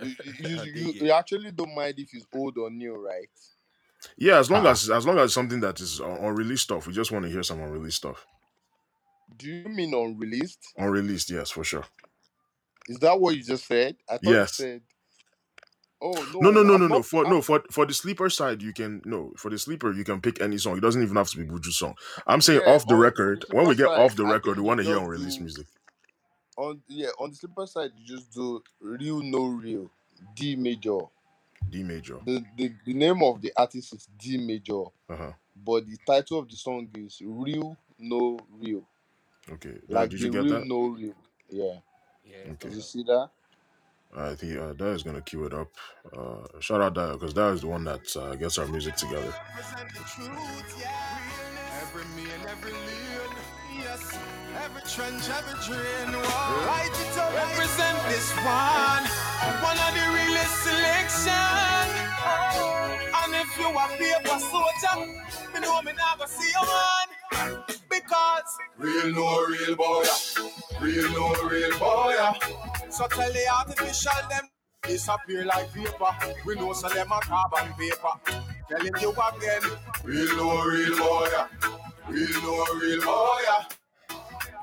[0.00, 1.12] You, you, you, I you, dig you it.
[1.12, 3.30] actually don't mind if it's old or new, right?
[4.18, 4.66] yeah as long Ah.
[4.66, 7.42] as as long as something that is un- unreleased stuff we just want to hear
[7.44, 8.26] some unreleased stuff
[9.36, 10.74] Do you mean unreleased?
[10.78, 11.84] unreleased yes for sure
[12.88, 13.96] Is that what you just said?
[14.08, 14.50] I thought Yes.
[14.58, 14.82] you said.
[16.02, 16.50] Oh No, no!
[16.50, 17.02] no, no, no, no.
[17.02, 19.32] For no, for for the sleeper side, you can no.
[19.36, 20.76] For the sleeper, you can pick any song.
[20.78, 21.96] It doesn't even have to be Buju song.
[22.26, 23.46] I'm saying Yeah, off the on the record.
[23.50, 25.42] When we get sleeper off the I record, we want to hear just unreleased do-
[25.42, 25.66] music.
[26.56, 29.90] on yeah on the sleeper side you just do real no real
[30.36, 30.98] D major.
[31.70, 32.20] D major.
[32.24, 35.32] The, the the name of the artist is D major, Uh huh.
[35.56, 38.84] but the title of the song is real no real.
[39.52, 39.74] Okay.
[39.92, 40.66] Uh, Like did the you get real that?
[40.66, 41.14] no real.
[41.50, 41.80] Yeah.
[42.24, 42.68] Yeah, Okay.
[42.68, 43.30] Did you see that?
[44.16, 45.68] I think uh, that is gonna cue it up.
[46.16, 49.32] Uh, shout out Dio because that is the one that uh, gets our music together.
[49.56, 51.82] Represent the truth, yeah.
[51.82, 53.34] Every meal, every lane,
[53.78, 54.18] yes.
[54.64, 57.32] Every trench, every drain, light it up.
[57.34, 59.04] Represent this one,
[59.62, 61.86] one of the realest selection.
[63.14, 65.06] And if you a paper soldier,
[65.54, 67.62] me know me never see you man.
[67.88, 70.04] Because real no real boy,
[70.80, 72.79] real no real boy.
[72.90, 74.48] So tell the artificial them
[74.82, 76.34] disappear like vapor.
[76.44, 78.42] We know so them a carbon paper.
[78.68, 79.62] Telling you again,
[80.02, 81.28] real no real boy,
[82.08, 83.38] real no real boy.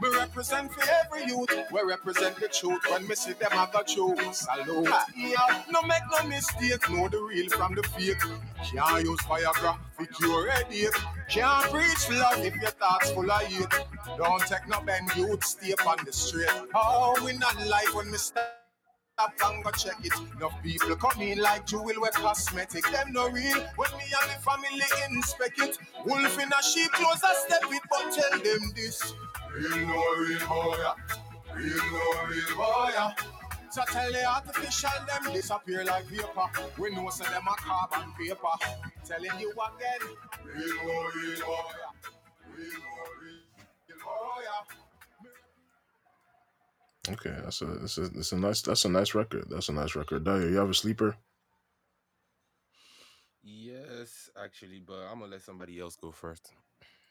[0.01, 2.81] We represent for every youth, we represent the truth.
[2.89, 4.15] When we see them, I got you.
[4.31, 4.87] Salute.
[4.91, 8.21] Ah, yeah, no make no mistake, know the real from the fake.
[8.63, 10.93] Can't use Viagra for cure headache.
[11.29, 13.85] Can't preach love if your thoughts full of hate.
[14.17, 16.49] Don't take no bend youth, stay on the straight.
[16.75, 18.45] Oh, we not like when we stop
[19.19, 20.13] up and go check it.
[20.35, 22.83] Enough people come in like jewel with cosmetic.
[22.91, 25.77] Them no real when me and the family inspect it.
[26.05, 29.13] Wolf in a sheep clothes, I step it, but tell them this.
[29.57, 30.77] Real no real boy.
[31.55, 32.93] Real no real boy.
[33.71, 36.49] So tell the artificial them disappear like vapor.
[36.77, 38.55] We know say them a carbon paper.
[39.03, 40.01] Telling you again.
[40.45, 41.75] Real no real boy.
[42.55, 44.77] Real no real boy.
[47.13, 49.45] Okay, that's a that's a that's a nice that's a nice record.
[49.49, 50.23] That's a nice record.
[50.23, 51.17] Dayo, you have a sleeper?
[53.41, 56.51] Yes, actually, but I'm gonna let somebody else go first.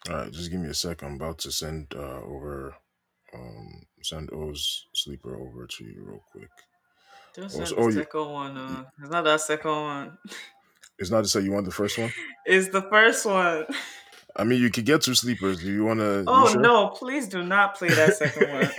[0.09, 1.02] All right, just give me a sec.
[1.02, 2.74] I'm about to send uh, over
[3.35, 6.51] um send O's sleeper over to you real quick.
[7.35, 8.56] Don't Oh, send the oh, you- second one.
[8.56, 10.18] Uh, it's not that second one.
[10.98, 12.10] It's not to say you want the first one.
[12.47, 13.66] It's the first one.
[14.39, 15.59] I mean, you could get two sleepers.
[15.60, 16.23] Do you want to?
[16.27, 16.89] Oh no!
[16.90, 18.70] Please do not play that second one.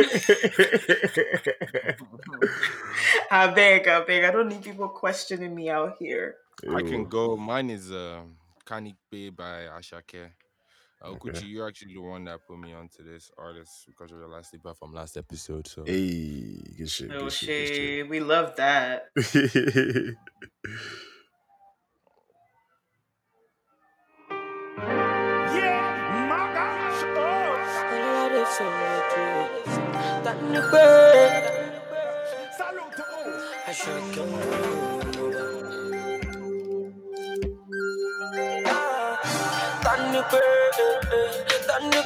[3.31, 4.23] I beg, I beg.
[4.23, 6.35] I don't need people questioning me out here.
[6.73, 7.35] I can go.
[7.37, 8.21] Mine is uh,
[8.65, 10.31] Kanikbe by Ashake.
[11.03, 11.29] Uh, Okay.
[11.29, 14.49] Okuchi, you're actually the one that put me onto this artist because you're the last
[14.51, 15.67] sleeper from last episode.
[15.67, 17.11] So Hey, good shit.
[17.13, 17.67] Oh Good shit.
[17.67, 19.09] shit, we love that.
[19.15, 20.17] Good.
[25.57, 28.47] Yeah, my gosh, oh.
[28.57, 29.67] Salute to
[40.37, 40.56] all.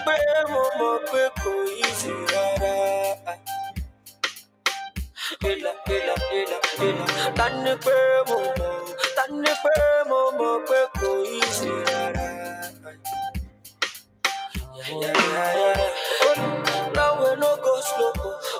[0.05, 0.15] Pé
[0.51, 1.51] mo mọ̀ pé kò
[7.85, 7.95] pé
[8.29, 8.75] mo mọ̀,
[9.63, 9.75] pé
[10.09, 11.11] mo mọ̀ pé kò.
[16.95, 18.13] Now we no go slow.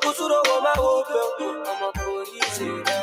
[0.08, 3.01] Usuro ma wo pe o, ọmọ kò.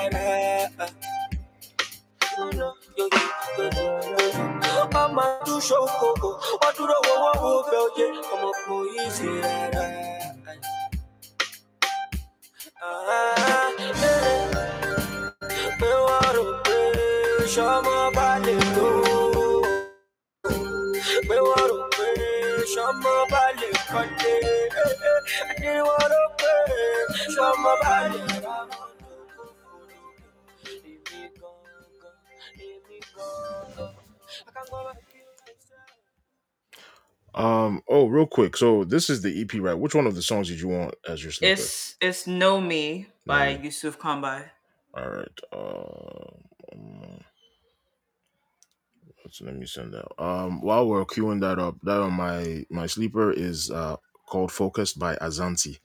[5.19, 6.31] Ọmọ tó ṣokòkò
[6.61, 9.85] wọn dúró wo wọn wo bẹ òye ọmọ kò yí sí rárá.
[12.89, 13.71] Ah,
[14.11, 14.47] eh,
[15.81, 16.79] pé wọ́n rò pé
[17.55, 18.89] ṣọmọ bá lè lò
[19.45, 19.49] ó.
[21.29, 22.07] pé wọ́n rò pé
[22.73, 24.35] ṣọmọ bá lè kọ́lé.
[25.51, 26.53] àní wọ́n rò pé
[27.35, 28.21] ṣọmọ bá lè.
[34.47, 35.08] I can't go back.
[37.39, 37.83] Um.
[37.89, 38.57] Oh, real quick.
[38.57, 39.75] So this is the EP, right?
[39.79, 41.53] Which one of the songs did you want as your sleeper?
[41.53, 44.45] It's it's Know Me by Know Yusuf Kambai.
[44.95, 45.41] All right.
[45.53, 46.45] Um.
[49.31, 50.23] So let me send that.
[50.23, 50.61] Um.
[50.63, 53.97] While we're queuing that up, that on my my sleeper is uh
[54.27, 55.79] called "Focused" by Azanti.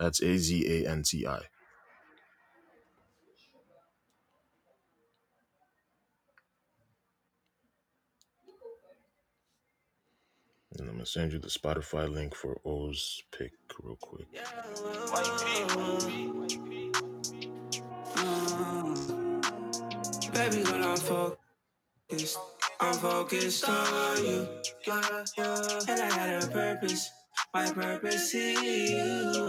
[0.00, 1.42] That's A Z A N T I.
[10.78, 14.26] And I'm gonna send you the Spotify link for O's pick real quick.
[20.32, 22.38] Baby, I'm focused,
[22.80, 24.48] I'm focused on you.
[24.86, 27.10] And I got a purpose.
[27.54, 29.46] My purpose is you.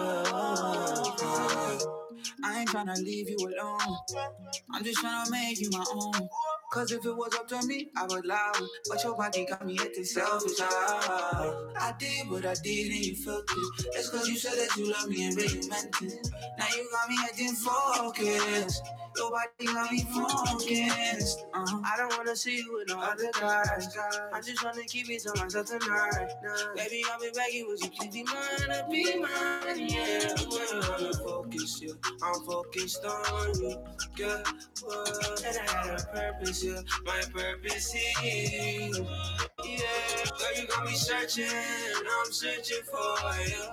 [2.43, 2.69] I ain't
[3.03, 3.97] leave you alone.
[4.73, 6.29] I'm just make you my own.
[6.69, 8.67] Cause if it was up to me, I would lie.
[8.89, 10.59] But your body got me acting selfish.
[10.59, 13.85] I, I did what I did and you felt it.
[13.95, 16.27] It's cause you said that you love me and really meant it.
[16.59, 18.83] Now you got me acting focused.
[19.15, 21.45] Your body got me focused.
[21.53, 23.97] Uh, I don't wanna see you with no other guys.
[24.33, 26.29] I just wanna keep it to myself tonight.
[26.75, 28.71] Baby, I'll be begging, would you please be mine?
[28.71, 30.35] I'll be mine, yeah.
[30.37, 31.93] I'm focused, yeah.
[32.21, 33.77] I'm focused on you.
[34.83, 35.03] Whoa.
[35.45, 36.81] And I got a purpose, yeah.
[37.05, 37.93] My purpose
[38.23, 39.77] is yeah.
[40.37, 43.63] Girl, you got me searching, I'm searching for you.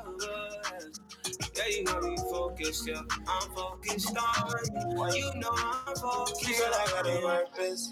[1.56, 3.01] Yeah, you got me focused, yeah.
[3.28, 5.16] I'm focused on you.
[5.16, 6.59] You know I'm focused.
[6.59, 7.90] Girl, I got a purpose.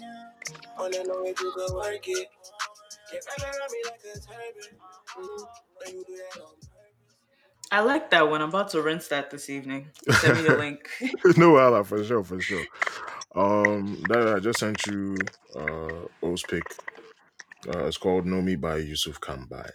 [0.77, 2.27] Wanna know if you can work it.
[3.11, 4.77] Yeah, baby, got me like a turban.
[5.17, 5.97] Mm-hmm.
[5.97, 6.53] You do that on.
[7.71, 8.41] I like that one.
[8.41, 9.87] I'm about to rinse that this evening.
[10.19, 10.87] Send me the link.
[11.37, 12.63] no, Allah, for sure, for sure.
[13.35, 15.15] Um, that I just sent you
[15.55, 16.63] uh O's pick.
[17.67, 19.69] Uh, it's called "Know Me" by Yusuf Kambai.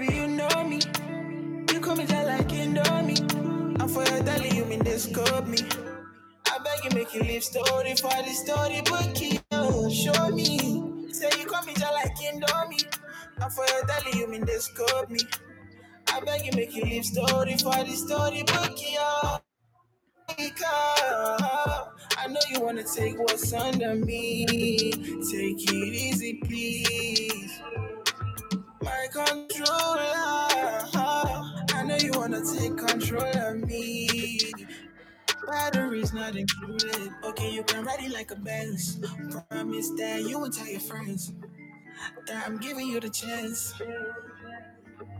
[0.00, 0.80] You know me.
[1.72, 2.06] You me
[2.56, 2.66] you
[5.48, 5.56] me.
[6.90, 8.82] You, you live story for the story,
[9.20, 10.58] you show me.
[11.12, 12.97] Say you me just like Indomie.
[13.40, 15.20] I'm for your daily, you mean this scope me.
[16.08, 18.98] I beg you, make you live story for the story, but you.
[22.16, 24.46] I know you wanna take what's under me.
[25.30, 27.60] Take it easy, please.
[28.82, 30.08] My controller.
[30.94, 34.52] I know you wanna take control of me.
[35.46, 37.12] Batteries not included.
[37.24, 38.98] Okay, you can ride it like a Benz.
[39.50, 41.32] Promise that you won't tell your friends
[42.26, 43.74] that I'm giving you the chance.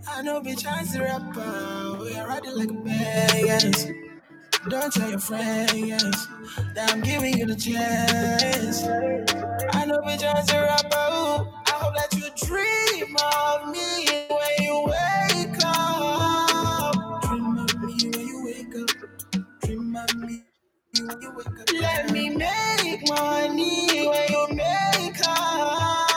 [0.08, 2.04] I know bitch I'm the rapper.
[2.04, 3.86] We are riding like a Benz.
[4.68, 6.28] Don't tell your friends
[6.74, 8.84] that I'm giving you the chance.
[9.72, 11.50] I know bitch I'm the rapper.
[11.66, 17.22] I hope that you dream of me when you wake up.
[17.22, 19.60] Dream of me when you wake up.
[19.62, 20.44] Dream of me
[21.00, 21.72] when you wake up.
[21.80, 26.07] Let me make money when you make up.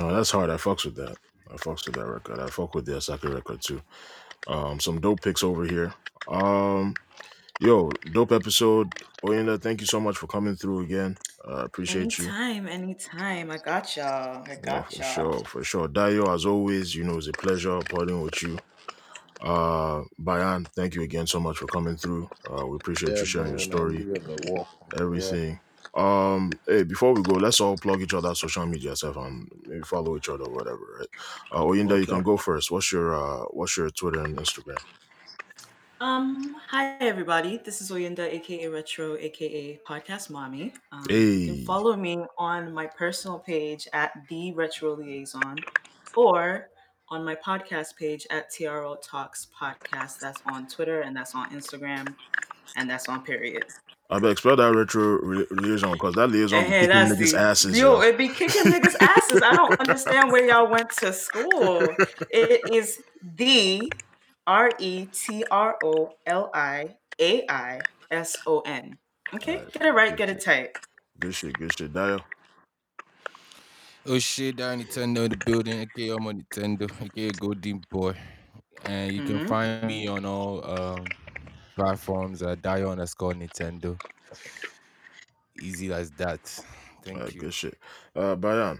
[0.00, 0.50] No, that's hard.
[0.50, 1.16] I fucks with that.
[1.52, 2.38] I fucks with that record.
[2.38, 3.82] I fuck with the Asake record too.
[4.46, 5.92] Um, some dope picks over here.
[6.28, 6.94] Um,
[7.60, 8.94] yo, dope episode.
[9.22, 11.18] Oyinda, thank you so much for coming through again.
[11.46, 12.24] Uh, appreciate you.
[12.28, 13.50] Anytime, anytime.
[13.50, 14.42] I got y'all.
[14.46, 15.12] I Yeah, got for y'all.
[15.12, 15.88] sure, for sure.
[15.88, 18.58] Dayo, as always, you know, it's a pleasure partying with you.
[19.42, 22.28] Uh, Bayan, thank you again so much for coming through.
[22.50, 23.58] Uh, we appreciate Yeah, you sharing bro.
[23.58, 24.76] your story, Nigerians are welcome.
[24.94, 25.00] Yeah.
[25.02, 25.60] everything.
[25.94, 29.82] Um, hey, before we go, let's all plug each other's social media stuff and maybe
[29.82, 30.98] follow each other, whatever.
[31.00, 31.08] Right?
[31.52, 32.06] Uh, Oyinda, you Okay.
[32.06, 32.70] can go first.
[32.70, 34.78] What's your uh, what's your Twitter and Instagram?
[36.00, 37.58] Um, hi everybody.
[37.62, 40.72] This is Oyinda, aka Retro, aka Podcast Mommy.
[40.92, 45.56] Um, You Hey, can follow me on my personal page at the Retro Liaison,
[46.16, 46.68] or
[47.08, 50.20] on my podcast page at TRO Talks Podcast.
[50.20, 52.14] That's on Twitter and that's on Instagram
[52.76, 53.64] and that's on period.
[54.10, 57.38] I bet spell that retro re- liaison because that liaison And be kicking niggas' the
[57.38, 58.00] asses, yo.
[58.00, 58.00] yo.
[58.00, 59.42] It be kicking niggas' asses.
[59.42, 61.96] I don't understand where y'all went to school.
[62.30, 63.92] It is the
[64.46, 67.80] R E T R O L I A I
[68.10, 68.98] S O N.
[69.34, 70.70] Okay, Alright, get it right, good get it tight.
[71.18, 71.92] Good shit, good shit.
[71.92, 72.20] Dio.
[74.06, 78.14] Oh shit, down Nintendo in the building, aka I'm on Nintendo, aka Golden Boy.
[78.84, 79.46] And you can Mhm.
[79.46, 81.14] find me on all um
[81.80, 83.98] platforms at Dio underscore Nintendo.
[85.62, 86.40] Easy as that.
[87.02, 87.40] Thank Alright, you.
[87.40, 87.78] good shit.
[88.14, 88.78] Uh, Bayan.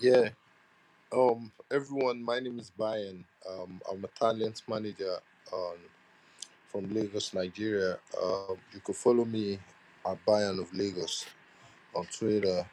[0.00, 0.30] Yeah.
[1.12, 3.26] Um, everyone, my name is Bayan.
[3.48, 5.18] Um, I'm a talent manager
[5.52, 5.76] on
[6.68, 7.98] from Lagos, Nigeria.
[8.22, 9.58] Um, you can follow me
[10.06, 11.26] at Bayan of Lagos
[11.94, 12.66] on Twitter.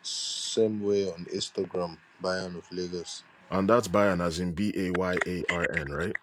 [0.00, 3.22] Same way on Instagram, Bayan of Lagos.
[3.50, 6.16] And that's Bayan as in B A Y A R N, right?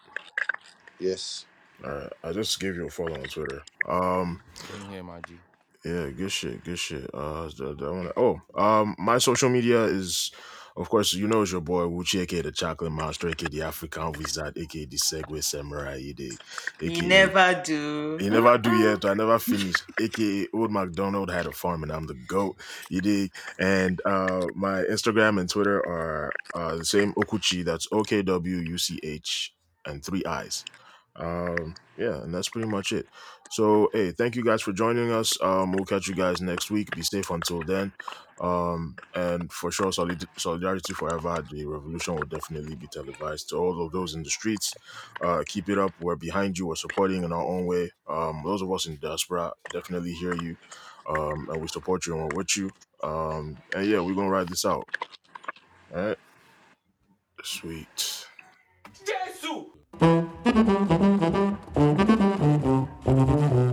[1.00, 1.46] Yes.
[1.82, 3.62] Alright, I just gave you a follow on Twitter.
[3.88, 5.34] Um, Same here, my G.
[5.84, 7.08] yeah, good shit, good shit.
[7.14, 10.30] Uh, the, the, I wanna, oh, um, my social media is,
[10.76, 14.12] of course, you know, it's your boy Wuchi, aka the Chocolate Master, aka the African
[14.12, 16.38] Wizard, aka the Segway Samurai, you dig?
[16.82, 18.18] You aka never do.
[18.20, 19.04] You never do yet.
[19.06, 19.74] I never finish.
[19.98, 22.56] AKA Old McDonald had a farm and I'm the goat.
[22.90, 23.32] You dig?
[23.58, 27.64] And uh my Instagram and Twitter are uh the same Okwuchi.
[27.64, 29.54] That's O K W U C H
[29.86, 30.64] and three eyes.
[31.20, 33.06] Um yeah, and that's pretty much it.
[33.50, 35.40] So hey, thank you guys for joining us.
[35.42, 36.94] Um we'll catch you guys next week.
[36.94, 37.92] Be safe until then.
[38.40, 41.44] Um and for sure solid- solidarity forever.
[41.50, 44.72] The revolution will definitely be televised to all of those in the streets
[45.22, 45.92] uh, keep it up.
[46.00, 46.66] We're behind you.
[46.66, 47.90] We're supporting in our own way.
[48.08, 50.56] Um, those of us in diaspora definitely hear you,
[51.08, 52.70] um, and we support you and we're with you.
[53.02, 54.88] Um, and yeah, we're gonna ride this out.
[55.94, 56.18] All right,
[57.42, 58.26] sweet.
[59.06, 59.69] Jesus!
[60.00, 60.30] Thank
[63.54, 63.69] you.